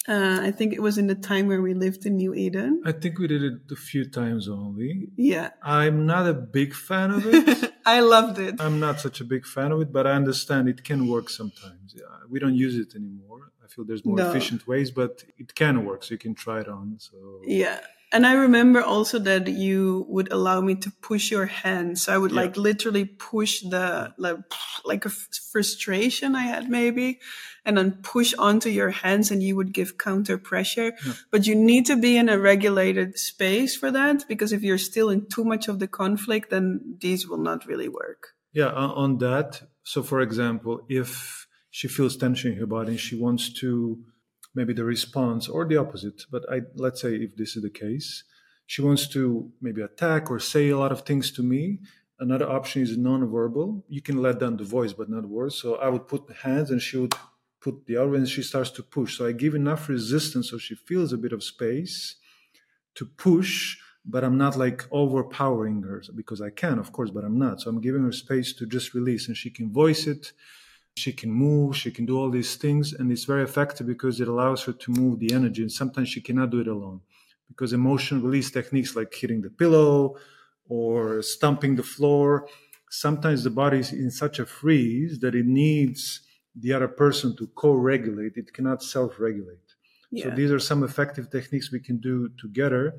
uh, 0.08 0.40
I 0.42 0.52
think 0.52 0.74
it 0.74 0.82
was 0.82 0.98
in 0.98 1.08
the 1.08 1.16
time 1.16 1.48
where 1.48 1.62
we 1.62 1.74
lived 1.74 2.06
in 2.06 2.18
New 2.18 2.34
Eden. 2.36 2.82
I 2.86 2.92
think 2.92 3.18
we 3.18 3.28
did 3.28 3.42
it 3.42 3.54
a 3.72 3.76
few 3.76 4.08
times 4.08 4.48
only. 4.48 5.10
Yeah. 5.16 5.50
I'm 5.64 6.06
not 6.06 6.28
a 6.28 6.34
big 6.34 6.76
fan 6.76 7.10
of 7.10 7.26
it. 7.26 7.74
I 7.88 8.02
loved 8.02 8.38
it. 8.38 8.56
I'm 8.60 8.80
not 8.80 9.00
such 9.00 9.20
a 9.20 9.24
big 9.24 9.48
fan 9.48 9.72
of 9.72 9.82
it, 9.82 9.92
but 9.92 10.06
I 10.06 10.12
understand 10.12 10.70
it 10.70 10.84
can 10.84 11.08
work 11.08 11.30
sometimes. 11.30 11.96
Yeah, 11.96 12.04
we 12.30 12.40
don't 12.40 12.56
use 12.56 12.78
it 12.78 12.96
anymore. 12.96 13.52
I 13.64 13.68
feel 13.68 13.84
there's 13.84 14.06
more 14.06 14.18
no. 14.18 14.30
efficient 14.30 14.68
ways, 14.68 14.92
but 14.92 15.24
it 15.38 15.56
can 15.56 15.86
work, 15.86 16.04
so 16.04 16.14
you 16.14 16.20
can 16.20 16.36
try 16.36 16.62
it 16.62 16.68
on. 16.68 16.98
So 17.00 17.42
yeah, 17.44 17.80
and 18.12 18.26
I 18.26 18.34
remember 18.34 18.82
also 18.82 19.20
that 19.20 19.48
you 19.48 20.06
would 20.08 20.32
allow 20.32 20.62
me 20.62 20.76
to 20.76 20.92
push 21.02 21.32
your 21.32 21.48
hand. 21.48 21.98
So 22.00 22.14
I 22.14 22.18
would 22.18 22.32
yeah. 22.32 22.42
like 22.42 22.58
literally 22.58 23.06
push 23.06 23.62
the, 23.62 24.14
like, 24.18 24.38
like 24.84 25.06
a 25.06 25.10
frustration 25.10 26.36
I 26.36 26.44
had 26.44 26.70
maybe, 26.70 27.20
and 27.66 27.78
then 27.78 28.00
push 28.04 28.34
onto 28.38 28.70
your 28.70 28.92
hands 28.92 29.32
and 29.32 29.42
you 29.42 29.56
would 29.56 29.74
give 29.74 29.98
counter 29.98 30.38
pressure. 30.38 30.94
Yeah. 31.06 31.14
But 31.32 31.48
you 31.48 31.56
need 31.56 31.88
to 31.88 31.96
be 31.96 32.16
in 32.16 32.30
a 32.30 32.40
regulated 32.40 33.18
space 33.18 33.76
for 33.76 33.92
that 33.92 34.28
because 34.28 34.54
if 34.54 34.62
you're 34.62 34.78
still 34.78 35.10
in 35.10 35.28
too 35.28 35.44
much 35.44 35.68
of 35.68 35.80
the 35.80 35.88
conflict, 35.88 36.52
then 36.52 36.98
these 37.02 37.28
will 37.28 37.40
not 37.40 37.66
really 37.66 37.90
work. 37.90 38.28
Yeah. 38.54 38.72
On 38.72 39.18
that. 39.18 39.62
So 39.84 40.04
for 40.04 40.22
example, 40.22 40.86
if 40.88 41.48
she 41.72 41.88
feels 41.88 42.16
tension 42.16 42.54
in 42.54 42.60
her 42.60 42.66
body 42.66 42.92
and 42.92 43.00
she 43.00 43.20
wants 43.20 43.52
to, 43.60 43.98
maybe 44.56 44.74
the 44.74 44.84
response 44.84 45.48
or 45.48 45.66
the 45.66 45.78
opposite. 45.78 46.24
But 46.32 46.50
I, 46.52 46.62
let's 46.76 47.02
say 47.02 47.16
if 47.16 47.36
this 47.36 47.56
is 47.56 47.64
the 47.64 47.70
case, 47.70 48.24
she 48.66 48.82
wants 48.82 49.08
to 49.10 49.52
maybe 49.62 49.82
attack 49.82 50.32
or 50.32 50.40
say 50.40 50.70
a 50.70 50.78
lot 50.78 50.92
of 50.92 51.02
things 51.02 51.32
to 51.34 51.44
me. 51.44 51.80
Another 52.20 52.50
option 52.50 52.82
is 52.82 52.98
non-verbal. 52.98 53.84
You 53.90 54.02
can 54.02 54.22
let 54.22 54.40
down 54.40 54.58
the 54.58 54.64
voice, 54.64 54.94
but 54.94 55.10
not 55.10 55.26
words. 55.26 55.56
So 55.56 55.76
I 55.76 55.90
would 55.90 56.08
put 56.08 56.28
the 56.28 56.34
hands 56.34 56.72
and 56.72 56.82
she 56.82 56.98
would 56.98 57.14
put 57.60 57.86
the 57.86 57.98
other 57.98 58.16
and 58.16 58.28
she 58.28 58.42
starts 58.42 58.72
to 58.72 58.84
push. 58.84 59.18
So 59.18 59.28
I 59.28 59.34
give 59.34 59.54
enough 59.54 59.90
resistance 59.90 60.50
so 60.50 60.58
she 60.58 60.76
feels 60.76 61.12
a 61.12 61.18
bit 61.18 61.34
of 61.34 61.44
space 61.44 62.16
to 62.96 63.06
push, 63.06 63.78
but 64.06 64.24
I'm 64.24 64.38
not 64.38 64.56
like 64.56 64.86
overpowering 64.92 65.82
her 65.84 66.02
because 66.16 66.42
I 66.42 66.50
can, 66.52 66.80
of 66.80 66.94
course, 66.94 67.10
but 67.10 67.26
I'm 67.26 67.38
not. 67.38 67.62
So 67.62 67.70
I'm 67.70 67.82
giving 67.82 68.04
her 68.04 68.12
space 68.12 68.54
to 68.54 68.66
just 68.66 68.94
release 68.94 69.28
and 69.28 69.36
she 69.36 69.50
can 69.50 69.72
voice 69.72 70.08
it 70.08 70.32
she 70.96 71.12
can 71.12 71.32
move, 71.32 71.76
she 71.76 71.92
can 71.92 72.06
do 72.06 72.18
all 72.18 72.30
these 72.30 72.56
things, 72.56 72.94
and 72.94 73.12
it's 73.12 73.26
very 73.26 73.44
effective 73.44 73.86
because 73.86 74.22
it 74.22 74.28
allows 74.28 74.64
her 74.64 74.72
to 74.72 74.92
move 74.92 75.20
the 75.20 75.34
energy. 75.34 75.62
And 75.62 75.72
sometimes 75.72 76.10
she 76.10 76.22
cannot 76.22 76.52
do 76.52 76.62
it 76.62 76.68
alone 76.68 77.02
because 77.50 77.74
emotion 77.74 78.24
release 78.24 78.50
techniques 78.50 78.96
like 78.96 79.14
hitting 79.14 79.42
the 79.42 79.50
pillow 79.50 80.16
or 80.70 81.22
stomping 81.22 81.76
the 81.76 81.84
floor, 81.84 82.48
sometimes 82.90 83.44
the 83.44 83.50
body 83.50 83.80
is 83.80 83.92
in 83.92 84.10
such 84.10 84.40
a 84.40 84.46
freeze 84.46 85.20
that 85.20 85.36
it 85.36 85.46
needs 85.46 86.22
the 86.56 86.72
other 86.72 86.88
person 86.88 87.36
to 87.36 87.48
co-regulate. 87.48 88.38
It 88.38 88.54
cannot 88.54 88.82
self-regulate. 88.82 89.60
Yeah. 90.12 90.24
So 90.24 90.30
these 90.32 90.52
are 90.52 90.60
some 90.60 90.84
effective 90.84 91.30
techniques 91.30 91.72
we 91.72 91.82
can 91.82 91.98
do 91.98 92.30
together. 92.40 92.98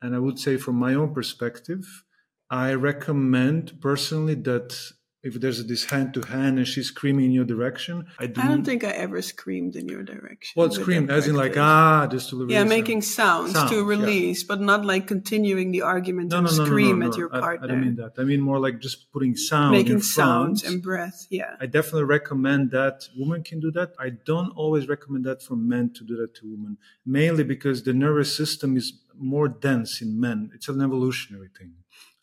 And 0.00 0.14
I 0.14 0.18
would 0.18 0.38
say, 0.38 0.56
from 0.56 0.76
my 0.76 0.94
own 0.94 1.12
perspective, 1.12 2.04
I 2.50 2.72
recommend 2.72 3.80
personally 3.80 4.34
that 4.34 4.92
if 5.24 5.40
there's 5.40 5.64
this 5.66 5.86
hand 5.86 6.12
to 6.12 6.20
hand 6.20 6.58
and 6.58 6.68
she's 6.68 6.88
screaming 6.88 7.24
in 7.24 7.32
your 7.32 7.46
direction. 7.46 8.06
I, 8.18 8.26
do 8.26 8.42
I 8.42 8.46
don't 8.46 8.62
think 8.62 8.84
I 8.84 8.90
ever 8.90 9.22
screamed 9.22 9.74
in 9.74 9.88
your 9.88 10.02
direction. 10.02 10.52
Well, 10.54 10.70
scream 10.70 11.08
as 11.08 11.26
in 11.26 11.34
like 11.34 11.56
ah, 11.56 12.06
just 12.10 12.28
to 12.28 12.36
release. 12.36 12.52
Yeah, 12.52 12.64
making 12.64 13.00
sounds, 13.00 13.54
sounds 13.54 13.70
to 13.70 13.82
release, 13.84 14.42
yeah. 14.42 14.46
but 14.48 14.60
not 14.60 14.84
like 14.84 15.06
continuing 15.06 15.72
the 15.72 15.80
argument 15.80 16.30
no, 16.30 16.38
and 16.38 16.46
no, 16.46 16.56
no, 16.56 16.64
scream 16.66 17.02
at 17.02 17.16
your 17.16 17.30
partner. 17.30 17.62
I, 17.62 17.64
I, 17.64 17.66
don't 17.66 17.80
mean 17.80 17.96
that. 17.96 18.12
I 18.18 18.24
mean 18.24 18.42
more 18.42 18.60
like 18.60 18.80
just 18.80 19.10
putting 19.12 19.34
sound, 19.34 19.72
making 19.72 20.02
sounds 20.02 20.62
and 20.62 20.82
breath. 20.82 21.26
Yeah, 21.30 21.56
I 21.58 21.66
definitely 21.66 22.04
recommend 22.04 22.70
that 22.72 23.08
women 23.16 23.42
can 23.42 23.60
do 23.60 23.70
that. 23.72 23.94
I 23.98 24.10
don't 24.10 24.50
always 24.50 24.88
recommend 24.88 25.24
that 25.24 25.42
for 25.42 25.56
men 25.56 25.90
to 25.94 26.04
do 26.04 26.16
that 26.18 26.34
to 26.36 26.42
women, 26.44 26.76
mainly 27.06 27.44
because 27.44 27.82
the 27.82 27.94
nervous 27.94 28.36
system 28.36 28.76
is 28.76 28.92
more 29.18 29.48
dense 29.48 30.02
in 30.02 30.20
men. 30.20 30.50
It's 30.54 30.68
an 30.68 30.82
evolutionary 30.82 31.48
thing. 31.56 31.72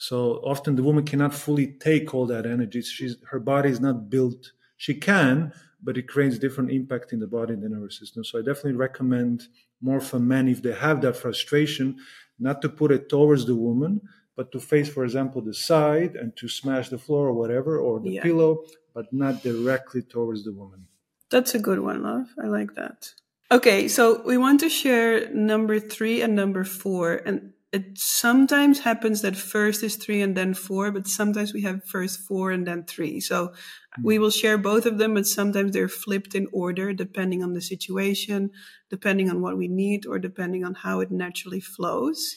So 0.02 0.42
often 0.44 0.76
the 0.76 0.82
woman 0.82 1.06
cannot 1.06 1.32
fully 1.32 1.68
take 1.68 2.16
all 2.16 2.26
that 2.26 2.48
energy. 2.48 2.82
She's, 2.82 3.18
her 3.30 3.40
body 3.40 3.70
is 3.70 3.80
not 3.80 4.10
built. 4.10 4.52
She 4.78 4.96
can, 4.96 5.54
but 5.84 5.96
it 5.96 6.08
creates 6.08 6.40
different 6.40 6.72
impact 6.72 7.14
in 7.14 7.20
the 7.20 7.28
body 7.28 7.54
and 7.54 7.62
the 7.62 7.70
nervous 7.70 8.00
system. 8.00 8.24
So 8.24 8.40
I 8.40 8.42
definitely 8.42 8.74
recommend 8.74 9.44
more 9.80 10.00
for 10.02 10.18
men 10.18 10.48
if 10.48 10.64
they 10.64 10.74
have 10.74 11.02
that 11.02 11.18
frustration, 11.18 11.98
not 12.40 12.64
to 12.64 12.70
put 12.70 12.92
it 12.92 13.10
towards 13.10 13.46
the 13.46 13.56
woman, 13.56 14.02
but 14.36 14.52
to 14.54 14.60
face, 14.60 14.90
for 14.90 15.04
example, 15.04 15.40
the 15.40 15.54
side 15.54 16.16
and 16.16 16.36
to 16.38 16.48
smash 16.48 16.90
the 16.90 16.98
floor 16.98 17.28
or 17.28 17.34
whatever, 17.34 17.78
or 17.78 18.00
the 18.00 18.14
yeah. 18.14 18.24
pillow, 18.24 18.64
but 18.96 19.06
not 19.14 19.44
directly 19.44 20.02
towards 20.02 20.44
the 20.44 20.52
woman. 20.52 20.88
That's 21.30 21.54
a 21.54 21.60
good 21.60 21.80
one, 21.80 22.02
love. 22.02 22.26
I 22.44 22.48
like 22.48 22.74
that. 22.74 23.14
Okay, 23.52 23.88
so 23.88 24.24
we 24.26 24.36
want 24.38 24.62
to 24.62 24.70
share 24.70 25.30
number 25.32 25.80
three 25.80 26.24
and 26.24 26.36
number 26.36 26.64
four. 26.64 27.22
And 27.24 27.51
it 27.72 27.98
sometimes 27.98 28.80
happens 28.80 29.22
that 29.22 29.38
first 29.38 29.82
is 29.82 29.96
three 29.96 30.22
and 30.22 30.36
then 30.36 30.54
four, 30.54 30.92
but 30.92 31.08
sometimes 31.08 31.54
we 31.54 31.62
have 31.62 31.86
first 31.86 32.20
four 32.20 32.52
and 32.52 32.68
then 32.68 32.84
three. 32.84 33.22
So 33.22 33.48
mm-hmm. 33.48 34.04
we 34.04 34.20
will 34.20 34.30
share 34.30 34.58
both 34.58 34.86
of 34.86 34.98
them, 34.98 35.14
but 35.14 35.26
sometimes 35.26 35.72
they're 35.72 35.88
flipped 35.88 36.36
in 36.36 36.48
order 36.52 36.92
depending 36.92 37.42
on 37.42 37.54
the 37.54 37.62
situation, 37.62 38.52
depending 38.90 39.30
on 39.30 39.42
what 39.42 39.58
we 39.58 39.70
need, 39.70 40.06
or 40.06 40.20
depending 40.20 40.66
on 40.66 40.74
how 40.74 41.00
it 41.00 41.12
naturally 41.12 41.62
flows. 41.62 42.36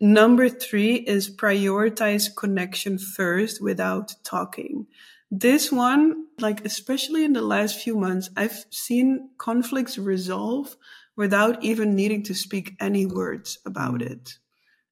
Number 0.00 0.48
three 0.48 0.96
is 0.96 1.34
prioritize 1.34 2.34
connection 2.34 2.98
first 2.98 3.62
without 3.62 4.12
talking. 4.24 4.86
This 5.30 5.70
one, 5.70 6.26
like 6.40 6.64
especially 6.64 7.24
in 7.24 7.32
the 7.32 7.42
last 7.42 7.80
few 7.80 7.96
months, 7.96 8.28
I've 8.36 8.64
seen 8.70 9.30
conflicts 9.38 9.98
resolve 9.98 10.76
without 11.16 11.62
even 11.62 11.94
needing 11.94 12.24
to 12.24 12.34
speak 12.34 12.74
any 12.80 13.06
words 13.06 13.58
about 13.64 14.00
mm. 14.00 14.10
it. 14.10 14.38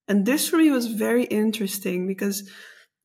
And 0.09 0.27
this 0.27 0.49
for 0.49 0.57
me 0.57 0.71
was 0.71 0.87
very 0.87 1.25
interesting 1.25 2.07
because 2.07 2.49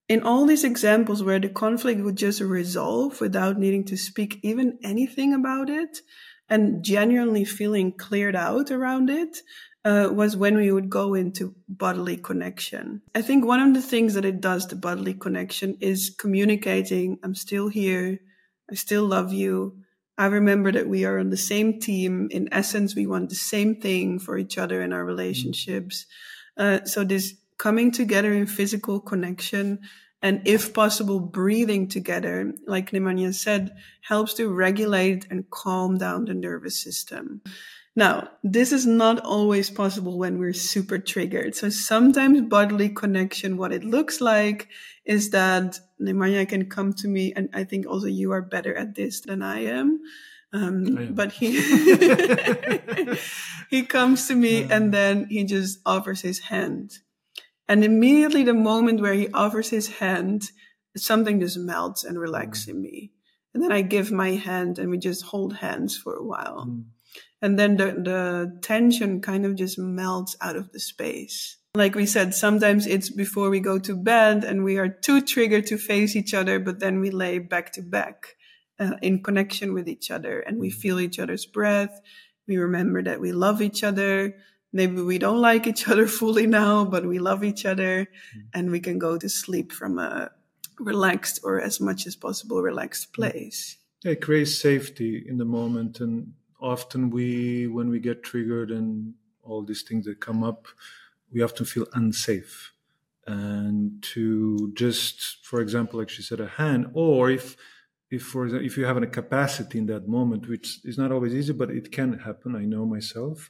in 0.09 0.23
all 0.23 0.45
these 0.45 0.63
examples 0.63 1.23
where 1.23 1.39
the 1.39 1.49
conflict 1.49 2.01
would 2.01 2.15
just 2.15 2.41
resolve 2.41 3.19
without 3.19 3.59
needing 3.59 3.83
to 3.85 3.97
speak 3.97 4.39
even 4.41 4.79
anything 4.83 5.33
about 5.33 5.69
it 5.69 5.99
and 6.49 6.83
genuinely 6.83 7.43
feeling 7.43 7.91
cleared 7.91 8.35
out 8.35 8.71
around 8.71 9.09
it, 9.09 9.39
uh, 9.83 10.09
was 10.11 10.35
when 10.35 10.55
we 10.55 10.71
would 10.71 10.89
go 10.89 11.13
into 11.13 11.55
bodily 11.67 12.17
connection. 12.17 13.01
I 13.13 13.21
think 13.21 13.45
one 13.45 13.59
of 13.59 13.73
the 13.73 13.81
things 13.81 14.13
that 14.13 14.25
it 14.25 14.41
does, 14.41 14.67
the 14.67 14.75
bodily 14.75 15.13
connection, 15.13 15.77
is 15.81 16.13
communicating, 16.17 17.19
I'm 17.23 17.35
still 17.35 17.67
here, 17.67 18.19
I 18.71 18.75
still 18.75 19.05
love 19.05 19.33
you. 19.33 19.77
I 20.17 20.25
remember 20.25 20.71
that 20.71 20.87
we 20.87 21.05
are 21.05 21.19
on 21.19 21.29
the 21.29 21.37
same 21.37 21.79
team. 21.79 22.27
In 22.31 22.49
essence, 22.51 22.95
we 22.95 23.07
want 23.07 23.29
the 23.29 23.35
same 23.35 23.75
thing 23.79 24.19
for 24.19 24.37
each 24.37 24.57
other 24.57 24.81
in 24.81 24.93
our 24.93 25.05
relationships. 25.05 26.03
Mm-hmm 26.03 26.36
uh, 26.57 26.83
so 26.85 27.03
this 27.03 27.35
coming 27.57 27.91
together 27.91 28.33
in 28.33 28.45
physical 28.45 28.99
connection 28.99 29.79
and 30.21 30.41
if 30.45 30.73
possible 30.73 31.19
breathing 31.19 31.87
together 31.87 32.53
like 32.65 32.91
nemanja 32.91 33.33
said 33.33 33.71
helps 34.01 34.33
to 34.33 34.49
regulate 34.49 35.27
and 35.29 35.49
calm 35.49 35.97
down 35.97 36.25
the 36.25 36.33
nervous 36.33 36.81
system. 36.81 37.41
Now 37.95 38.29
this 38.43 38.71
is 38.71 38.85
not 38.85 39.19
always 39.21 39.69
possible 39.69 40.17
when 40.17 40.37
we're 40.37 40.53
super 40.53 40.99
triggered. 40.99 41.55
So 41.55 41.69
sometimes 41.69 42.41
bodily 42.41 42.89
connection 42.89 43.57
what 43.57 43.73
it 43.73 43.83
looks 43.83 44.21
like 44.21 44.69
is 45.07 45.31
that 45.31 45.79
nemanja 45.99 46.47
can 46.47 46.69
come 46.69 46.93
to 46.93 47.07
me 47.07 47.33
and 47.35 47.49
i 47.53 47.63
think 47.63 47.87
also 47.87 48.07
you 48.07 48.31
are 48.31 48.41
better 48.41 48.75
at 48.75 48.93
this 48.95 49.21
than 49.21 49.41
i 49.41 49.63
am 49.63 49.99
um, 50.53 51.13
but 51.13 51.31
he 51.31 51.59
he 53.69 53.83
comes 53.83 54.27
to 54.27 54.35
me 54.35 54.63
and 54.63 54.93
then 54.93 55.27
he 55.29 55.43
just 55.43 55.79
offers 55.85 56.21
his 56.21 56.39
hand. 56.39 56.91
And 57.67 57.83
immediately 57.83 58.43
the 58.43 58.53
moment 58.53 59.01
where 59.01 59.13
he 59.13 59.27
offers 59.33 59.69
his 59.69 59.97
hand, 59.97 60.51
something 60.95 61.39
just 61.39 61.57
melts 61.57 62.03
and 62.03 62.17
relaxes 62.17 62.67
mm. 62.67 62.69
in 62.69 62.81
me. 62.81 63.11
And 63.53 63.63
then 63.63 63.71
I 63.71 63.81
give 63.81 64.11
my 64.11 64.31
hand 64.31 64.79
and 64.79 64.89
we 64.89 64.97
just 64.97 65.25
hold 65.25 65.57
hands 65.57 65.97
for 65.97 66.13
a 66.13 66.23
while. 66.23 66.65
Mm. 66.67 66.85
And 67.41 67.59
then 67.59 67.77
the, 67.77 67.85
the 67.85 68.59
tension 68.61 69.21
kind 69.21 69.45
of 69.45 69.55
just 69.55 69.77
melts 69.77 70.35
out 70.41 70.55
of 70.55 70.71
the 70.71 70.79
space. 70.79 71.57
Like 71.75 71.93
we 71.93 72.05
said, 72.05 72.33
sometimes 72.33 72.87
it's 72.87 73.09
before 73.09 73.49
we 73.49 73.59
go 73.59 73.77
to 73.79 73.95
bed 73.95 74.43
and 74.43 74.63
we 74.63 74.77
are 74.77 74.87
too 74.87 75.21
triggered 75.21 75.67
to 75.67 75.77
face 75.77 76.15
each 76.15 76.33
other, 76.33 76.59
but 76.59 76.79
then 76.79 76.99
we 76.99 77.11
lay 77.11 77.37
back 77.37 77.73
to 77.73 77.81
back 77.81 78.36
uh, 78.79 78.95
in 79.01 79.23
connection 79.23 79.73
with 79.73 79.87
each 79.87 80.11
other 80.11 80.39
and 80.39 80.59
we 80.59 80.69
feel 80.69 80.99
each 80.99 81.19
other's 81.19 81.45
breath. 81.45 82.01
We 82.47 82.57
remember 82.57 83.03
that 83.03 83.19
we 83.19 83.31
love 83.31 83.61
each 83.61 83.83
other. 83.83 84.35
Maybe 84.71 85.01
we 85.01 85.17
don't 85.17 85.41
like 85.41 85.67
each 85.67 85.87
other 85.87 86.07
fully 86.19 86.47
now, 86.47 86.85
but 86.85 87.05
we 87.05 87.19
love 87.19 87.43
each 87.43 87.65
other 87.65 88.07
mm. 88.35 88.41
and 88.53 88.71
we 88.71 88.79
can 88.79 88.99
go 88.99 89.17
to 89.17 89.29
sleep 89.29 89.71
from 89.71 89.99
a 89.99 90.31
relaxed 90.79 91.39
or 91.43 91.59
as 91.59 91.79
much 91.79 92.05
as 92.05 92.15
possible 92.15 92.61
relaxed 92.61 93.13
place. 93.13 93.77
Yeah, 94.03 94.11
it 94.11 94.21
creates 94.21 94.59
safety 94.59 95.25
in 95.27 95.37
the 95.37 95.45
moment. 95.45 95.99
And 95.99 96.33
often 96.61 97.09
we, 97.09 97.67
when 97.67 97.89
we 97.89 97.99
get 97.99 98.23
triggered 98.23 98.71
and 98.71 99.13
all 99.43 99.63
these 99.63 99.81
things 99.81 100.05
that 100.05 100.19
come 100.19 100.43
up, 100.43 100.67
we 101.31 101.41
often 101.41 101.65
feel 101.65 101.87
unsafe. 101.93 102.73
And 103.25 104.01
to 104.13 104.71
just, 104.73 105.45
for 105.45 105.59
example, 105.59 105.99
like 105.99 106.09
she 106.09 106.21
said, 106.21 106.39
a 106.39 106.47
hand, 106.47 106.91
or 106.93 107.29
if, 107.29 107.57
if 108.09 108.23
for 108.23 108.45
example, 108.45 108.65
if 108.65 108.77
you 108.77 108.85
have 108.85 108.97
a 108.97 109.07
capacity 109.07 109.79
in 109.79 109.85
that 109.87 110.07
moment, 110.07 110.47
which 110.47 110.79
is 110.85 110.97
not 110.97 111.11
always 111.11 111.33
easy, 111.33 111.53
but 111.53 111.69
it 111.69 111.91
can 111.91 112.19
happen. 112.19 112.55
I 112.55 112.65
know 112.65 112.85
myself. 112.85 113.49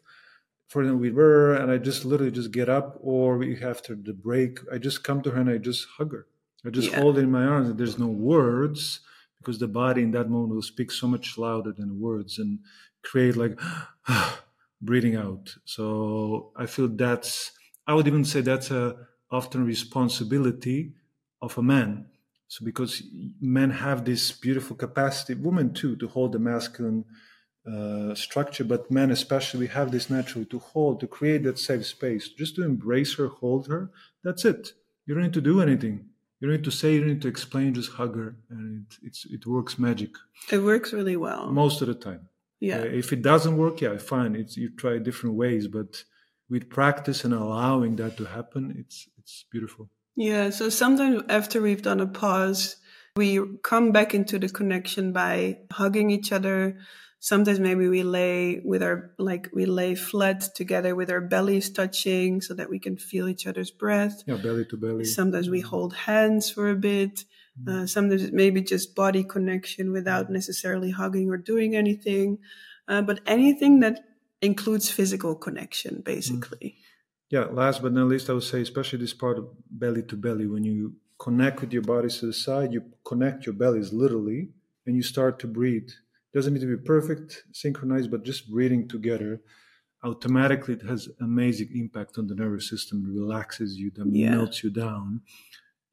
For 0.68 0.82
example, 0.82 1.02
we 1.02 1.12
were, 1.12 1.54
and 1.54 1.72
I 1.72 1.78
just 1.78 2.04
literally 2.04 2.32
just 2.32 2.52
get 2.52 2.68
up, 2.68 2.98
or 3.00 3.38
we 3.38 3.62
after 3.62 3.96
the 3.96 4.14
break, 4.14 4.60
I 4.72 4.78
just 4.78 5.04
come 5.04 5.22
to 5.22 5.32
her 5.32 5.42
and 5.42 5.50
I 5.50 5.58
just 5.58 5.88
hug 5.98 6.12
her. 6.12 6.28
I 6.66 6.70
just 6.70 6.92
yeah. 6.92 7.00
hold 7.00 7.18
it 7.18 7.22
in 7.22 7.32
my 7.32 7.46
arms. 7.46 7.70
And 7.70 7.78
there's 7.78 8.00
no 8.00 8.08
words 8.08 9.00
because 9.38 9.60
the 9.60 9.68
body 9.68 10.02
in 10.02 10.12
that 10.12 10.30
moment 10.30 10.56
will 10.56 10.62
speak 10.62 10.92
so 10.92 11.08
much 11.08 11.38
louder 11.38 11.72
than 11.72 12.02
words 12.02 12.40
and 12.40 12.60
create 13.04 13.38
like 13.38 13.60
breathing 14.82 15.16
out. 15.16 15.56
So 15.66 16.52
I 16.56 16.66
feel 16.66 16.88
that's 16.90 17.52
I 17.86 17.94
would 17.94 18.08
even 18.08 18.26
say 18.26 18.42
that's 18.42 18.72
a 18.72 18.96
often 19.32 19.66
responsibility 19.66 20.94
of 21.42 21.58
a 21.58 21.64
man. 21.64 22.08
So 22.48 22.64
because 22.64 23.04
men 23.42 23.72
have 23.72 24.06
this 24.06 24.32
beautiful 24.32 24.76
capacity, 24.76 25.34
women 25.34 25.74
too, 25.74 25.96
to 25.98 26.08
hold 26.08 26.32
the 26.32 26.40
masculine 26.40 27.04
uh, 27.70 28.16
structure, 28.16 28.64
but 28.64 28.90
men 28.90 29.12
especially 29.12 29.68
have 29.68 29.92
this 29.92 30.10
naturally 30.10 30.46
to 30.46 30.60
hold, 30.60 31.02
to 31.02 31.08
create 31.08 31.44
that 31.44 31.60
safe 31.60 31.86
space, 31.86 32.30
just 32.30 32.56
to 32.56 32.64
embrace 32.64 33.16
her, 33.16 33.28
hold 33.28 33.68
her. 33.68 33.92
That's 34.24 34.46
it. 34.46 34.72
You 35.06 35.14
don't 35.14 35.24
need 35.24 35.34
to 35.34 35.42
do 35.42 35.62
anything. 35.62 36.06
You 36.40 36.48
don't 36.48 36.58
need 36.58 36.64
to 36.66 36.72
say, 36.72 36.94
you 36.94 37.00
don't 37.02 37.10
need 37.10 37.22
to 37.24 37.28
explain, 37.28 37.74
just 37.74 37.92
hug 37.92 38.16
her, 38.16 38.38
and 38.50 38.86
it, 39.02 39.18
it 39.30 39.46
works 39.46 39.78
magic. 39.78 40.12
It 40.52 40.60
works 40.60 40.94
really 40.94 41.18
well. 41.18 41.52
Most 41.52 41.82
of 41.82 41.88
the 41.88 41.96
time. 41.96 42.30
Yeah. 42.60 42.80
Uh, 42.80 42.84
if 42.86 43.12
it 43.12 43.22
doesn't 43.22 43.58
work, 43.58 43.82
yeah, 43.82 43.98
fine. 43.98 44.36
It's 44.36 44.56
you 44.56 44.70
try 44.70 44.98
different 45.00 45.36
ways, 45.36 45.68
but 45.68 46.04
with 46.50 46.70
practice 46.70 47.26
and 47.26 47.34
allowing 47.34 47.98
that 47.98 48.18
to 48.18 48.26
happen, 48.26 48.76
it's 48.78 49.08
it's 49.18 49.46
beautiful. 49.52 49.90
Yeah. 50.18 50.50
So 50.50 50.70
sometimes 50.70 51.24
after 51.30 51.62
we've 51.62 51.84
done 51.84 52.02
a 52.02 52.08
pause, 52.08 52.76
we 53.16 53.40
come 53.64 53.92
back 53.92 54.14
into 54.14 54.40
the 54.40 54.50
connection 54.50 55.14
by 55.14 55.60
hugging 55.72 56.10
each 56.10 56.32
other. 56.32 56.80
Sometimes 57.20 57.60
maybe 57.60 57.88
we 57.88 58.04
lay 58.04 58.62
with 58.66 58.84
our 58.84 59.12
like 59.18 59.50
we 59.54 59.66
lay 59.66 59.96
flat 59.96 60.42
together 60.56 60.96
with 60.96 61.10
our 61.10 61.22
bellies 61.22 61.70
touching 61.70 62.42
so 62.42 62.54
that 62.56 62.70
we 62.70 62.80
can 62.80 62.98
feel 62.98 63.28
each 63.28 63.48
other's 63.48 63.72
breath. 63.72 64.24
Yeah, 64.26 64.38
belly 64.38 64.66
to 64.66 64.78
belly. 64.78 65.06
Sometimes 65.06 65.50
we 65.50 65.62
hold 65.62 65.94
hands 65.94 66.50
for 66.50 66.70
a 66.70 66.76
bit. 66.76 67.26
Mm-hmm. 67.60 67.84
Uh, 67.84 67.88
sometimes 67.88 68.24
it 68.24 68.34
may 68.34 68.50
be 68.50 68.62
just 68.62 68.96
body 68.96 69.24
connection 69.24 69.92
without 69.92 70.32
necessarily 70.32 70.92
hugging 70.92 71.30
or 71.30 71.38
doing 71.38 71.76
anything. 71.76 72.40
Uh, 72.88 73.02
but 73.02 73.20
anything 73.26 73.82
that 73.82 74.00
includes 74.42 74.90
physical 74.90 75.36
connection, 75.36 76.02
basically. 76.06 76.76
Mm. 76.78 76.87
Yeah, 77.30 77.46
last 77.46 77.82
but 77.82 77.94
not 77.94 78.08
least, 78.08 78.30
I 78.30 78.34
would 78.34 78.44
say, 78.44 78.62
especially 78.62 79.00
this 79.00 79.14
part 79.14 79.38
of 79.38 79.50
belly 79.70 80.04
to 80.04 80.16
belly, 80.16 80.48
when 80.48 80.64
you 80.64 80.96
connect 81.20 81.62
with 81.62 81.74
your 81.74 81.82
bodies 81.82 82.20
to 82.20 82.28
the 82.28 82.34
side, 82.34 82.72
you 82.72 82.84
connect 83.04 83.46
your 83.46 83.54
bellies 83.54 83.92
literally, 83.92 84.50
and 84.86 84.96
you 84.96 85.04
start 85.04 85.40
to 85.40 85.48
breathe. 85.48 85.90
It 86.34 86.38
Doesn't 86.38 86.54
need 86.54 86.62
to 86.62 86.78
be 86.78 86.84
perfect, 86.84 87.44
synchronized, 87.52 88.12
but 88.12 88.24
just 88.24 88.50
breathing 88.50 88.88
together 88.88 89.42
automatically 90.04 90.76
it 90.76 90.84
has 90.84 91.10
amazing 91.22 91.70
impact 91.74 92.18
on 92.18 92.28
the 92.28 92.36
nervous 92.36 92.70
system. 92.70 93.06
It 93.06 93.20
relaxes 93.20 93.78
you 93.78 93.92
then 93.94 94.14
yeah. 94.14 94.32
melts 94.32 94.64
you 94.64 94.70
down 94.70 95.22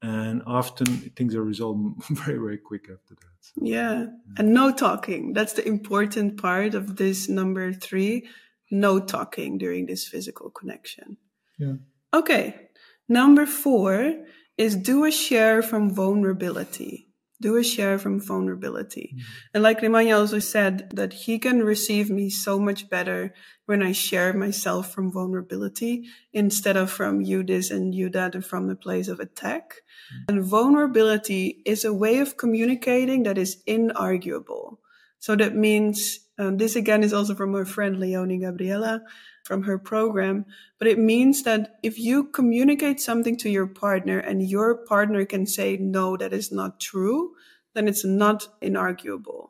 and 0.01 0.43
often 0.45 0.85
things 1.15 1.35
are 1.35 1.43
resolved 1.43 2.03
very 2.09 2.37
very 2.37 2.57
quick 2.57 2.83
after 2.83 3.15
that. 3.15 3.61
Yeah. 3.61 4.07
and 4.37 4.53
no 4.53 4.71
talking. 4.71 5.33
That's 5.33 5.53
the 5.53 5.67
important 5.67 6.41
part 6.41 6.75
of 6.75 6.97
this 6.97 7.29
number 7.29 7.73
three 7.73 8.27
no 8.71 8.99
talking 8.99 9.57
during 9.57 9.85
this 9.85 10.07
physical 10.07 10.49
connection 10.49 11.17
yeah 11.57 11.73
okay 12.13 12.69
number 13.07 13.45
four 13.45 14.13
is 14.57 14.75
do 14.75 15.05
a 15.05 15.11
share 15.11 15.61
from 15.61 15.93
vulnerability 15.93 17.05
do 17.41 17.57
a 17.57 17.63
share 17.63 17.99
from 17.99 18.19
vulnerability. 18.19 19.13
Mm-hmm. 19.13 19.49
And 19.53 19.63
like 19.63 19.81
Nemanja 19.81 20.17
also 20.17 20.39
said, 20.39 20.89
that 20.93 21.13
he 21.13 21.37
can 21.37 21.63
receive 21.63 22.09
me 22.09 22.29
so 22.29 22.59
much 22.59 22.89
better 22.89 23.33
when 23.65 23.83
I 23.83 23.91
share 23.91 24.33
myself 24.33 24.91
from 24.91 25.11
vulnerability 25.11 26.07
instead 26.31 26.77
of 26.77 26.89
from 26.89 27.21
you 27.21 27.43
this 27.43 27.71
and 27.71 27.93
you 27.93 28.09
that 28.11 28.35
and 28.35 28.45
from 28.45 28.67
the 28.67 28.75
place 28.75 29.07
of 29.07 29.19
attack. 29.19 29.73
Mm-hmm. 29.73 30.23
And 30.29 30.45
vulnerability 30.45 31.61
is 31.65 31.83
a 31.83 31.93
way 31.93 32.19
of 32.19 32.37
communicating 32.37 33.23
that 33.23 33.37
is 33.37 33.61
inarguable. 33.67 34.77
So 35.19 35.35
that 35.35 35.55
means, 35.55 36.19
um, 36.37 36.57
this 36.57 36.75
again 36.75 37.03
is 37.03 37.13
also 37.13 37.33
from 37.35 37.51
my 37.51 37.63
friend 37.63 37.99
Leonie 37.99 38.39
Gabriela 38.39 39.01
from 39.43 39.63
her 39.63 39.77
program, 39.77 40.45
but 40.79 40.87
it 40.87 40.99
means 40.99 41.43
that 41.43 41.77
if 41.83 41.97
you 41.97 42.25
communicate 42.25 42.99
something 42.99 43.37
to 43.37 43.49
your 43.49 43.67
partner 43.67 44.19
and 44.19 44.47
your 44.47 44.75
partner 44.75 45.25
can 45.25 45.45
say, 45.45 45.77
no, 45.77 46.17
that 46.17 46.33
is 46.33 46.51
not 46.51 46.79
true, 46.79 47.35
then 47.73 47.87
it's 47.87 48.03
not 48.03 48.47
inarguable. 48.61 49.49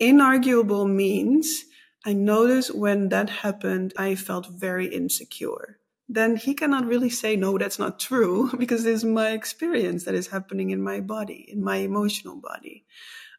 Inarguable 0.00 0.88
means 0.88 1.64
I 2.04 2.12
noticed 2.12 2.74
when 2.74 3.08
that 3.08 3.30
happened, 3.30 3.94
I 3.96 4.14
felt 4.14 4.48
very 4.48 4.86
insecure. 4.86 5.78
Then 6.08 6.36
he 6.36 6.54
cannot 6.54 6.86
really 6.86 7.10
say, 7.10 7.34
no, 7.34 7.58
that's 7.58 7.78
not 7.78 7.98
true 7.98 8.50
because 8.58 8.84
it's 8.84 9.04
my 9.04 9.30
experience 9.30 10.04
that 10.04 10.14
is 10.14 10.28
happening 10.28 10.70
in 10.70 10.82
my 10.82 11.00
body, 11.00 11.46
in 11.48 11.64
my 11.64 11.76
emotional 11.76 12.36
body. 12.36 12.84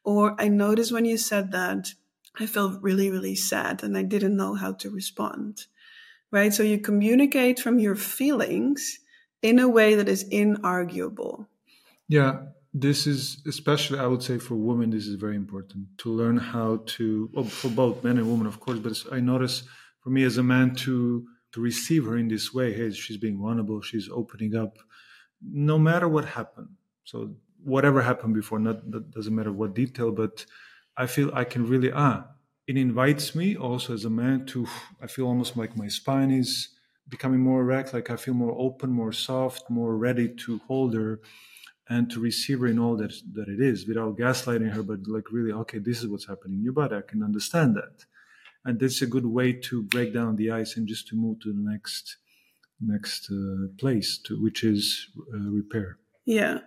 Or 0.03 0.35
I 0.39 0.47
noticed 0.47 0.91
when 0.91 1.05
you 1.05 1.17
said 1.17 1.51
that, 1.51 1.93
I 2.39 2.45
felt 2.45 2.81
really, 2.81 3.09
really 3.09 3.35
sad 3.35 3.83
and 3.83 3.97
I 3.97 4.03
didn't 4.03 4.38
know 4.38 4.55
how 4.55 4.73
to 4.73 4.89
respond 4.89 5.65
right? 6.31 6.53
So 6.53 6.63
you 6.63 6.79
communicate 6.79 7.59
from 7.59 7.79
your 7.79 7.95
feelings 7.95 8.99
in 9.41 9.59
a 9.59 9.67
way 9.67 9.95
that 9.95 10.09
is 10.09 10.27
inarguable. 10.29 11.47
Yeah, 12.07 12.39
this 12.73 13.07
is 13.07 13.41
especially, 13.47 13.99
I 13.99 14.07
would 14.07 14.23
say, 14.23 14.38
for 14.38 14.55
women, 14.55 14.89
this 14.89 15.07
is 15.07 15.15
very 15.15 15.35
important 15.35 15.85
to 15.99 16.11
learn 16.11 16.38
how 16.38 16.83
to, 16.85 17.29
well, 17.33 17.45
for 17.45 17.69
both 17.69 18.03
men 18.03 18.17
and 18.17 18.29
women, 18.29 18.47
of 18.47 18.59
course, 18.59 18.79
but 18.79 19.01
I 19.11 19.19
notice 19.19 19.63
for 20.01 20.09
me 20.09 20.23
as 20.23 20.38
a 20.38 20.43
man 20.43 20.75
to 20.75 21.25
to 21.53 21.61
receive 21.61 22.05
her 22.05 22.17
in 22.17 22.27
this 22.27 22.53
way, 22.53 22.73
hey, 22.73 22.91
she's 22.91 23.15
being 23.15 23.39
vulnerable, 23.39 23.81
she's 23.81 24.09
opening 24.11 24.53
up, 24.53 24.77
no 25.41 25.79
matter 25.79 26.07
what 26.07 26.25
happened. 26.25 26.67
So 27.05 27.35
whatever 27.63 28.01
happened 28.01 28.33
before, 28.33 28.59
not 28.59 28.91
that 28.91 29.11
doesn't 29.11 29.33
matter 29.33 29.53
what 29.53 29.73
detail, 29.73 30.11
but 30.11 30.45
I 30.97 31.07
feel 31.07 31.31
I 31.33 31.43
can 31.43 31.67
really 31.67 31.91
ah 31.91 32.27
it 32.67 32.75
invites 32.75 33.33
me 33.33 33.55
also 33.55 33.93
as 33.93 34.03
a 34.03 34.09
man 34.09 34.45
to 34.45 34.67
i 35.01 35.07
feel 35.07 35.25
almost 35.25 35.55
like 35.55 35.77
my 35.77 35.87
spine 35.87 36.31
is 36.31 36.75
becoming 37.07 37.39
more 37.39 37.61
erect 37.61 37.93
like 37.93 38.09
i 38.09 38.17
feel 38.17 38.33
more 38.33 38.53
open 38.57 38.89
more 38.91 39.13
soft 39.13 39.69
more 39.69 39.95
ready 39.95 40.27
to 40.27 40.59
hold 40.67 40.93
her 40.93 41.21
and 41.89 42.09
to 42.11 42.19
receive 42.19 42.59
her 42.59 42.67
in 42.67 42.79
all 42.79 42.95
that 42.97 43.13
that 43.33 43.47
it 43.47 43.61
is 43.61 43.87
without 43.87 44.17
gaslighting 44.17 44.71
her 44.71 44.83
but 44.83 45.07
like 45.07 45.31
really 45.31 45.51
okay 45.51 45.79
this 45.79 46.01
is 46.01 46.07
what's 46.07 46.27
happening 46.27 46.57
in 46.59 46.63
your 46.63 46.73
body. 46.73 46.95
I 46.95 47.01
can 47.01 47.23
understand 47.23 47.75
that. 47.75 48.05
And 48.65 48.79
that's 48.79 49.01
a 49.01 49.07
good 49.07 49.25
way 49.25 49.53
to 49.53 49.83
break 49.83 50.13
down 50.13 50.35
the 50.35 50.51
ice 50.51 50.75
and 50.75 50.87
just 50.87 51.07
to 51.09 51.15
move 51.15 51.39
to 51.41 51.53
the 51.53 51.59
next 51.59 52.17
next 52.81 53.31
uh, 53.31 53.67
place 53.77 54.17
to 54.25 54.41
which 54.41 54.63
is 54.63 55.09
uh, 55.33 55.49
repair. 55.51 55.97
Yeah 56.25 56.59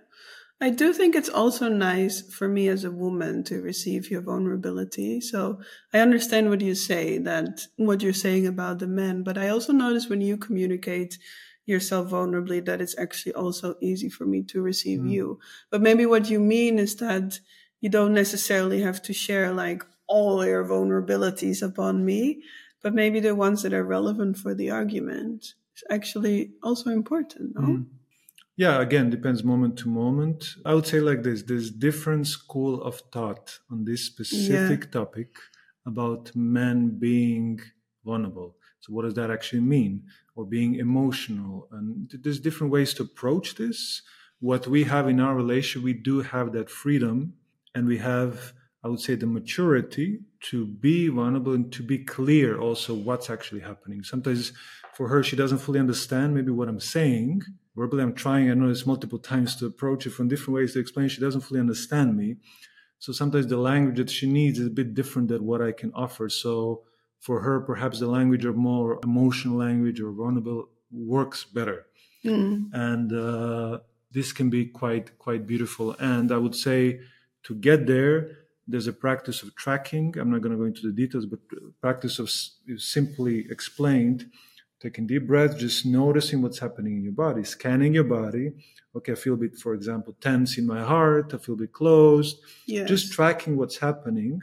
I 0.62 0.68
do 0.68 0.92
think 0.92 1.14
it's 1.14 1.30
also 1.30 1.68
nice 1.68 2.20
for 2.20 2.46
me 2.46 2.68
as 2.68 2.84
a 2.84 2.90
woman 2.90 3.44
to 3.44 3.62
receive 3.62 4.10
your 4.10 4.20
vulnerability. 4.20 5.20
So 5.22 5.60
I 5.94 6.00
understand 6.00 6.50
what 6.50 6.60
you 6.60 6.74
say 6.74 7.16
that 7.18 7.66
what 7.76 8.02
you're 8.02 8.12
saying 8.12 8.46
about 8.46 8.78
the 8.78 8.86
men, 8.86 9.22
but 9.22 9.38
I 9.38 9.48
also 9.48 9.72
notice 9.72 10.08
when 10.08 10.20
you 10.20 10.36
communicate 10.36 11.18
yourself 11.64 12.10
vulnerably 12.10 12.62
that 12.66 12.82
it's 12.82 12.98
actually 12.98 13.32
also 13.32 13.76
easy 13.80 14.10
for 14.10 14.26
me 14.26 14.42
to 14.42 14.60
receive 14.60 15.00
mm. 15.00 15.10
you. 15.10 15.38
But 15.70 15.80
maybe 15.80 16.04
what 16.04 16.28
you 16.28 16.40
mean 16.40 16.78
is 16.78 16.96
that 16.96 17.40
you 17.80 17.88
don't 17.88 18.12
necessarily 18.12 18.82
have 18.82 19.00
to 19.02 19.14
share 19.14 19.52
like 19.52 19.82
all 20.06 20.44
your 20.44 20.64
vulnerabilities 20.64 21.62
upon 21.62 22.04
me, 22.04 22.42
but 22.82 22.92
maybe 22.92 23.20
the 23.20 23.34
ones 23.34 23.62
that 23.62 23.72
are 23.72 23.84
relevant 23.84 24.36
for 24.36 24.54
the 24.54 24.70
argument 24.70 25.54
is 25.74 25.84
actually 25.88 26.50
also 26.62 26.90
important, 26.90 27.54
no? 27.54 27.62
Mm 27.62 27.86
yeah 28.64 28.76
again 28.86 29.06
depends 29.16 29.42
moment 29.52 29.74
to 29.80 29.86
moment 29.88 30.38
i 30.70 30.72
would 30.74 30.88
say 30.92 31.00
like 31.00 31.22
this 31.22 31.38
there's 31.50 31.70
different 31.88 32.24
school 32.26 32.74
of 32.88 32.94
thought 33.14 33.46
on 33.72 33.78
this 33.84 34.02
specific 34.12 34.80
yeah. 34.84 34.90
topic 34.98 35.30
about 35.86 36.34
men 36.34 36.98
being 36.98 37.60
vulnerable. 38.04 38.56
So, 38.80 38.92
what 38.92 39.04
does 39.04 39.14
that 39.14 39.30
actually 39.30 39.60
mean? 39.60 40.04
Or 40.34 40.44
being 40.46 40.76
emotional. 40.76 41.68
And 41.72 42.10
there's 42.22 42.40
different 42.40 42.72
ways 42.72 42.94
to 42.94 43.02
approach 43.02 43.56
this. 43.56 44.02
What 44.40 44.66
we 44.66 44.84
have 44.84 45.08
in 45.08 45.20
our 45.20 45.34
relationship, 45.34 45.84
we 45.84 45.92
do 45.92 46.22
have 46.22 46.52
that 46.52 46.70
freedom 46.70 47.34
and 47.74 47.86
we 47.86 47.98
have, 47.98 48.54
I 48.82 48.88
would 48.88 49.00
say, 49.00 49.14
the 49.14 49.26
maturity 49.26 50.20
to 50.50 50.66
be 50.66 51.08
vulnerable 51.08 51.52
and 51.52 51.70
to 51.72 51.82
be 51.82 51.98
clear 51.98 52.58
also 52.58 52.94
what's 52.94 53.28
actually 53.28 53.60
happening. 53.60 54.02
Sometimes 54.02 54.52
for 54.94 55.08
her, 55.08 55.22
she 55.22 55.36
doesn't 55.36 55.58
fully 55.58 55.78
understand 55.78 56.34
maybe 56.34 56.50
what 56.50 56.68
I'm 56.68 56.80
saying. 56.80 57.42
Verbally, 57.80 58.02
I'm 58.02 58.14
trying, 58.14 58.50
I 58.50 58.54
know 58.54 58.68
this 58.68 58.84
multiple 58.84 59.18
times 59.18 59.56
to 59.56 59.64
approach 59.64 60.06
it 60.06 60.10
from 60.10 60.28
different 60.28 60.54
ways 60.56 60.74
to 60.74 60.80
explain. 60.80 61.08
She 61.08 61.22
doesn't 61.22 61.40
fully 61.40 61.60
understand 61.60 62.14
me. 62.14 62.36
So 62.98 63.10
sometimes 63.10 63.46
the 63.46 63.56
language 63.56 63.96
that 63.96 64.10
she 64.10 64.26
needs 64.30 64.58
is 64.58 64.66
a 64.66 64.76
bit 64.80 64.92
different 64.92 65.28
than 65.28 65.46
what 65.46 65.62
I 65.62 65.72
can 65.72 65.90
offer. 65.94 66.28
So 66.28 66.82
for 67.20 67.40
her, 67.40 67.58
perhaps 67.60 67.98
the 67.98 68.06
language 68.18 68.44
of 68.44 68.54
more 68.54 69.00
emotional 69.02 69.56
language 69.56 69.98
or 69.98 70.12
vulnerable 70.12 70.68
works 70.92 71.44
better. 71.44 71.86
Mm. 72.22 72.68
And 72.74 73.08
uh, 73.14 73.78
this 74.12 74.30
can 74.30 74.50
be 74.50 74.66
quite 74.66 75.18
quite 75.18 75.46
beautiful. 75.46 75.96
And 75.98 76.30
I 76.32 76.36
would 76.36 76.54
say 76.54 77.00
to 77.44 77.54
get 77.54 77.86
there, 77.86 78.16
there's 78.68 78.88
a 78.88 78.92
practice 78.92 79.42
of 79.42 79.54
tracking. 79.54 80.14
I'm 80.18 80.30
not 80.30 80.42
going 80.42 80.52
to 80.52 80.58
go 80.58 80.68
into 80.72 80.86
the 80.86 80.92
details, 80.92 81.24
but 81.24 81.40
practice 81.80 82.18
of 82.18 82.28
simply 82.76 83.46
explained 83.50 84.30
taking 84.80 85.06
deep 85.06 85.26
breath, 85.26 85.58
just 85.58 85.84
noticing 85.84 86.40
what's 86.42 86.58
happening 86.58 86.96
in 86.96 87.02
your 87.02 87.12
body, 87.12 87.44
scanning 87.44 87.94
your 87.94 88.04
body. 88.04 88.52
Okay, 88.96 89.12
I 89.12 89.14
feel 89.14 89.34
a 89.34 89.36
bit, 89.36 89.56
for 89.56 89.74
example, 89.74 90.16
tense 90.20 90.58
in 90.58 90.66
my 90.66 90.82
heart. 90.82 91.32
I 91.34 91.38
feel 91.38 91.54
a 91.54 91.58
bit 91.58 91.72
closed. 91.72 92.40
Yes. 92.66 92.88
Just 92.88 93.12
tracking 93.12 93.56
what's 93.56 93.76
happening. 93.76 94.42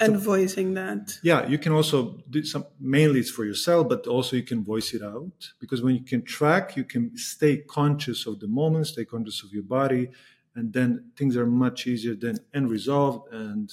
And 0.00 0.14
so, 0.14 0.20
voicing 0.20 0.74
that. 0.74 1.18
Yeah, 1.22 1.46
you 1.46 1.58
can 1.58 1.72
also 1.72 2.18
do 2.30 2.42
some, 2.44 2.64
mainly 2.80 3.20
it's 3.20 3.30
for 3.30 3.44
yourself, 3.44 3.88
but 3.88 4.06
also 4.06 4.36
you 4.36 4.42
can 4.42 4.64
voice 4.64 4.94
it 4.94 5.02
out. 5.02 5.52
Because 5.60 5.82
when 5.82 5.94
you 5.94 6.02
can 6.02 6.22
track, 6.22 6.76
you 6.76 6.84
can 6.84 7.16
stay 7.16 7.58
conscious 7.58 8.26
of 8.26 8.40
the 8.40 8.48
moment, 8.48 8.86
stay 8.86 9.04
conscious 9.04 9.42
of 9.42 9.52
your 9.52 9.64
body, 9.64 10.08
and 10.54 10.72
then 10.72 11.10
things 11.16 11.36
are 11.36 11.46
much 11.46 11.86
easier 11.86 12.14
then 12.14 12.38
and 12.54 12.70
resolved 12.70 13.32
and 13.32 13.70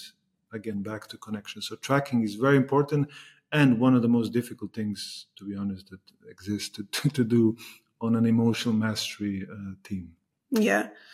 again 0.54 0.82
back 0.82 1.08
to 1.08 1.18
connection. 1.18 1.62
So 1.62 1.76
tracking 1.76 2.24
is 2.24 2.36
very 2.36 2.58
important 2.58 3.10
and 3.52 3.80
one 3.80 3.96
of 3.96 4.02
the 4.02 4.08
most 4.08 4.32
difficult 4.32 4.74
things, 4.74 5.28
to 5.38 5.46
be 5.46 5.56
honest, 5.56 5.90
that 5.90 6.00
exists 6.30 6.70
to, 6.70 7.10
to 7.10 7.24
do 7.24 7.58
on 8.02 8.16
an 8.16 8.26
emotional 8.26 8.74
mastery 8.74 9.46
uh, 9.52 9.74
team. 9.84 10.14
Yeah. 10.52 10.62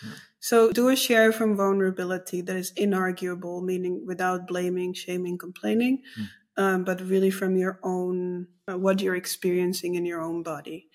yeah. 0.03 0.11
So 0.39 0.71
do 0.71 0.89
a 0.89 0.95
share 0.95 1.31
from 1.31 1.57
vulnerability 1.57 2.41
that 2.41 2.55
is 2.55 2.71
inarguable, 2.73 3.63
meaning 3.63 4.05
without 4.05 4.47
blaming, 4.47 4.93
shaming, 4.93 5.38
complaining, 5.38 6.03
mm. 6.19 6.27
um, 6.57 6.83
but 6.83 7.01
really 7.01 7.31
from 7.31 7.57
your 7.57 7.79
own, 7.83 8.47
uh, 8.69 8.77
what 8.77 9.01
you're 9.01 9.15
experiencing 9.15 9.95
in 9.95 10.05
your 10.05 10.21
own 10.21 10.43
body. 10.43 10.88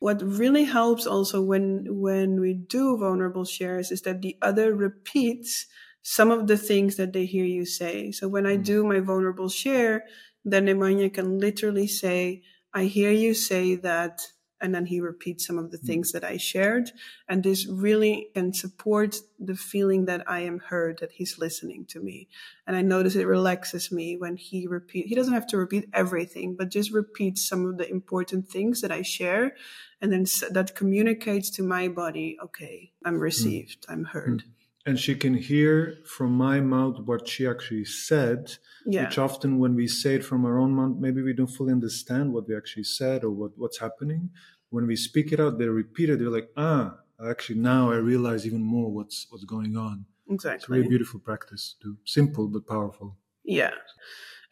What 0.00 0.22
really 0.22 0.64
helps 0.64 1.06
also 1.06 1.42
when, 1.42 1.86
when 1.88 2.38
we 2.40 2.54
do 2.54 2.96
vulnerable 2.98 3.44
shares 3.44 3.90
is 3.90 4.02
that 4.02 4.22
the 4.22 4.36
other 4.42 4.74
repeats 4.74 5.66
some 6.02 6.30
of 6.30 6.46
the 6.46 6.56
things 6.56 6.96
that 6.96 7.12
they 7.12 7.26
hear 7.26 7.44
you 7.44 7.64
say. 7.64 8.12
So 8.12 8.28
when 8.28 8.46
I 8.46 8.56
mm. 8.56 8.64
do 8.64 8.84
my 8.84 9.00
vulnerable 9.00 9.48
share, 9.48 10.04
then 10.52 10.66
Nemanja 10.66 11.12
can 11.12 11.38
literally 11.38 11.86
say, 11.86 12.42
I 12.72 12.84
hear 12.84 13.10
you 13.10 13.34
say 13.34 13.74
that. 13.76 14.20
And 14.60 14.74
then 14.74 14.86
he 14.86 15.00
repeats 15.00 15.46
some 15.46 15.56
of 15.56 15.70
the 15.70 15.78
mm. 15.78 15.86
things 15.86 16.10
that 16.10 16.24
I 16.24 16.36
shared. 16.36 16.90
And 17.28 17.44
this 17.44 17.68
really 17.68 18.30
can 18.34 18.52
support 18.52 19.16
the 19.38 19.54
feeling 19.54 20.06
that 20.06 20.28
I 20.28 20.40
am 20.40 20.58
heard, 20.58 20.98
that 20.98 21.12
he's 21.12 21.38
listening 21.38 21.84
to 21.90 22.00
me. 22.00 22.28
And 22.66 22.76
I 22.76 22.82
notice 22.82 23.14
it 23.14 23.28
relaxes 23.28 23.92
me 23.92 24.16
when 24.16 24.36
he 24.36 24.66
repeat. 24.66 25.06
He 25.06 25.14
doesn't 25.14 25.32
have 25.32 25.46
to 25.48 25.58
repeat 25.58 25.88
everything, 25.92 26.56
but 26.56 26.70
just 26.70 26.90
repeats 26.90 27.48
some 27.48 27.66
of 27.66 27.78
the 27.78 27.88
important 27.88 28.48
things 28.48 28.80
that 28.80 28.90
I 28.90 29.02
share. 29.02 29.54
And 30.00 30.12
then 30.12 30.26
that 30.50 30.74
communicates 30.74 31.50
to 31.50 31.62
my 31.62 31.86
body, 31.86 32.36
okay, 32.42 32.90
I'm 33.04 33.18
mm. 33.18 33.20
received, 33.20 33.86
mm. 33.86 33.92
I'm 33.92 34.04
heard. 34.06 34.42
Mm 34.42 34.57
and 34.88 34.98
she 34.98 35.14
can 35.14 35.34
hear 35.34 35.98
from 36.04 36.32
my 36.32 36.60
mouth 36.60 36.96
what 37.00 37.28
she 37.28 37.46
actually 37.46 37.84
said 37.84 38.56
yeah. 38.86 39.04
which 39.04 39.18
often 39.18 39.58
when 39.58 39.74
we 39.74 39.86
say 39.86 40.14
it 40.14 40.24
from 40.24 40.46
our 40.46 40.58
own 40.58 40.72
mouth 40.72 40.96
maybe 40.98 41.20
we 41.20 41.34
don't 41.34 41.54
fully 41.58 41.72
understand 41.72 42.32
what 42.32 42.48
we 42.48 42.56
actually 42.56 42.84
said 42.84 43.22
or 43.22 43.30
what, 43.30 43.52
what's 43.56 43.78
happening. 43.78 44.30
When 44.70 44.86
we 44.86 44.96
speak 44.96 45.30
it 45.32 45.40
out 45.40 45.58
they 45.58 45.66
repeat 45.66 46.08
it. 46.10 46.18
They're 46.18 46.30
like 46.38 46.50
ah 46.56 46.94
actually 47.32 47.58
now 47.58 47.90
i 47.90 47.96
realize 47.96 48.46
even 48.46 48.62
more 48.62 48.90
what's 48.90 49.26
what's 49.30 49.44
going 49.44 49.76
on. 49.76 50.06
Exactly 50.30 50.56
it's 50.56 50.68
a 50.68 50.72
really 50.72 50.88
beautiful 50.88 51.20
practice 51.20 51.76
too 51.82 51.96
simple 52.04 52.48
but 52.48 52.66
powerful. 52.66 53.16
Yeah. 53.44 53.74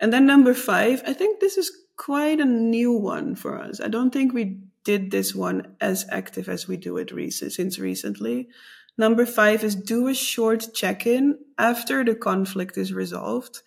And 0.00 0.12
then 0.12 0.26
number 0.26 0.52
five 0.52 1.02
i 1.06 1.14
think 1.14 1.40
this 1.40 1.56
is 1.56 1.68
quite 1.96 2.40
a 2.40 2.44
new 2.44 2.92
one 2.92 3.34
for 3.34 3.58
us. 3.58 3.80
I 3.80 3.88
don't 3.88 4.12
think 4.12 4.34
we 4.34 4.58
did 4.84 5.10
this 5.10 5.34
one 5.34 5.76
as 5.80 6.06
active 6.10 6.48
as 6.48 6.68
we 6.68 6.76
do 6.76 6.96
it 6.98 7.10
recent, 7.10 7.52
since 7.52 7.78
recently 7.78 8.48
Number 8.98 9.26
five 9.26 9.62
is 9.62 9.74
do 9.74 10.08
a 10.08 10.14
short 10.14 10.68
check 10.74 11.06
in 11.06 11.38
after 11.58 12.04
the 12.04 12.14
conflict 12.14 12.78
is 12.78 12.92
resolved 12.92 13.62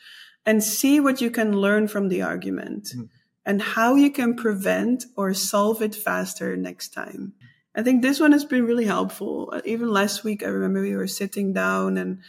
and 0.46 0.64
see 0.64 1.00
what 1.00 1.22
you 1.22 1.30
can 1.30 1.54
learn 1.54 1.88
from 1.88 2.08
the 2.08 2.22
argument 2.22 2.90
mm. 2.96 3.10
and 3.46 3.62
how 3.62 3.96
you 3.96 4.10
can 4.12 4.36
prevent 4.36 5.06
or 5.16 5.34
solve 5.34 5.82
it 5.82 5.94
faster 5.94 6.58
next 6.58 6.90
time. 6.94 7.34
I 7.76 7.84
think 7.84 8.02
this 8.02 8.20
one 8.20 8.32
has 8.32 8.46
been 8.46 8.66
really 8.66 8.86
helpful. 8.86 9.54
Even 9.64 9.90
last 9.90 10.24
week, 10.24 10.44
I 10.44 10.48
remember 10.48 10.82
we 10.82 10.96
were 10.96 11.08
sitting 11.08 11.54
down 11.54 11.98
and 11.98 12.20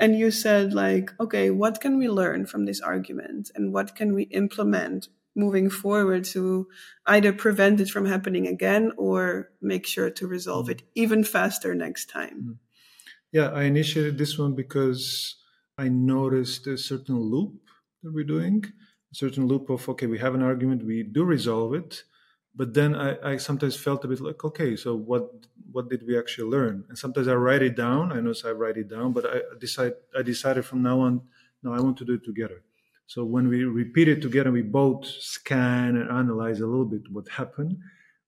and 0.00 0.16
you 0.16 0.30
said 0.30 0.72
like, 0.72 1.12
okay, 1.18 1.50
what 1.50 1.80
can 1.80 1.98
we 1.98 2.08
learn 2.08 2.46
from 2.46 2.66
this 2.66 2.80
argument 2.80 3.50
and 3.54 3.72
what 3.72 3.96
can 3.96 4.14
we 4.14 4.24
implement 4.24 5.08
moving 5.38 5.70
forward 5.70 6.24
to 6.24 6.68
either 7.06 7.32
prevent 7.32 7.80
it 7.80 7.88
from 7.88 8.04
happening 8.06 8.46
again 8.46 8.92
or 8.96 9.50
make 9.62 9.86
sure 9.86 10.10
to 10.10 10.26
resolve 10.26 10.68
it 10.68 10.82
even 10.94 11.22
faster 11.24 11.74
next 11.74 12.10
time. 12.10 12.38
Mm. 12.42 12.56
Yeah, 13.30 13.50
I 13.50 13.64
initiated 13.64 14.16
this 14.18 14.38
one 14.38 14.54
because 14.54 15.36
I 15.76 15.88
noticed 15.88 16.66
a 16.66 16.78
certain 16.78 17.20
loop 17.20 17.60
that 18.02 18.12
we're 18.12 18.24
doing, 18.24 18.64
a 19.12 19.14
certain 19.14 19.46
loop 19.46 19.70
of, 19.70 19.88
okay, 19.90 20.06
we 20.06 20.18
have 20.18 20.34
an 20.34 20.42
argument, 20.42 20.84
we 20.84 21.02
do 21.02 21.24
resolve 21.24 21.74
it. 21.74 22.04
But 22.54 22.74
then 22.74 22.96
I, 22.96 23.16
I 23.22 23.36
sometimes 23.36 23.76
felt 23.76 24.04
a 24.04 24.08
bit 24.08 24.20
like, 24.20 24.42
okay, 24.44 24.74
so 24.74 24.96
what 24.96 25.30
what 25.70 25.90
did 25.90 26.06
we 26.06 26.18
actually 26.18 26.48
learn? 26.50 26.84
And 26.88 26.98
sometimes 26.98 27.28
I 27.28 27.34
write 27.34 27.62
it 27.62 27.76
down. 27.76 28.10
I 28.10 28.20
know 28.20 28.32
I 28.44 28.50
write 28.50 28.78
it 28.78 28.88
down, 28.88 29.12
but 29.12 29.26
I 29.26 29.40
decide 29.60 29.92
I 30.18 30.22
decided 30.22 30.64
from 30.64 30.82
now 30.82 31.00
on, 31.00 31.22
no, 31.62 31.72
I 31.72 31.80
want 31.80 31.98
to 31.98 32.04
do 32.04 32.14
it 32.14 32.24
together. 32.24 32.62
So 33.08 33.24
when 33.24 33.48
we 33.48 33.64
repeat 33.64 34.06
it 34.06 34.20
together, 34.20 34.52
we 34.52 34.60
both 34.60 35.06
scan 35.06 35.96
and 35.96 36.10
analyze 36.10 36.60
a 36.60 36.66
little 36.66 36.84
bit 36.84 37.10
what 37.10 37.26
happened. 37.26 37.78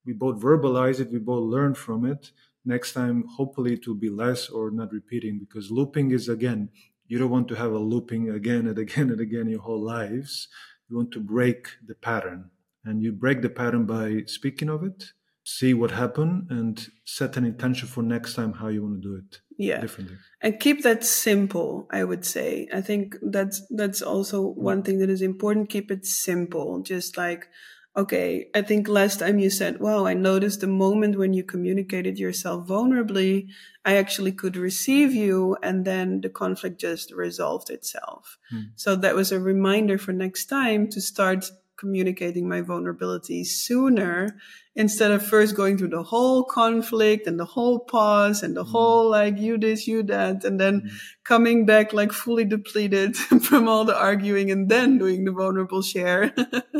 We 0.07 0.14
both 0.14 0.41
verbalize 0.41 1.01
it. 1.01 1.12
We 1.12 1.18
both 1.18 1.45
learn 1.45 1.74
from 1.74 2.07
it. 2.07 2.31
Next 2.64 2.95
time, 2.95 3.24
hopefully, 3.37 3.74
it 3.74 3.87
will 3.87 4.01
be 4.07 4.09
less 4.09 4.49
or 4.49 4.70
not 4.70 4.91
repeating 4.91 5.39
because 5.39 5.70
looping 5.70 6.12
is 6.12 6.31
again, 6.31 6.70
you 7.09 7.18
don't 7.18 7.28
want 7.28 7.49
to 7.49 7.57
have 7.57 7.72
a 7.72 7.78
looping 7.78 8.31
again 8.31 8.66
and 8.66 8.78
again 8.78 9.11
and 9.11 9.20
again 9.20 9.51
your 9.51 9.61
whole 9.61 9.85
lives. 9.85 10.49
You 10.89 10.97
want 10.97 11.12
to 11.12 11.20
break 11.20 11.68
the 11.87 11.95
pattern. 11.95 12.51
And 12.83 13.03
you 13.03 13.12
break 13.12 13.43
the 13.43 13.51
pattern 13.51 13.85
by 13.85 14.22
speaking 14.26 14.70
of 14.70 14.83
it, 14.83 15.12
see 15.45 15.74
what 15.74 15.91
happened, 15.91 16.47
and 16.49 16.89
set 17.05 17.37
an 17.37 17.45
intention 17.45 17.87
for 17.87 18.03
next 18.03 18.33
time 18.33 18.55
how 18.55 18.68
you 18.68 18.83
want 18.83 19.03
to 19.03 19.09
do 19.09 19.14
it 19.14 19.41
yeah. 19.61 19.81
Differently. 19.81 20.17
And 20.41 20.59
keep 20.59 20.83
that 20.83 21.05
simple 21.05 21.87
i 21.91 22.03
would 22.03 22.25
say. 22.25 22.67
I 22.73 22.81
think 22.81 23.17
that's 23.21 23.63
that's 23.71 24.01
also 24.01 24.41
one 24.41 24.83
thing 24.83 24.99
that 25.01 25.11
is 25.11 25.23
important. 25.23 25.69
Keep 25.69 25.91
it 25.91 26.07
simple. 26.07 26.81
Just 26.81 27.17
like 27.17 27.49
okay 27.97 28.49
i 28.55 28.63
think 28.63 28.87
last 28.87 29.19
time 29.19 29.41
you 29.41 29.51
said 29.51 29.81
wow 29.81 30.07
i 30.07 30.15
noticed 30.15 30.61
the 30.61 30.67
moment 30.69 31.19
when 31.19 31.33
you 31.33 31.43
communicated 31.43 32.21
yourself 32.21 32.69
vulnerably 32.69 33.49
i 33.85 33.97
actually 33.97 34.31
could 34.31 34.57
receive 34.57 35.13
you 35.13 35.57
and 35.63 35.85
then 35.85 36.21
the 36.21 36.29
conflict 36.29 36.81
just 36.81 37.11
resolved 37.13 37.69
itself. 37.69 38.39
Hmm. 38.51 38.71
so 38.77 38.95
that 38.95 39.17
was 39.17 39.33
a 39.33 39.41
reminder 39.41 39.99
for 39.99 40.13
next 40.13 40.47
time 40.47 40.89
to 40.91 41.01
start 41.01 41.51
communicating 41.81 42.47
my 42.47 42.61
vulnerability 42.61 43.43
sooner 43.43 44.28
instead 44.76 45.11
of 45.11 45.26
first 45.26 45.57
going 45.57 45.78
through 45.78 45.89
the 45.89 46.03
whole 46.03 46.45
conflict 46.45 47.26
and 47.26 47.41
the 47.41 47.45
whole 47.47 47.81
pause 47.81 48.43
and 48.43 48.55
the 48.55 48.64
mm. 48.64 48.68
whole 48.68 49.11
like 49.11 49.39
you 49.39 49.57
this, 49.57 49.87
you 49.87 50.03
that, 50.03 50.45
and 50.45 50.61
then 50.61 50.83
mm. 50.83 50.91
coming 51.24 51.64
back 51.64 51.95
like 51.95 52.12
fully 52.12 52.45
depleted 52.45 53.16
from 53.43 53.66
all 53.66 53.85
the 53.87 53.99
arguing 53.99 54.51
and 54.51 54.68
then 54.68 54.99
doing 54.99 55.24
the 55.24 55.33
vulnerable 55.33 55.81
share. 55.83 56.35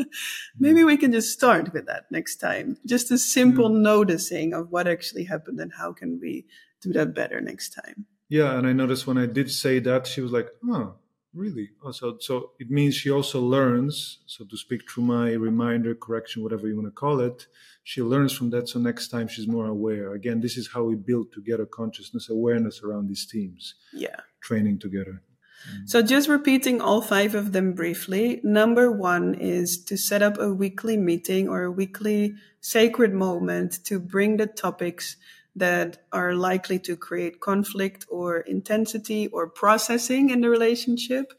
Maybe 0.59 0.83
we 0.83 0.97
can 0.97 1.11
just 1.11 1.33
start 1.33 1.73
with 1.73 1.87
that 1.87 2.05
next 2.11 2.37
time. 2.37 2.77
Just 2.85 3.11
a 3.11 3.17
simple 3.17 3.69
mm. 3.69 3.81
noticing 3.81 4.53
of 4.53 4.69
what 4.69 4.87
actually 4.87 5.23
happened 5.23 5.59
and 5.59 5.73
how 5.75 5.91
can 5.93 6.19
we 6.21 6.45
do 6.81 6.93
that 6.93 7.15
better 7.15 7.41
next 7.41 7.71
time. 7.71 8.05
Yeah, 8.29 8.57
and 8.57 8.65
I 8.65 8.71
noticed 8.71 9.07
when 9.07 9.17
I 9.17 9.25
did 9.25 9.51
say 9.51 9.79
that, 9.79 10.07
she 10.07 10.21
was 10.21 10.31
like, 10.31 10.47
"Huh, 10.63 10.91
Really? 11.33 11.69
Oh, 11.83 11.91
so, 11.91 12.17
so 12.19 12.51
it 12.59 12.69
means 12.69 12.95
she 12.95 13.09
also 13.09 13.39
learns, 13.39 14.19
so 14.25 14.43
to 14.43 14.57
speak, 14.57 14.89
through 14.89 15.05
my 15.05 15.31
reminder, 15.31 15.95
correction, 15.95 16.43
whatever 16.43 16.67
you 16.67 16.75
want 16.75 16.87
to 16.87 16.91
call 16.91 17.21
it. 17.21 17.47
She 17.83 18.01
learns 18.01 18.33
from 18.33 18.49
that. 18.49 18.67
So 18.67 18.79
next 18.79 19.07
time 19.07 19.27
she's 19.27 19.47
more 19.47 19.67
aware. 19.67 20.13
Again, 20.13 20.41
this 20.41 20.57
is 20.57 20.69
how 20.73 20.83
we 20.83 20.95
build 20.95 21.31
together 21.31 21.65
consciousness 21.65 22.29
awareness 22.29 22.81
around 22.83 23.07
these 23.07 23.25
teams. 23.25 23.75
Yeah. 23.93 24.17
Training 24.41 24.79
together. 24.79 25.23
Mm. 25.69 25.89
So 25.89 26.01
just 26.01 26.27
repeating 26.27 26.81
all 26.81 27.01
five 27.01 27.33
of 27.33 27.53
them 27.53 27.73
briefly. 27.73 28.41
Number 28.43 28.91
one 28.91 29.33
is 29.33 29.83
to 29.85 29.97
set 29.97 30.21
up 30.21 30.37
a 30.37 30.53
weekly 30.53 30.97
meeting 30.97 31.47
or 31.47 31.63
a 31.63 31.71
weekly 31.71 32.35
sacred 32.59 33.13
moment 33.13 33.79
to 33.85 33.99
bring 33.99 34.37
the 34.37 34.47
topics 34.47 35.15
that 35.55 36.05
are 36.11 36.33
likely 36.33 36.79
to 36.79 36.95
create 36.95 37.41
conflict 37.41 38.05
or 38.09 38.39
intensity 38.41 39.27
or 39.27 39.47
processing 39.47 40.29
in 40.29 40.41
the 40.41 40.49
relationship 40.49 41.33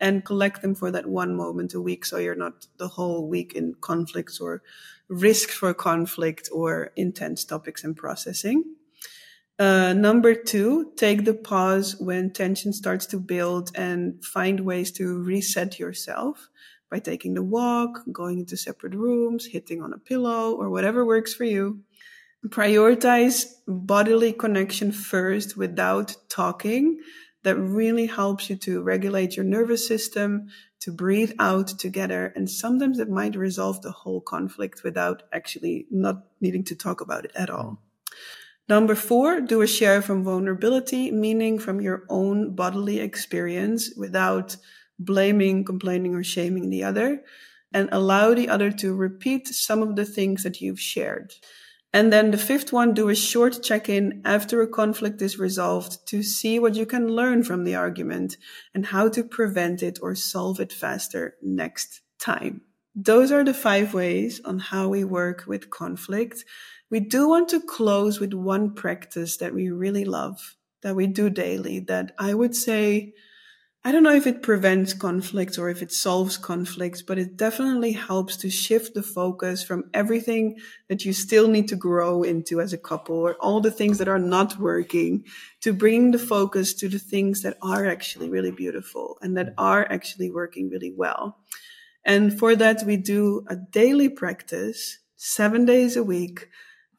and 0.00 0.24
collect 0.24 0.62
them 0.62 0.74
for 0.74 0.90
that 0.90 1.06
one 1.06 1.34
moment 1.34 1.74
a 1.74 1.80
week. 1.80 2.04
So 2.04 2.18
you're 2.18 2.34
not 2.34 2.66
the 2.78 2.88
whole 2.88 3.28
week 3.28 3.54
in 3.54 3.74
conflicts 3.80 4.40
or 4.40 4.62
risk 5.08 5.50
for 5.50 5.74
conflict 5.74 6.48
or 6.52 6.92
intense 6.96 7.44
topics 7.44 7.84
and 7.84 7.96
processing. 7.96 8.64
Uh, 9.58 9.92
number 9.92 10.34
two, 10.34 10.92
take 10.96 11.24
the 11.24 11.34
pause 11.34 11.96
when 11.98 12.32
tension 12.32 12.72
starts 12.72 13.06
to 13.06 13.18
build 13.18 13.72
and 13.74 14.24
find 14.24 14.60
ways 14.60 14.92
to 14.92 15.18
reset 15.18 15.80
yourself 15.80 16.48
by 16.90 17.00
taking 17.00 17.34
the 17.34 17.42
walk, 17.42 18.04
going 18.12 18.38
into 18.38 18.56
separate 18.56 18.94
rooms, 18.94 19.46
hitting 19.46 19.82
on 19.82 19.92
a 19.92 19.98
pillow, 19.98 20.52
or 20.52 20.70
whatever 20.70 21.04
works 21.04 21.34
for 21.34 21.44
you. 21.44 21.80
Prioritize 22.46 23.46
bodily 23.66 24.32
connection 24.32 24.92
first 24.92 25.56
without 25.56 26.16
talking. 26.28 27.00
That 27.42 27.56
really 27.56 28.06
helps 28.06 28.50
you 28.50 28.56
to 28.56 28.82
regulate 28.82 29.36
your 29.36 29.44
nervous 29.44 29.86
system, 29.86 30.48
to 30.80 30.92
breathe 30.92 31.32
out 31.38 31.68
together. 31.68 32.32
And 32.36 32.50
sometimes 32.50 32.98
it 32.98 33.08
might 33.08 33.36
resolve 33.36 33.82
the 33.82 33.92
whole 33.92 34.20
conflict 34.20 34.82
without 34.84 35.22
actually 35.32 35.86
not 35.90 36.24
needing 36.40 36.64
to 36.64 36.76
talk 36.76 37.00
about 37.00 37.24
it 37.24 37.32
at 37.34 37.50
all. 37.50 37.80
Number 38.68 38.94
four, 38.94 39.40
do 39.40 39.62
a 39.62 39.66
share 39.66 40.02
from 40.02 40.24
vulnerability, 40.24 41.10
meaning 41.10 41.58
from 41.58 41.80
your 41.80 42.04
own 42.08 42.54
bodily 42.54 43.00
experience 43.00 43.94
without 43.96 44.56
blaming, 44.98 45.64
complaining, 45.64 46.14
or 46.14 46.22
shaming 46.22 46.68
the 46.68 46.84
other, 46.84 47.22
and 47.72 47.88
allow 47.92 48.34
the 48.34 48.48
other 48.48 48.70
to 48.72 48.94
repeat 48.94 49.48
some 49.48 49.82
of 49.82 49.96
the 49.96 50.04
things 50.04 50.42
that 50.42 50.60
you've 50.60 50.80
shared. 50.80 51.34
And 51.92 52.12
then 52.12 52.30
the 52.30 52.38
fifth 52.38 52.72
one, 52.72 52.92
do 52.92 53.08
a 53.08 53.14
short 53.14 53.62
check 53.62 53.88
in 53.88 54.20
after 54.24 54.60
a 54.60 54.68
conflict 54.68 55.22
is 55.22 55.38
resolved 55.38 56.06
to 56.08 56.22
see 56.22 56.58
what 56.58 56.74
you 56.74 56.84
can 56.84 57.08
learn 57.08 57.42
from 57.42 57.64
the 57.64 57.74
argument 57.74 58.36
and 58.74 58.86
how 58.86 59.08
to 59.08 59.24
prevent 59.24 59.82
it 59.82 59.98
or 60.02 60.14
solve 60.14 60.60
it 60.60 60.72
faster 60.72 61.36
next 61.42 62.02
time. 62.18 62.60
Those 62.94 63.32
are 63.32 63.44
the 63.44 63.54
five 63.54 63.94
ways 63.94 64.40
on 64.44 64.58
how 64.58 64.88
we 64.88 65.04
work 65.04 65.44
with 65.46 65.70
conflict. 65.70 66.44
We 66.90 67.00
do 67.00 67.28
want 67.28 67.48
to 67.50 67.60
close 67.60 68.20
with 68.20 68.34
one 68.34 68.74
practice 68.74 69.36
that 69.38 69.54
we 69.54 69.70
really 69.70 70.04
love, 70.04 70.56
that 70.82 70.96
we 70.96 71.06
do 71.06 71.30
daily, 71.30 71.80
that 71.80 72.12
I 72.18 72.34
would 72.34 72.54
say, 72.54 73.14
I 73.84 73.92
don't 73.92 74.02
know 74.02 74.14
if 74.14 74.26
it 74.26 74.42
prevents 74.42 74.92
conflict 74.92 75.56
or 75.56 75.70
if 75.70 75.82
it 75.82 75.92
solves 75.92 76.36
conflicts, 76.36 77.00
but 77.00 77.16
it 77.16 77.36
definitely 77.36 77.92
helps 77.92 78.36
to 78.38 78.50
shift 78.50 78.92
the 78.92 79.04
focus 79.04 79.62
from 79.62 79.88
everything 79.94 80.58
that 80.88 81.04
you 81.04 81.12
still 81.12 81.48
need 81.48 81.68
to 81.68 81.76
grow 81.76 82.22
into 82.22 82.60
as 82.60 82.72
a 82.72 82.78
couple 82.78 83.16
or 83.16 83.34
all 83.34 83.60
the 83.60 83.70
things 83.70 83.98
that 83.98 84.08
are 84.08 84.18
not 84.18 84.58
working 84.58 85.24
to 85.60 85.72
bring 85.72 86.10
the 86.10 86.18
focus 86.18 86.74
to 86.74 86.88
the 86.88 86.98
things 86.98 87.42
that 87.42 87.56
are 87.62 87.86
actually 87.86 88.28
really 88.28 88.50
beautiful 88.50 89.16
and 89.22 89.36
that 89.38 89.54
are 89.56 89.90
actually 89.90 90.30
working 90.30 90.68
really 90.68 90.92
well. 90.94 91.38
And 92.04 92.36
for 92.36 92.56
that, 92.56 92.82
we 92.84 92.96
do 92.96 93.44
a 93.48 93.56
daily 93.56 94.08
practice, 94.08 94.98
seven 95.16 95.64
days 95.64 95.96
a 95.96 96.02
week 96.02 96.48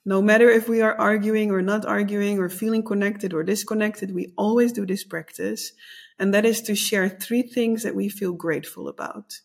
no 0.05 0.21
matter 0.21 0.49
if 0.49 0.67
we 0.67 0.81
are 0.81 0.95
arguing 0.99 1.51
or 1.51 1.61
not 1.61 1.85
arguing 1.85 2.39
or 2.39 2.49
feeling 2.49 2.83
connected 2.83 3.33
or 3.33 3.43
disconnected, 3.43 4.15
we 4.15 4.33
always 4.37 4.71
do 4.71 4.85
this 4.85 5.03
practice. 5.03 5.73
And 6.19 6.33
that 6.33 6.45
is 6.45 6.61
to 6.63 6.75
share 6.75 7.09
three 7.09 7.41
things 7.41 7.83
that 7.83 7.95
we 7.95 8.09
feel 8.09 8.33
grateful 8.33 8.87
about. 8.87 9.39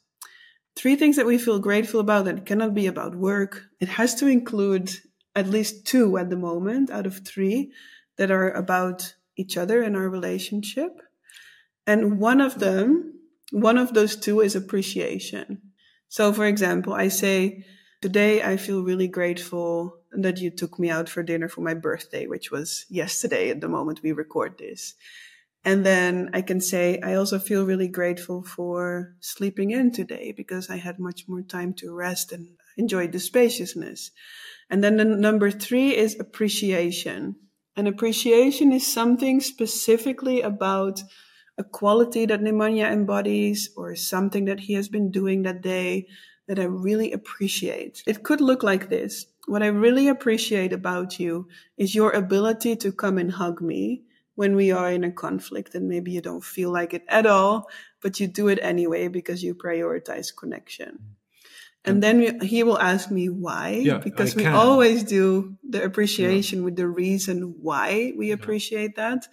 Three 0.77 0.97
things 0.97 1.16
that 1.16 1.27
we 1.27 1.39
feel 1.39 1.61
grateful 1.61 2.01
about 2.01 2.25
that 2.25 2.45
cannot 2.45 2.75
be 2.75 2.87
about 2.87 3.14
work. 3.14 3.62
It 3.81 3.89
has 3.89 4.14
to 4.16 4.27
include 4.27 4.91
at 5.37 5.49
least 5.49 5.87
two 5.87 6.18
at 6.18 6.31
the 6.31 6.37
moment 6.37 6.91
out 6.91 7.07
of 7.07 7.25
three 7.25 7.72
that 8.16 8.31
are 8.31 8.51
about 8.51 9.14
each 9.37 9.57
other 9.57 9.83
and 9.83 9.97
our 9.97 10.09
relationship. 10.09 11.01
And 11.87 12.18
one 12.18 12.41
of 12.41 12.59
them, 12.59 13.20
one 13.53 13.79
of 13.79 13.95
those 13.95 14.16
two 14.16 14.41
is 14.41 14.57
appreciation. 14.57 15.62
So, 16.09 16.33
for 16.33 16.47
example, 16.47 16.93
I 16.93 17.09
say, 17.09 17.64
Today 18.05 18.43
I 18.43 18.59
feel 18.59 18.83
really 18.83 19.09
grateful 19.09 19.97
that 20.12 20.37
you 20.37 20.51
took 20.51 20.79
me 20.79 20.91
out 20.91 21.09
for 21.09 21.22
dinner 21.22 21.49
for 21.49 21.62
my 21.62 21.72
birthday, 21.72 22.27
which 22.27 22.51
was 22.51 22.85
yesterday 22.91 23.49
at 23.49 23.62
the 23.62 23.68
moment 23.68 24.03
we 24.03 24.12
record 24.12 24.59
this. 24.59 24.93
And 25.65 25.85
then 25.85 26.31
I 26.35 26.43
can 26.43 26.61
say, 26.61 27.01
I 27.03 27.15
also 27.15 27.39
feel 27.39 27.65
really 27.65 27.89
grateful 27.89 28.43
for 28.43 29.15
sleeping 29.21 29.71
in 29.71 29.93
today 29.93 30.33
because 30.37 30.69
I 30.69 30.77
had 30.77 30.99
much 30.99 31.25
more 31.27 31.41
time 31.41 31.73
to 31.75 31.95
rest 31.95 32.33
and 32.33 32.49
enjoy 32.77 33.09
the 33.09 33.19
spaciousness. 33.19 34.11
And 34.69 34.85
then 34.85 34.97
the 34.97 35.05
number 35.05 35.51
three 35.51 35.97
is 35.97 36.21
appreciation. 36.21 37.37
And 37.77 37.89
appreciation 37.89 38.73
is 38.73 38.87
something 38.87 39.41
specifically 39.41 40.43
about 40.43 41.03
a 41.57 41.65
quality 41.65 42.27
that 42.27 42.41
Nemanja 42.41 42.91
embodies 42.91 43.71
or 43.77 43.95
something 43.97 44.45
that 44.47 44.61
he 44.61 44.75
has 44.75 44.89
been 44.89 45.11
doing 45.11 45.43
that 45.43 45.62
day 45.62 46.07
that 46.47 46.59
I 46.59 46.65
really 46.65 47.12
appreciate. 47.12 48.03
It 48.07 48.23
could 48.23 48.41
look 48.41 48.62
like 48.62 48.91
this. 48.91 49.27
What 49.47 49.62
I 49.62 49.69
really 49.69 50.09
appreciate 50.09 50.73
about 50.73 51.19
you 51.19 51.49
is 51.79 51.95
your 51.95 52.11
ability 52.11 52.77
to 52.77 52.93
come 52.93 53.19
and 53.19 53.33
hug 53.33 53.62
me 53.62 54.03
when 54.35 54.57
we 54.57 54.72
are 54.72 54.91
in 54.91 55.05
a 55.05 55.12
conflict 55.12 55.74
and 55.74 55.89
maybe 55.89 56.11
you 56.11 56.20
don't 56.20 56.45
feel 56.45 56.70
like 56.70 56.95
it 56.95 57.05
at 57.09 57.26
all, 57.26 57.68
but 58.01 58.18
you 58.20 58.26
do 58.26 58.49
it 58.49 58.59
anyway 58.62 59.09
because 59.09 59.43
you 59.43 59.55
prioritize 59.55 60.35
connection. 60.35 60.99
And 61.87 62.03
then 62.03 62.41
he 62.41 62.62
will 62.62 62.78
ask 62.78 63.11
me 63.11 63.28
why, 63.28 63.80
yeah, 63.82 63.99
because 63.99 64.35
I 64.35 64.37
we 64.37 64.43
can. 64.45 64.55
always 64.55 65.03
do 65.03 65.57
the 65.68 65.85
appreciation 65.85 66.61
yeah. 66.61 66.64
with 66.64 66.76
the 66.76 66.89
reason 66.89 67.57
why 67.61 68.14
we 68.16 68.32
appreciate 68.32 68.93
yeah. 68.97 69.11
that. 69.11 69.28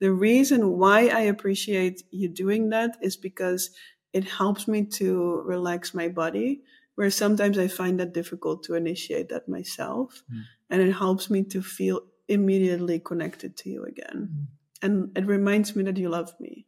The 0.00 0.12
reason 0.12 0.76
why 0.76 1.08
I 1.08 1.20
appreciate 1.20 2.02
you 2.10 2.28
doing 2.28 2.68
that 2.70 2.98
is 3.00 3.16
because 3.16 3.70
it 4.12 4.24
helps 4.24 4.68
me 4.68 4.84
to 4.84 5.42
relax 5.46 5.94
my 5.94 6.08
body 6.08 6.62
where 6.94 7.10
sometimes 7.10 7.58
I 7.58 7.68
find 7.68 7.98
that 8.00 8.12
difficult 8.12 8.64
to 8.64 8.74
initiate 8.74 9.30
that 9.30 9.48
myself. 9.48 10.22
Mm. 10.32 10.42
And 10.70 10.82
it 10.82 10.92
helps 10.92 11.30
me 11.30 11.42
to 11.44 11.62
feel 11.62 12.02
immediately 12.28 12.98
connected 12.98 13.56
to 13.58 13.70
you 13.70 13.84
again. 13.84 14.30
Mm. 14.32 14.46
And 14.82 15.16
it 15.16 15.26
reminds 15.26 15.74
me 15.74 15.84
that 15.84 15.96
you 15.96 16.08
love 16.08 16.34
me, 16.40 16.66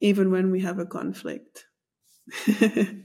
even 0.00 0.30
when 0.30 0.50
we 0.50 0.60
have 0.60 0.78
a 0.78 0.86
conflict. 0.86 1.66
and 2.46 3.04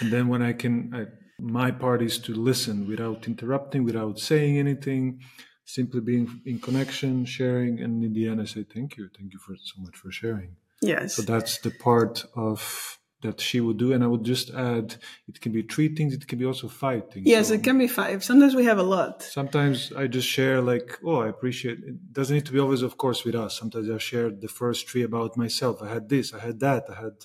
then 0.00 0.28
when 0.28 0.42
I 0.42 0.52
can, 0.52 0.90
I, 0.94 1.06
my 1.38 1.70
part 1.70 2.02
is 2.02 2.18
to 2.20 2.34
listen 2.34 2.88
without 2.88 3.26
interrupting, 3.26 3.84
without 3.84 4.18
saying 4.18 4.58
anything, 4.58 5.20
simply 5.66 6.00
being 6.00 6.40
in 6.46 6.60
connection, 6.60 7.24
sharing. 7.24 7.80
And 7.80 8.02
in 8.02 8.12
the 8.12 8.28
end, 8.28 8.40
I 8.40 8.44
say, 8.44 8.64
thank 8.64 8.96
you. 8.96 9.08
Thank 9.16 9.32
you 9.32 9.38
for 9.38 9.54
so 9.56 9.82
much 9.82 9.96
for 9.96 10.10
sharing. 10.10 10.56
Yes. 10.80 11.16
So 11.16 11.22
that's 11.22 11.58
the 11.58 11.70
part 11.70 12.24
of 12.34 12.98
that 13.24 13.40
she 13.40 13.58
would 13.60 13.78
do. 13.84 13.88
And 13.92 14.00
I 14.04 14.08
would 14.12 14.24
just 14.34 14.46
add, 14.50 14.86
it 15.30 15.40
can 15.42 15.52
be 15.58 15.62
three 15.62 15.90
things. 15.96 16.14
It 16.14 16.26
can 16.30 16.38
be 16.38 16.48
also 16.52 16.68
five 16.68 17.02
things. 17.10 17.26
Yes, 17.26 17.48
so 17.48 17.54
it 17.54 17.64
can 17.68 17.78
be 17.84 17.88
five. 17.88 18.22
Sometimes 18.30 18.54
we 18.54 18.64
have 18.70 18.78
a 18.78 18.88
lot. 18.96 19.22
Sometimes 19.22 19.92
I 20.02 20.06
just 20.06 20.28
share 20.28 20.56
like, 20.72 20.88
oh, 21.04 21.20
I 21.26 21.28
appreciate 21.34 21.78
it. 21.88 21.94
Doesn't 22.18 22.34
need 22.36 22.46
to 22.46 22.52
be 22.52 22.60
always, 22.64 22.82
of 22.82 22.94
course, 23.04 23.24
with 23.24 23.34
us. 23.34 23.58
Sometimes 23.58 23.90
I 23.90 23.98
share 23.98 24.28
the 24.30 24.52
first 24.60 24.88
three 24.88 25.04
about 25.10 25.36
myself. 25.36 25.82
I 25.82 25.88
had 25.96 26.08
this, 26.08 26.26
I 26.38 26.40
had 26.48 26.60
that, 26.60 26.82
I 26.92 26.94
had, 27.04 27.16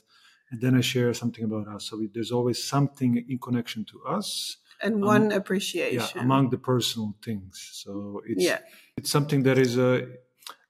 and 0.50 0.62
then 0.64 0.74
I 0.76 0.82
share 0.82 1.14
something 1.14 1.44
about 1.50 1.68
us. 1.68 1.82
So 1.88 1.98
we, 2.00 2.10
there's 2.14 2.32
always 2.32 2.60
something 2.64 3.12
in 3.30 3.38
connection 3.38 3.86
to 3.92 3.98
us. 4.18 4.58
And 4.82 5.04
one 5.04 5.32
appreciation. 5.42 6.12
Yeah, 6.16 6.24
among 6.24 6.50
the 6.50 6.58
personal 6.58 7.14
things. 7.28 7.54
So 7.84 8.22
it's, 8.26 8.44
yeah. 8.50 8.60
it's 8.98 9.12
something 9.12 9.44
that 9.44 9.58
is 9.58 9.78
a, 9.78 10.08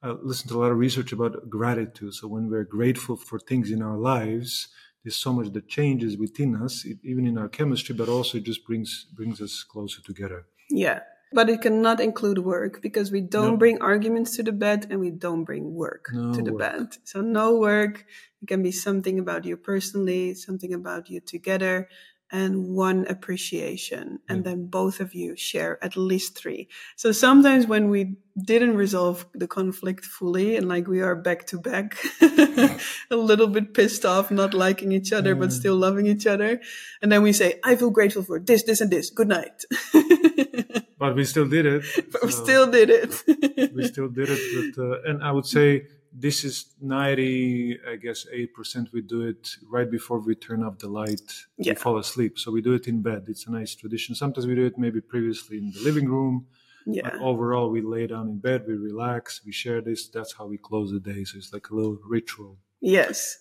I 0.01 0.09
listen 0.31 0.47
to 0.49 0.55
a 0.57 0.61
lot 0.63 0.71
of 0.71 0.77
research 0.77 1.11
about 1.11 1.49
gratitude. 1.49 2.13
So 2.13 2.27
when 2.27 2.49
we're 2.49 2.63
grateful 2.63 3.17
for 3.17 3.37
things 3.37 3.69
in 3.69 3.81
our 3.81 3.97
lives, 3.97 4.69
there's 5.03 5.15
so 5.15 5.33
much 5.33 5.51
that 5.53 5.67
changes 5.67 6.17
within 6.17 6.55
us, 6.55 6.85
even 7.03 7.25
in 7.25 7.37
our 7.37 7.47
chemistry, 7.49 7.95
but 7.95 8.09
also 8.09 8.37
it 8.37 8.43
just 8.43 8.65
brings 8.65 9.05
brings 9.13 9.41
us 9.41 9.63
closer 9.63 10.01
together. 10.01 10.45
Yeah, 10.69 11.01
but 11.31 11.49
it 11.49 11.61
cannot 11.61 11.99
include 11.99 12.39
work 12.39 12.81
because 12.81 13.11
we 13.11 13.21
don't 13.21 13.51
no. 13.51 13.57
bring 13.57 13.81
arguments 13.81 14.35
to 14.35 14.43
the 14.43 14.51
bed 14.51 14.87
and 14.89 14.99
we 14.99 15.11
don't 15.11 15.43
bring 15.43 15.73
work 15.73 16.09
no 16.13 16.33
to 16.33 16.41
the 16.41 16.51
work. 16.51 16.59
bed. 16.59 16.97
So 17.03 17.21
no 17.21 17.55
work. 17.55 18.05
It 18.41 18.47
can 18.47 18.63
be 18.63 18.71
something 18.71 19.19
about 19.19 19.45
you 19.45 19.57
personally, 19.57 20.33
something 20.33 20.73
about 20.73 21.09
you 21.09 21.19
together, 21.19 21.87
and 22.31 22.67
one 22.67 23.05
appreciation. 23.07 24.19
And 24.29 24.43
then 24.43 24.67
both 24.67 24.99
of 24.99 25.15
you 25.15 25.35
share 25.35 25.83
at 25.83 25.97
least 25.97 26.37
three. 26.37 26.67
So 26.95 27.11
sometimes 27.11 27.65
when 27.65 27.89
we 27.89 28.17
didn't 28.37 28.75
resolve 28.75 29.25
the 29.33 29.47
conflict 29.47 30.05
fully 30.05 30.55
and 30.55 30.67
like 30.67 30.87
we 30.87 31.01
are 31.01 31.15
back 31.15 31.47
to 31.47 31.59
back, 31.59 31.97
a 32.21 33.15
little 33.15 33.47
bit 33.47 33.73
pissed 33.73 34.05
off, 34.05 34.29
not 34.29 34.53
liking 34.53 34.91
each 34.91 35.11
other, 35.11 35.35
mm. 35.35 35.39
but 35.39 35.53
still 35.53 35.75
loving 35.75 36.05
each 36.05 36.27
other. 36.27 36.61
And 37.01 37.11
then 37.11 37.23
we 37.23 37.33
say, 37.33 37.59
I 37.63 37.75
feel 37.75 37.89
grateful 37.89 38.23
for 38.23 38.39
this, 38.39 38.63
this, 38.63 38.81
and 38.81 38.91
this. 38.91 39.09
Good 39.09 39.29
night. 39.29 39.65
but 40.99 41.15
we 41.15 41.25
still 41.25 41.47
did 41.47 41.65
it. 41.65 41.83
But 42.11 42.23
we 42.23 42.31
still 42.31 42.69
did 42.69 42.89
it. 42.89 43.73
we 43.75 43.87
still 43.87 44.09
did 44.09 44.29
it. 44.29 44.75
But, 44.75 44.83
uh, 44.83 45.01
and 45.05 45.23
I 45.23 45.31
would 45.31 45.45
say 45.47 45.87
this 46.11 46.43
is 46.43 46.73
90 46.81 47.79
i 47.87 47.95
guess 47.95 48.25
8% 48.33 48.91
we 48.93 49.01
do 49.01 49.21
it 49.21 49.55
right 49.69 49.89
before 49.89 50.19
we 50.19 50.35
turn 50.35 50.63
off 50.63 50.79
the 50.79 50.87
light 50.87 51.31
yeah. 51.57 51.73
we 51.73 51.75
fall 51.75 51.97
asleep. 51.97 52.39
So 52.39 52.51
we 52.51 52.61
do 52.61 52.73
it 52.73 52.87
in 52.87 53.01
bed. 53.01 53.25
It's 53.27 53.47
a 53.47 53.51
nice 53.51 53.75
tradition. 53.75 54.15
Sometimes 54.15 54.47
we 54.47 54.55
do 54.55 54.65
it 54.65 54.77
maybe 54.77 55.01
previously 55.01 55.57
in 55.57 55.71
the 55.71 55.81
living 55.81 56.07
room 56.07 56.47
yeah. 56.85 57.03
But 57.03 57.21
overall 57.21 57.69
we 57.69 57.81
lay 57.81 58.07
down 58.07 58.27
in 58.27 58.39
bed 58.39 58.65
we 58.67 58.73
relax 58.73 59.41
we 59.45 59.51
share 59.51 59.81
this. 59.81 60.07
That's 60.07 60.33
how 60.33 60.47
we 60.47 60.57
close 60.57 60.91
the 60.91 60.99
day. 60.99 61.23
So 61.23 61.37
it's 61.37 61.53
like 61.53 61.69
a 61.69 61.75
little 61.75 61.99
ritual 62.05 62.57
Yes. 62.81 63.37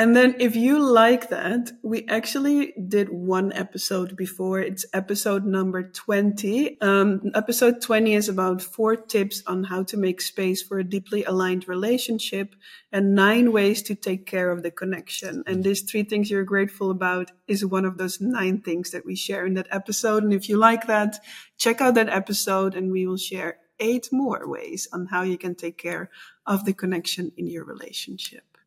And 0.00 0.14
then 0.14 0.36
if 0.38 0.54
you 0.54 0.78
like 0.78 1.28
that, 1.30 1.72
we 1.82 2.06
actually 2.06 2.72
did 2.86 3.08
one 3.08 3.52
episode 3.52 4.16
before. 4.16 4.60
It's 4.60 4.86
episode 4.92 5.44
number 5.44 5.90
20. 5.90 6.80
Um, 6.80 7.20
episode 7.34 7.82
20 7.82 8.14
is 8.14 8.28
about 8.28 8.62
four 8.62 8.94
tips 8.94 9.42
on 9.48 9.64
how 9.64 9.82
to 9.84 9.96
make 9.96 10.20
space 10.20 10.62
for 10.62 10.78
a 10.78 10.84
deeply 10.84 11.24
aligned 11.24 11.66
relationship 11.66 12.54
and 12.92 13.16
nine 13.16 13.50
ways 13.50 13.82
to 13.82 13.96
take 13.96 14.24
care 14.24 14.52
of 14.52 14.62
the 14.62 14.70
connection. 14.70 15.42
And 15.48 15.64
these 15.64 15.82
three 15.82 16.04
things 16.04 16.30
you're 16.30 16.44
grateful 16.44 16.92
about 16.92 17.32
is 17.48 17.66
one 17.66 17.84
of 17.84 17.98
those 17.98 18.20
nine 18.20 18.60
things 18.60 18.92
that 18.92 19.04
we 19.04 19.16
share 19.16 19.46
in 19.46 19.54
that 19.54 19.66
episode. 19.72 20.22
And 20.22 20.32
if 20.32 20.48
you 20.48 20.58
like 20.58 20.86
that, 20.86 21.18
check 21.56 21.80
out 21.80 21.94
that 21.94 22.08
episode 22.08 22.76
and 22.76 22.92
we 22.92 23.04
will 23.04 23.16
share 23.16 23.58
eight 23.80 24.10
more 24.12 24.48
ways 24.48 24.86
on 24.92 25.06
how 25.06 25.22
you 25.22 25.38
can 25.38 25.56
take 25.56 25.76
care 25.76 26.08
of 26.46 26.64
the 26.64 26.72
connection 26.72 27.32
in 27.36 27.48
your 27.48 27.64
relationship. 27.64 28.57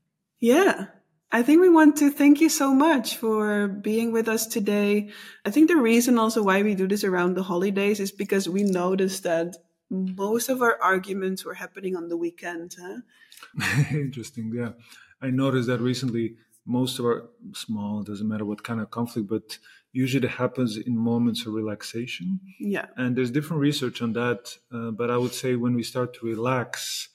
Yeah. 0.41 0.87
I 1.31 1.43
think 1.43 1.61
we 1.61 1.69
want 1.69 1.95
to 1.97 2.11
thank 2.11 2.41
you 2.41 2.49
so 2.49 2.73
much 2.73 3.15
for 3.15 3.69
being 3.69 4.11
with 4.11 4.27
us 4.27 4.45
today. 4.45 5.11
I 5.45 5.51
think 5.51 5.69
the 5.69 5.77
reason 5.77 6.19
also 6.19 6.43
why 6.43 6.61
we 6.61 6.75
do 6.75 6.87
this 6.87 7.05
around 7.05 7.35
the 7.35 7.43
holidays 7.43 8.01
is 8.01 8.11
because 8.11 8.49
we 8.49 8.63
noticed 8.63 9.23
that 9.23 9.55
most 9.89 10.49
of 10.49 10.61
our 10.61 10.77
arguments 10.81 11.45
were 11.45 11.53
happening 11.53 11.95
on 11.95 12.09
the 12.09 12.17
weekend. 12.17 12.75
Huh? 12.77 12.97
Interesting. 13.91 14.51
Yeah. 14.53 14.71
I 15.21 15.29
noticed 15.29 15.67
that 15.67 15.79
recently 15.79 16.35
most 16.65 16.99
of 16.99 17.05
our 17.05 17.29
small, 17.53 18.03
doesn't 18.03 18.27
matter 18.27 18.45
what 18.45 18.63
kind 18.63 18.81
of 18.81 18.91
conflict, 18.91 19.29
but 19.29 19.57
usually 19.93 20.25
it 20.25 20.31
happens 20.31 20.75
in 20.75 20.97
moments 20.97 21.45
of 21.45 21.53
relaxation. 21.53 22.39
Yeah. 22.59 22.87
And 22.97 23.15
there's 23.15 23.31
different 23.31 23.61
research 23.61 24.01
on 24.01 24.13
that. 24.13 24.57
Uh, 24.73 24.91
but 24.91 25.09
I 25.09 25.17
would 25.17 25.33
say 25.33 25.55
when 25.55 25.75
we 25.75 25.83
start 25.83 26.13
to 26.15 26.25
relax, 26.25 27.07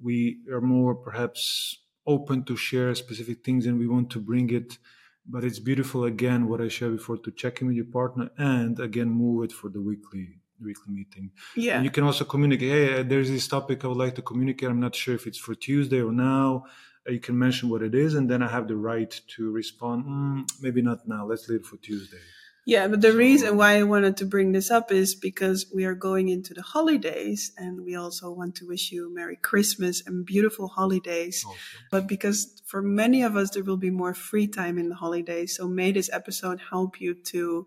we 0.00 0.38
are 0.52 0.60
more 0.60 0.94
perhaps 0.94 1.78
open 2.06 2.44
to 2.44 2.56
share 2.56 2.94
specific 2.94 3.44
things 3.44 3.66
and 3.66 3.78
we 3.78 3.86
want 3.86 4.10
to 4.10 4.20
bring 4.20 4.50
it 4.50 4.78
but 5.26 5.42
it's 5.44 5.58
beautiful 5.58 6.04
again 6.04 6.48
what 6.48 6.60
i 6.60 6.68
shared 6.68 6.96
before 6.96 7.16
to 7.16 7.30
check 7.30 7.60
in 7.60 7.66
with 7.68 7.76
your 7.76 7.86
partner 7.86 8.30
and 8.38 8.78
again 8.80 9.08
move 9.08 9.44
it 9.44 9.52
for 9.52 9.68
the 9.70 9.80
weekly 9.80 10.40
weekly 10.62 10.94
meeting. 10.94 11.30
Yeah. 11.56 11.76
And 11.76 11.84
you 11.84 11.90
can 11.90 12.04
also 12.04 12.24
communicate 12.24 12.70
hey 12.70 13.02
there's 13.02 13.30
this 13.30 13.48
topic 13.48 13.84
i 13.84 13.88
would 13.88 13.96
like 13.96 14.14
to 14.14 14.22
communicate. 14.22 14.68
I'm 14.68 14.80
not 14.80 14.94
sure 14.94 15.14
if 15.14 15.26
it's 15.26 15.38
for 15.38 15.54
tuesday 15.54 16.00
or 16.00 16.12
now. 16.12 16.66
Uh, 17.06 17.12
you 17.12 17.20
can 17.20 17.38
mention 17.38 17.68
what 17.68 17.82
it 17.82 17.94
is 17.94 18.14
and 18.14 18.30
then 18.30 18.42
i 18.42 18.48
have 18.48 18.66
the 18.66 18.76
right 18.76 19.20
to 19.34 19.50
respond 19.50 20.04
mm, 20.04 20.48
maybe 20.60 20.80
not 20.80 21.06
now. 21.06 21.26
Let's 21.26 21.48
leave 21.48 21.60
it 21.60 21.66
for 21.66 21.76
tuesday 21.76 22.24
yeah, 22.66 22.88
but 22.88 23.02
the 23.02 23.12
reason 23.12 23.58
why 23.58 23.76
I 23.76 23.82
wanted 23.82 24.16
to 24.18 24.24
bring 24.24 24.52
this 24.52 24.70
up 24.70 24.90
is 24.90 25.14
because 25.14 25.66
we 25.74 25.84
are 25.84 25.94
going 25.94 26.30
into 26.30 26.54
the 26.54 26.62
holidays 26.62 27.52
and 27.58 27.84
we 27.84 27.94
also 27.94 28.30
want 28.30 28.54
to 28.56 28.66
wish 28.66 28.90
you 28.90 29.12
Merry 29.14 29.36
Christmas 29.36 30.02
and 30.06 30.24
beautiful 30.24 30.68
holidays. 30.68 31.44
Okay. 31.46 31.58
But 31.90 32.06
because 32.06 32.62
for 32.64 32.80
many 32.80 33.22
of 33.22 33.36
us, 33.36 33.50
there 33.50 33.64
will 33.64 33.76
be 33.76 33.90
more 33.90 34.14
free 34.14 34.46
time 34.46 34.78
in 34.78 34.88
the 34.88 34.94
holidays. 34.94 35.56
So 35.56 35.68
may 35.68 35.92
this 35.92 36.08
episode 36.10 36.58
help 36.70 37.02
you 37.02 37.14
to 37.32 37.66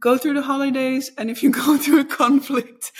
go 0.00 0.16
through 0.16 0.34
the 0.34 0.42
holidays. 0.42 1.10
And 1.18 1.30
if 1.30 1.42
you 1.42 1.50
go 1.66 1.76
through 1.76 2.00
a 2.00 2.04
conflict, 2.06 2.90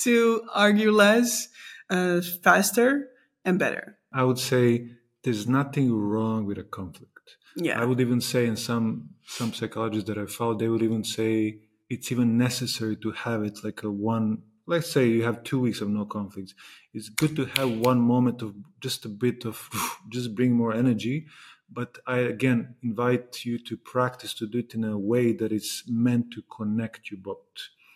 to 0.00 0.42
argue 0.54 0.90
less, 0.90 1.48
uh, 1.90 2.22
faster 2.42 3.08
and 3.44 3.58
better. 3.58 3.98
I 4.10 4.24
would 4.24 4.38
say 4.38 4.88
there's 5.22 5.46
nothing 5.46 5.92
wrong 5.92 6.46
with 6.46 6.56
a 6.56 6.64
conflict 6.64 7.13
yeah. 7.56 7.80
I 7.80 7.84
would 7.84 8.00
even 8.00 8.20
say 8.20 8.46
in 8.46 8.56
some 8.56 9.10
some 9.26 9.52
psychologists 9.52 10.08
that 10.08 10.18
I 10.18 10.26
found, 10.26 10.60
they 10.60 10.68
would 10.68 10.82
even 10.82 11.04
say 11.04 11.60
it's 11.88 12.10
even 12.12 12.36
necessary 12.36 12.96
to 12.96 13.12
have 13.12 13.42
it 13.42 13.64
like 13.64 13.82
a 13.82 13.90
one. 13.90 14.42
Let's 14.66 14.90
say 14.90 15.06
you 15.06 15.24
have 15.24 15.44
two 15.44 15.60
weeks 15.60 15.80
of 15.80 15.88
no 15.88 16.04
conflicts. 16.04 16.54
It's 16.92 17.08
good 17.08 17.36
to 17.36 17.44
have 17.56 17.70
one 17.70 18.00
moment 18.00 18.42
of 18.42 18.54
just 18.80 19.04
a 19.04 19.08
bit 19.08 19.44
of 19.44 19.68
just 20.08 20.34
bring 20.34 20.52
more 20.52 20.74
energy. 20.74 21.26
But 21.70 21.98
I 22.06 22.18
again 22.18 22.76
invite 22.82 23.44
you 23.44 23.58
to 23.58 23.76
practice 23.76 24.34
to 24.34 24.46
do 24.46 24.58
it 24.58 24.74
in 24.74 24.84
a 24.84 24.98
way 24.98 25.32
that 25.32 25.52
it's 25.52 25.84
meant 25.88 26.32
to 26.32 26.42
connect 26.42 27.10
you 27.10 27.16
both. 27.16 27.38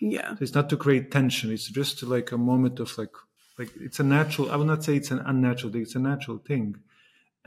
Yeah, 0.01 0.31
so 0.31 0.39
it's 0.41 0.55
not 0.55 0.71
to 0.71 0.77
create 0.77 1.11
tension. 1.11 1.51
It's 1.53 1.69
just 1.69 2.03
like 2.03 2.33
a 2.33 2.39
moment 2.39 2.81
of 2.81 2.97
like 2.97 3.15
like 3.59 3.71
it's 3.81 3.99
a 4.01 4.05
natural. 4.05 4.51
I 4.51 4.57
would 4.57 4.67
not 4.67 4.85
say 4.85 4.97
it's 4.97 5.11
an 5.11 5.21
unnatural 5.21 5.73
thing. 5.73 5.83
It's 5.83 5.97
a 5.97 6.01
natural 6.01 6.39
thing 6.39 6.77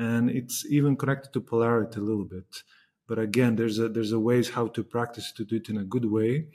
and 0.02 0.32
it's 0.32 0.66
even 0.66 0.95
connected 0.95 1.32
to 1.34 1.39
polarity 1.39 1.99
a 1.99 2.04
little 2.04 2.26
bit. 2.26 2.64
But 3.08 3.20
again, 3.20 3.56
there's 3.56 3.78
a 3.78 3.88
there's 3.88 4.14
a 4.14 4.20
ways 4.20 4.49
how 4.49 4.68
to 4.76 4.84
practice 4.84 5.32
to 5.34 5.43
do 5.45 5.58
it 5.58 5.70
in 5.70 5.78
a 5.78 5.84
good 5.84 6.06
way, 6.06 6.47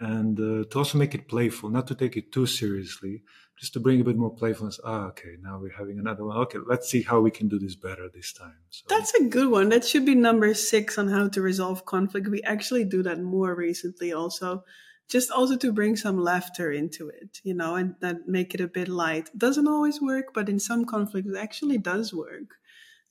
and 0.00 0.34
uh, 0.40 0.64
to 0.70 0.78
also 0.78 0.96
make 0.96 1.14
it 1.14 1.28
playful, 1.28 1.68
not 1.68 1.86
to 1.88 1.94
take 1.94 2.16
it 2.16 2.32
too 2.32 2.46
seriously, 2.46 3.22
just 3.60 3.72
to 3.74 3.80
bring 3.80 4.00
a 4.00 4.04
bit 4.04 4.16
more 4.16 4.34
playfulness. 4.42 4.80
Ah, 4.84 5.06
okay, 5.10 5.34
now 5.42 5.58
we're 5.60 5.78
having 5.82 5.98
another 5.98 6.24
one. 6.24 6.36
Okay, 6.44 6.60
let's 6.72 6.88
see 6.88 7.02
how 7.02 7.20
we 7.20 7.30
can 7.30 7.48
do 7.48 7.58
this 7.58 7.74
better 7.74 8.08
this 8.08 8.32
time. 8.32 8.60
So. 8.70 8.84
That's 8.88 9.12
a 9.14 9.24
good 9.24 9.50
one. 9.50 9.68
That 9.68 9.84
should 9.84 10.06
be 10.06 10.14
number 10.14 10.54
six 10.54 10.96
on 10.96 11.08
how 11.08 11.28
to 11.28 11.42
resolve 11.42 11.84
conflict. 11.84 12.28
We 12.28 12.42
actually 12.42 12.84
do 12.84 13.02
that 13.02 13.20
more 13.20 13.54
recently, 13.54 14.12
also 14.12 14.64
just 15.08 15.30
also 15.30 15.56
to 15.56 15.72
bring 15.72 15.96
some 15.96 16.18
laughter 16.30 16.70
into 16.70 17.08
it, 17.08 17.40
you 17.42 17.54
know, 17.54 17.74
and 17.74 17.96
that 18.00 18.28
make 18.28 18.54
it 18.54 18.60
a 18.60 18.68
bit 18.68 18.88
light. 18.88 19.30
Doesn't 19.36 19.66
always 19.66 20.00
work, 20.00 20.26
but 20.32 20.48
in 20.48 20.60
some 20.60 20.84
conflicts 20.84 21.28
it 21.28 21.36
actually 21.36 21.78
does 21.78 22.14
work 22.14 22.57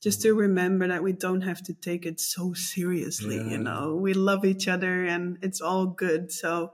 just 0.01 0.21
to 0.21 0.33
remember 0.33 0.87
that 0.87 1.03
we 1.03 1.13
don't 1.13 1.41
have 1.41 1.63
to 1.63 1.73
take 1.73 2.05
it 2.05 2.19
so 2.19 2.53
seriously 2.53 3.37
yeah. 3.37 3.49
you 3.49 3.57
know? 3.57 3.95
We 3.95 4.13
love 4.13 4.45
each 4.45 4.67
other 4.67 5.05
and 5.05 5.37
it's 5.41 5.61
all 5.61 5.87
good. 5.87 6.31
So 6.31 6.71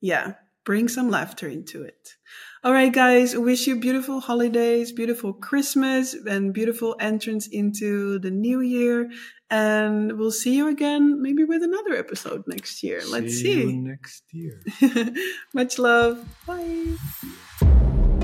yeah 0.00 0.34
bring 0.64 0.88
some 0.88 1.10
laughter 1.10 1.48
into 1.48 1.82
it. 1.82 2.14
All 2.62 2.72
right 2.72 2.92
guys 2.92 3.34
wish 3.34 3.66
you 3.66 3.80
beautiful 3.80 4.20
holidays 4.20 4.92
beautiful 4.92 5.32
christmas 5.32 6.14
and 6.14 6.52
beautiful 6.52 6.94
entrance 7.00 7.46
into 7.48 8.18
the 8.18 8.30
new 8.30 8.60
year. 8.60 9.10
And 9.50 10.16
we'll 10.16 10.30
see 10.30 10.54
you 10.54 10.68
again 10.68 11.20
maybe 11.20 11.42
with 11.44 11.62
another 11.62 11.94
episode 11.96 12.44
next 12.46 12.82
year. 12.82 13.00
Let's 13.10 13.34
see, 13.34 13.62
see. 13.62 13.76
next 13.76 14.22
year. 14.32 14.62
Much 15.54 15.78
love. 15.78 16.24
Bye 16.46 16.96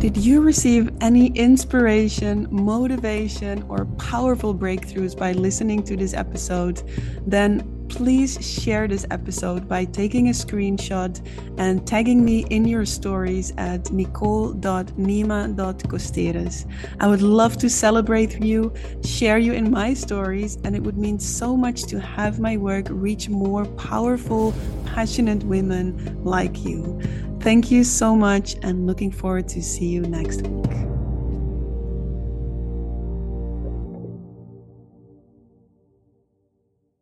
did 0.01 0.16
you 0.16 0.40
receive 0.42 0.90
any 1.01 1.28
inspiration, 1.28 2.49
motivation, 2.51 3.64
or 3.68 3.86
powerful 3.99 4.53
breakthroughs 4.55 5.16
by 5.16 5.30
listening 5.32 5.82
to 5.84 5.97
this 5.97 6.12
episode? 6.12 6.82
Then 7.26 7.72
please 7.88 8.38
share 8.47 8.86
this 8.86 9.07
episode 9.11 9.66
by 9.66 9.86
taking 9.86 10.28
a 10.28 10.32
screenshot 10.32 11.18
and 11.57 11.86
tagging 11.86 12.22
me 12.24 12.44
in 12.51 12.66
your 12.66 12.84
stories 12.84 13.55
at 13.57 13.90
nicole.nima.costeres. 13.90 16.70
I 17.01 17.09
would 17.09 17.22
love 17.22 17.57
to 17.59 17.70
celebrate 17.70 18.42
you, 18.42 18.74
share 19.03 19.38
you 19.38 19.55
in 19.55 19.70
my 19.70 19.94
stories, 19.94 20.59
and 20.64 20.76
it 20.76 20.82
would 20.82 20.99
mean 20.99 21.18
so 21.18 21.57
much 21.57 21.84
to 21.84 21.99
have 21.99 22.38
my 22.38 22.59
work 22.59 22.88
reach 22.90 23.30
more 23.30 23.64
powerful, 23.64 24.53
passionate 24.84 25.42
women 25.44 26.22
like 26.22 26.62
you. 26.64 27.01
Thank 27.47 27.70
you 27.70 27.84
so 27.84 28.16
much 28.16 28.57
and 28.62 28.88
looking 28.88 29.12
forward 29.12 29.47
to 29.51 29.62
see 29.62 29.86
you 29.86 30.01
next 30.01 30.42
week. 30.49 30.95